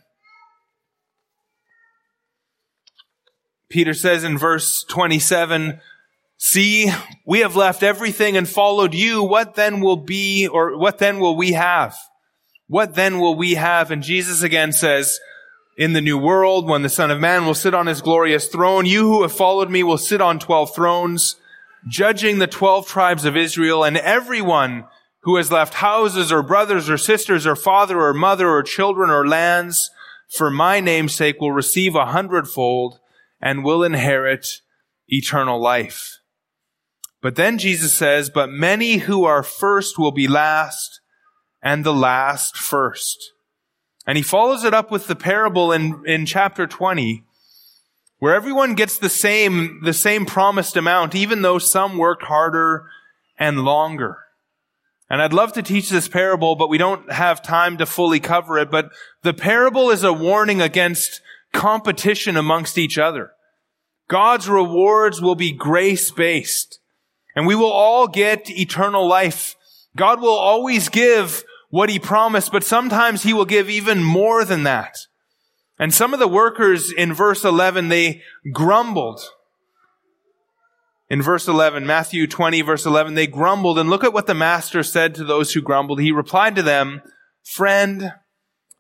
Peter 3.68 3.94
says 3.94 4.24
in 4.24 4.38
verse 4.38 4.86
27, 4.86 5.82
See, 6.38 6.90
we 7.26 7.40
have 7.40 7.58
left 7.58 7.84
everything 7.84 8.38
and 8.38 8.48
followed 8.48 8.94
you. 8.94 9.22
What 9.24 9.56
then 9.56 9.82
will 9.82 9.98
be, 9.98 10.48
or 10.48 10.78
what 10.78 11.00
then 11.00 11.20
will 11.20 11.36
we 11.36 11.52
have? 11.52 11.98
What 12.68 12.96
then 12.96 13.20
will 13.20 13.36
we 13.36 13.56
have? 13.56 13.92
And 13.92 14.04
Jesus 14.04 14.42
again 14.42 14.72
says, 14.72 15.20
in 15.78 15.94
the 15.94 16.02
new 16.02 16.18
world, 16.18 16.68
when 16.68 16.82
the 16.82 16.90
Son 16.90 17.12
of 17.12 17.20
Man 17.20 17.46
will 17.46 17.56
sit 17.56 17.74
on 17.74 17.88
his 17.88 18.02
glorious 18.02 18.48
throne, 18.48 18.86
you 18.86 19.02
who 19.02 19.24
have 19.24 19.34
followed 19.34 19.70
me 19.70 19.84
will 19.84 19.98
sit 19.98 20.22
on 20.22 20.40
twelve 20.40 20.74
thrones, 20.74 21.36
judging 21.88 22.40
the 22.40 22.48
twelve 22.48 22.88
tribes 22.88 23.26
of 23.26 23.36
Israel, 23.36 23.84
and 23.84 23.98
everyone 23.98 24.86
who 25.24 25.38
has 25.38 25.52
left 25.52 25.76
houses 25.76 26.32
or 26.32 26.44
brothers 26.44 26.90
or 26.90 26.98
sisters 26.98 27.48
or 27.48 27.56
father 27.56 28.00
or 28.00 28.14
mother 28.14 28.50
or 28.50 28.64
children 28.64 29.10
or 29.10 29.28
lands 29.28 29.90
for 30.34 30.50
my 30.50 30.80
name's 30.80 31.14
sake 31.14 31.40
will 31.40 31.52
receive 31.52 31.96
a 31.96 32.08
hundredfold 32.08 33.00
and 33.42 33.64
will 33.64 33.84
inherit 33.84 34.62
eternal 35.08 35.62
life. 35.62 36.18
But 37.22 37.36
then 37.36 37.58
Jesus 37.58 37.94
says, 37.94 38.30
but 38.30 38.50
many 38.50 38.98
who 38.98 39.26
are 39.26 39.44
first 39.44 40.00
will 40.00 40.12
be 40.12 40.28
last 40.28 41.02
and 41.62 41.84
the 41.84 41.94
last 41.94 42.58
first. 42.58 43.32
And 44.06 44.18
he 44.18 44.24
follows 44.24 44.64
it 44.64 44.74
up 44.74 44.92
with 44.92 45.08
the 45.08 45.16
parable 45.16 45.72
in, 45.72 46.04
in 46.06 46.26
chapter 46.26 46.68
20, 46.68 47.24
where 48.18 48.36
everyone 48.36 48.74
gets 48.74 48.98
the 48.98 49.10
same, 49.10 49.82
the 49.84 49.94
same 49.94 50.26
promised 50.26 50.76
amount, 50.76 51.16
even 51.16 51.44
though 51.44 51.60
some 51.60 51.98
worked 51.98 52.24
harder 52.24 52.88
and 53.38 53.64
longer. 53.64 54.23
And 55.14 55.22
I'd 55.22 55.32
love 55.32 55.54
to 55.54 55.62
teach 55.62 55.92
this 55.92 56.08
parable, 56.08 56.56
but 56.56 56.70
we 56.70 56.80
don't 56.80 57.12
have 57.12 57.44
time 57.44 57.78
to 57.78 57.86
fully 57.86 58.20
cover 58.20 58.58
it. 58.58 58.72
But 58.72 58.90
the 59.22 59.32
parable 59.32 59.92
is 59.92 60.04
a 60.04 60.12
warning 60.12 60.60
against 60.60 61.22
competition 61.52 62.36
amongst 62.36 62.80
each 62.80 62.98
other. 62.98 63.34
God's 64.08 64.50
rewards 64.50 65.22
will 65.22 65.36
be 65.36 65.52
grace 65.52 66.10
based 66.10 66.80
and 67.36 67.46
we 67.46 67.54
will 67.54 67.72
all 67.72 68.08
get 68.08 68.50
eternal 68.50 69.08
life. 69.08 69.56
God 69.96 70.20
will 70.20 70.30
always 70.30 70.90
give 70.90 71.44
what 71.70 71.92
he 71.92 72.00
promised, 72.00 72.52
but 72.52 72.64
sometimes 72.64 73.22
he 73.22 73.36
will 73.36 73.46
give 73.46 73.70
even 73.70 74.04
more 74.04 74.44
than 74.44 74.64
that. 74.64 74.98
And 75.78 75.94
some 75.94 76.16
of 76.16 76.20
the 76.20 76.28
workers 76.28 76.92
in 76.92 77.14
verse 77.14 77.46
11, 77.46 77.90
they 77.90 78.24
grumbled. 78.52 79.22
In 81.14 81.22
verse 81.22 81.48
11, 81.48 81.86
Matthew 81.86 82.26
20 82.26 82.64
verse 82.64 82.88
11, 82.88 83.14
they 83.14 83.28
grumbled 83.28 83.78
and 83.78 83.88
look 83.88 84.04
at 84.04 84.14
what 84.14 84.26
the 84.26 84.34
master 84.34 84.82
said 84.82 85.14
to 85.14 85.24
those 85.24 85.54
who 85.54 85.62
grumbled. 85.62 86.02
He 86.02 86.12
replied 86.12 86.56
to 86.56 86.64
them, 86.64 87.04
friend, 87.44 88.14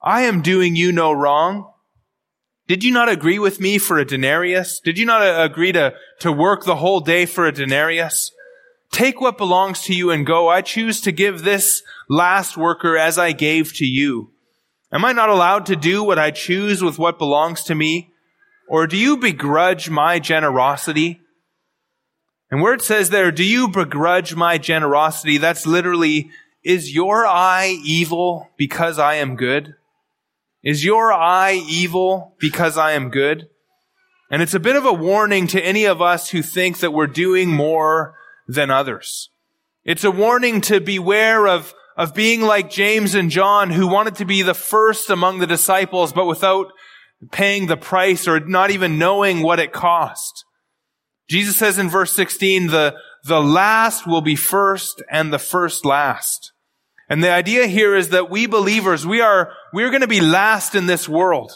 I 0.01 0.23
am 0.23 0.41
doing 0.41 0.75
you 0.75 0.91
no 0.91 1.11
wrong. 1.11 1.71
Did 2.67 2.83
you 2.83 2.91
not 2.91 3.07
agree 3.07 3.37
with 3.37 3.59
me 3.59 3.77
for 3.77 3.99
a 3.99 4.03
denarius? 4.03 4.79
Did 4.83 4.97
you 4.97 5.05
not 5.05 5.21
uh, 5.21 5.43
agree 5.43 5.73
to, 5.73 5.93
to 6.21 6.31
work 6.31 6.65
the 6.65 6.77
whole 6.77 7.01
day 7.01 7.27
for 7.27 7.45
a 7.45 7.51
denarius? 7.51 8.31
Take 8.89 9.21
what 9.21 9.37
belongs 9.37 9.81
to 9.81 9.93
you 9.93 10.09
and 10.09 10.25
go. 10.25 10.49
I 10.49 10.61
choose 10.61 11.01
to 11.01 11.11
give 11.11 11.43
this 11.43 11.83
last 12.09 12.57
worker 12.57 12.97
as 12.97 13.19
I 13.19 13.33
gave 13.33 13.75
to 13.75 13.85
you. 13.85 14.31
Am 14.91 15.05
I 15.05 15.11
not 15.11 15.29
allowed 15.29 15.67
to 15.67 15.75
do 15.75 16.03
what 16.03 16.17
I 16.17 16.31
choose 16.31 16.81
with 16.81 16.97
what 16.97 17.19
belongs 17.19 17.61
to 17.65 17.75
me? 17.75 18.11
Or 18.67 18.87
do 18.87 18.97
you 18.97 19.17
begrudge 19.17 19.91
my 19.91 20.17
generosity? 20.17 21.19
And 22.53 22.61
where 22.61 22.75
it 22.75 22.83
says 22.83 23.09
there, 23.09 23.31
do 23.31 23.43
you 23.43 23.67
begrudge 23.67 24.35
my 24.35 24.59
generosity? 24.59 25.39
That's 25.39 25.65
literally, 25.65 26.29
is 26.63 26.93
your 26.93 27.25
eye 27.25 27.79
evil 27.83 28.51
because 28.57 28.99
I 28.99 29.15
am 29.15 29.35
good? 29.35 29.73
Is 30.61 30.85
your 30.85 31.11
eye 31.11 31.63
evil 31.67 32.35
because 32.37 32.77
I 32.77 32.91
am 32.91 33.09
good? 33.09 33.49
And 34.29 34.43
it's 34.43 34.53
a 34.53 34.59
bit 34.59 34.75
of 34.75 34.85
a 34.85 34.93
warning 34.93 35.47
to 35.47 35.65
any 35.65 35.85
of 35.85 35.99
us 35.99 36.29
who 36.29 36.43
think 36.43 36.77
that 36.81 36.93
we're 36.93 37.07
doing 37.07 37.49
more 37.49 38.13
than 38.47 38.69
others. 38.69 39.31
It's 39.83 40.03
a 40.03 40.11
warning 40.11 40.61
to 40.61 40.79
beware 40.79 41.47
of, 41.47 41.73
of 41.97 42.13
being 42.13 42.41
like 42.43 42.69
James 42.69 43.15
and 43.15 43.31
John 43.31 43.71
who 43.71 43.87
wanted 43.87 44.13
to 44.17 44.25
be 44.25 44.43
the 44.43 44.53
first 44.53 45.09
among 45.09 45.39
the 45.39 45.47
disciples, 45.47 46.13
but 46.13 46.27
without 46.27 46.71
paying 47.31 47.65
the 47.65 47.77
price 47.77 48.27
or 48.27 48.41
not 48.41 48.69
even 48.69 48.99
knowing 48.99 49.41
what 49.41 49.59
it 49.59 49.73
cost. 49.73 50.45
Jesus 51.29 51.57
says 51.57 51.77
in 51.77 51.89
verse 51.89 52.13
16, 52.13 52.67
the, 52.67 52.95
the 53.23 53.41
last 53.41 54.05
will 54.05 54.21
be 54.21 54.35
first 54.35 55.01
and 55.09 55.31
the 55.31 55.39
first 55.39 55.85
last. 55.85 56.51
And 57.09 57.23
the 57.23 57.31
idea 57.31 57.67
here 57.67 57.95
is 57.95 58.09
that 58.09 58.29
we 58.29 58.45
believers, 58.45 59.05
we 59.05 59.21
are, 59.21 59.53
we're 59.73 59.89
going 59.89 60.01
to 60.01 60.07
be 60.07 60.21
last 60.21 60.75
in 60.75 60.85
this 60.85 61.07
world. 61.07 61.51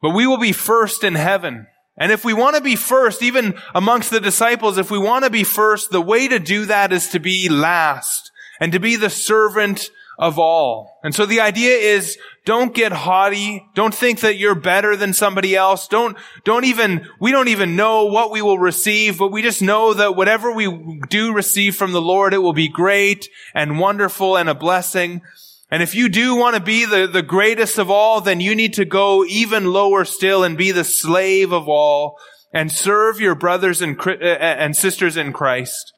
But 0.00 0.10
we 0.10 0.26
will 0.26 0.38
be 0.38 0.52
first 0.52 1.02
in 1.02 1.14
heaven. 1.14 1.66
And 1.96 2.12
if 2.12 2.24
we 2.24 2.32
want 2.32 2.54
to 2.54 2.62
be 2.62 2.76
first, 2.76 3.22
even 3.22 3.58
amongst 3.74 4.10
the 4.10 4.20
disciples, 4.20 4.78
if 4.78 4.90
we 4.90 4.98
want 4.98 5.24
to 5.24 5.30
be 5.30 5.44
first, 5.44 5.90
the 5.90 6.00
way 6.00 6.28
to 6.28 6.38
do 6.38 6.66
that 6.66 6.92
is 6.92 7.08
to 7.08 7.18
be 7.18 7.48
last 7.48 8.30
and 8.60 8.72
to 8.72 8.80
be 8.80 8.96
the 8.96 9.10
servant 9.10 9.90
of 10.18 10.38
all. 10.38 10.98
And 11.04 11.14
so 11.14 11.26
the 11.26 11.40
idea 11.40 11.76
is 11.76 12.18
don't 12.44 12.74
get 12.74 12.92
haughty. 12.92 13.64
Don't 13.74 13.94
think 13.94 14.20
that 14.20 14.36
you're 14.36 14.56
better 14.56 14.96
than 14.96 15.12
somebody 15.12 15.54
else. 15.54 15.86
Don't, 15.86 16.16
don't 16.44 16.64
even, 16.64 17.06
we 17.20 17.30
don't 17.30 17.48
even 17.48 17.76
know 17.76 18.06
what 18.06 18.32
we 18.32 18.42
will 18.42 18.58
receive, 18.58 19.18
but 19.18 19.30
we 19.30 19.42
just 19.42 19.62
know 19.62 19.94
that 19.94 20.16
whatever 20.16 20.52
we 20.52 21.00
do 21.08 21.32
receive 21.32 21.76
from 21.76 21.92
the 21.92 22.02
Lord, 22.02 22.34
it 22.34 22.38
will 22.38 22.52
be 22.52 22.68
great 22.68 23.28
and 23.54 23.78
wonderful 23.78 24.36
and 24.36 24.48
a 24.48 24.54
blessing. 24.54 25.22
And 25.70 25.82
if 25.82 25.94
you 25.94 26.08
do 26.08 26.34
want 26.34 26.56
to 26.56 26.62
be 26.62 26.84
the, 26.84 27.06
the 27.06 27.22
greatest 27.22 27.78
of 27.78 27.90
all, 27.90 28.20
then 28.20 28.40
you 28.40 28.56
need 28.56 28.74
to 28.74 28.84
go 28.84 29.24
even 29.24 29.66
lower 29.66 30.04
still 30.04 30.42
and 30.42 30.56
be 30.56 30.72
the 30.72 30.84
slave 30.84 31.52
of 31.52 31.68
all 31.68 32.18
and 32.52 32.72
serve 32.72 33.20
your 33.20 33.34
brothers 33.34 33.82
and, 33.82 34.00
uh, 34.00 34.10
uh, 34.10 34.14
and 34.14 34.74
sisters 34.74 35.16
in 35.16 35.32
Christ. 35.32 35.92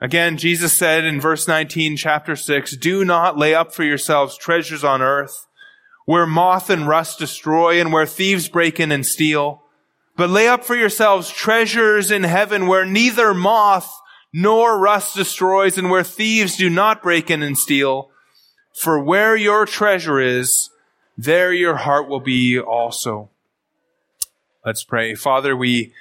Again, 0.00 0.38
Jesus 0.38 0.72
said 0.72 1.04
in 1.04 1.20
verse 1.20 1.46
19, 1.46 1.96
chapter 1.96 2.34
6, 2.34 2.76
do 2.76 3.04
not 3.04 3.36
lay 3.36 3.54
up 3.54 3.74
for 3.74 3.84
yourselves 3.84 4.38
treasures 4.38 4.82
on 4.82 5.02
earth 5.02 5.46
where 6.10 6.26
moth 6.26 6.70
and 6.70 6.88
rust 6.88 7.18
destroy 7.18 7.80
and 7.80 7.92
where 7.92 8.06
thieves 8.06 8.48
break 8.48 8.80
in 8.80 8.90
and 8.90 9.06
steal. 9.06 9.62
But 10.16 10.28
lay 10.28 10.48
up 10.48 10.64
for 10.64 10.74
yourselves 10.74 11.30
treasures 11.30 12.10
in 12.10 12.24
heaven 12.24 12.66
where 12.66 12.84
neither 12.84 13.32
moth 13.32 13.88
nor 14.32 14.78
rust 14.78 15.14
destroys 15.14 15.78
and 15.78 15.88
where 15.88 16.02
thieves 16.02 16.56
do 16.56 16.68
not 16.68 17.00
break 17.02 17.30
in 17.30 17.42
and 17.42 17.56
steal. 17.56 18.10
For 18.74 19.02
where 19.02 19.36
your 19.36 19.66
treasure 19.66 20.18
is, 20.18 20.70
there 21.16 21.52
your 21.52 21.76
heart 21.76 22.08
will 22.08 22.20
be 22.20 22.58
also. 22.58 23.30
Let's 24.64 24.82
pray. 24.82 25.14
Father, 25.14 25.56
we 25.56 25.92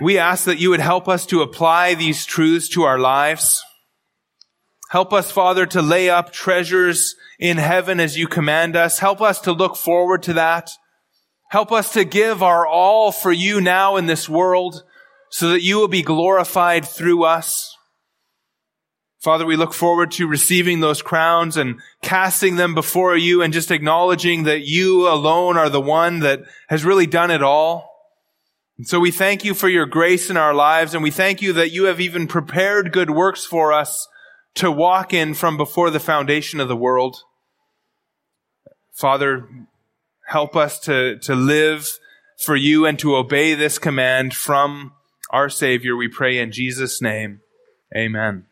we 0.00 0.18
ask 0.18 0.44
that 0.44 0.58
you 0.58 0.70
would 0.70 0.80
help 0.80 1.08
us 1.08 1.26
to 1.26 1.42
apply 1.42 1.94
these 1.94 2.24
truths 2.24 2.68
to 2.70 2.82
our 2.82 2.98
lives. 2.98 3.62
Help 4.90 5.12
us, 5.12 5.30
Father, 5.30 5.66
to 5.66 5.82
lay 5.82 6.08
up 6.08 6.32
treasures 6.32 7.16
in 7.38 7.56
heaven 7.56 7.98
as 7.98 8.16
you 8.16 8.26
command 8.26 8.76
us. 8.76 8.98
Help 8.98 9.20
us 9.20 9.40
to 9.40 9.52
look 9.52 9.76
forward 9.76 10.22
to 10.24 10.34
that. 10.34 10.70
Help 11.50 11.72
us 11.72 11.92
to 11.92 12.04
give 12.04 12.42
our 12.42 12.66
all 12.66 13.10
for 13.10 13.32
you 13.32 13.60
now 13.60 13.96
in 13.96 14.06
this 14.06 14.28
world 14.28 14.82
so 15.30 15.50
that 15.50 15.62
you 15.62 15.78
will 15.78 15.88
be 15.88 16.02
glorified 16.02 16.84
through 16.84 17.24
us. 17.24 17.76
Father, 19.20 19.44
we 19.44 19.56
look 19.56 19.74
forward 19.74 20.12
to 20.12 20.28
receiving 20.28 20.78
those 20.78 21.02
crowns 21.02 21.56
and 21.56 21.80
casting 22.00 22.54
them 22.54 22.74
before 22.74 23.16
you 23.16 23.42
and 23.42 23.52
just 23.52 23.72
acknowledging 23.72 24.44
that 24.44 24.60
you 24.60 25.08
alone 25.08 25.56
are 25.56 25.68
the 25.68 25.80
one 25.80 26.20
that 26.20 26.42
has 26.68 26.84
really 26.84 27.06
done 27.06 27.32
it 27.32 27.42
all. 27.42 27.95
And 28.78 28.86
so 28.86 29.00
we 29.00 29.10
thank 29.10 29.44
you 29.44 29.54
for 29.54 29.68
your 29.68 29.86
grace 29.86 30.28
in 30.28 30.36
our 30.36 30.54
lives, 30.54 30.94
and 30.94 31.02
we 31.02 31.10
thank 31.10 31.40
you 31.40 31.52
that 31.54 31.72
you 31.72 31.84
have 31.84 32.00
even 32.00 32.26
prepared 32.26 32.92
good 32.92 33.10
works 33.10 33.44
for 33.44 33.72
us 33.72 34.06
to 34.54 34.70
walk 34.70 35.14
in 35.14 35.34
from 35.34 35.56
before 35.56 35.90
the 35.90 36.00
foundation 36.00 36.60
of 36.60 36.68
the 36.68 36.76
world. 36.76 37.22
Father, 38.92 39.48
help 40.28 40.56
us 40.56 40.78
to, 40.80 41.18
to 41.20 41.34
live 41.34 41.88
for 42.38 42.56
you 42.56 42.84
and 42.84 42.98
to 42.98 43.16
obey 43.16 43.54
this 43.54 43.78
command 43.78 44.34
from 44.34 44.92
our 45.30 45.48
Savior, 45.48 45.96
we 45.96 46.08
pray 46.08 46.38
in 46.38 46.52
Jesus' 46.52 47.02
name. 47.02 47.40
Amen. 47.94 48.46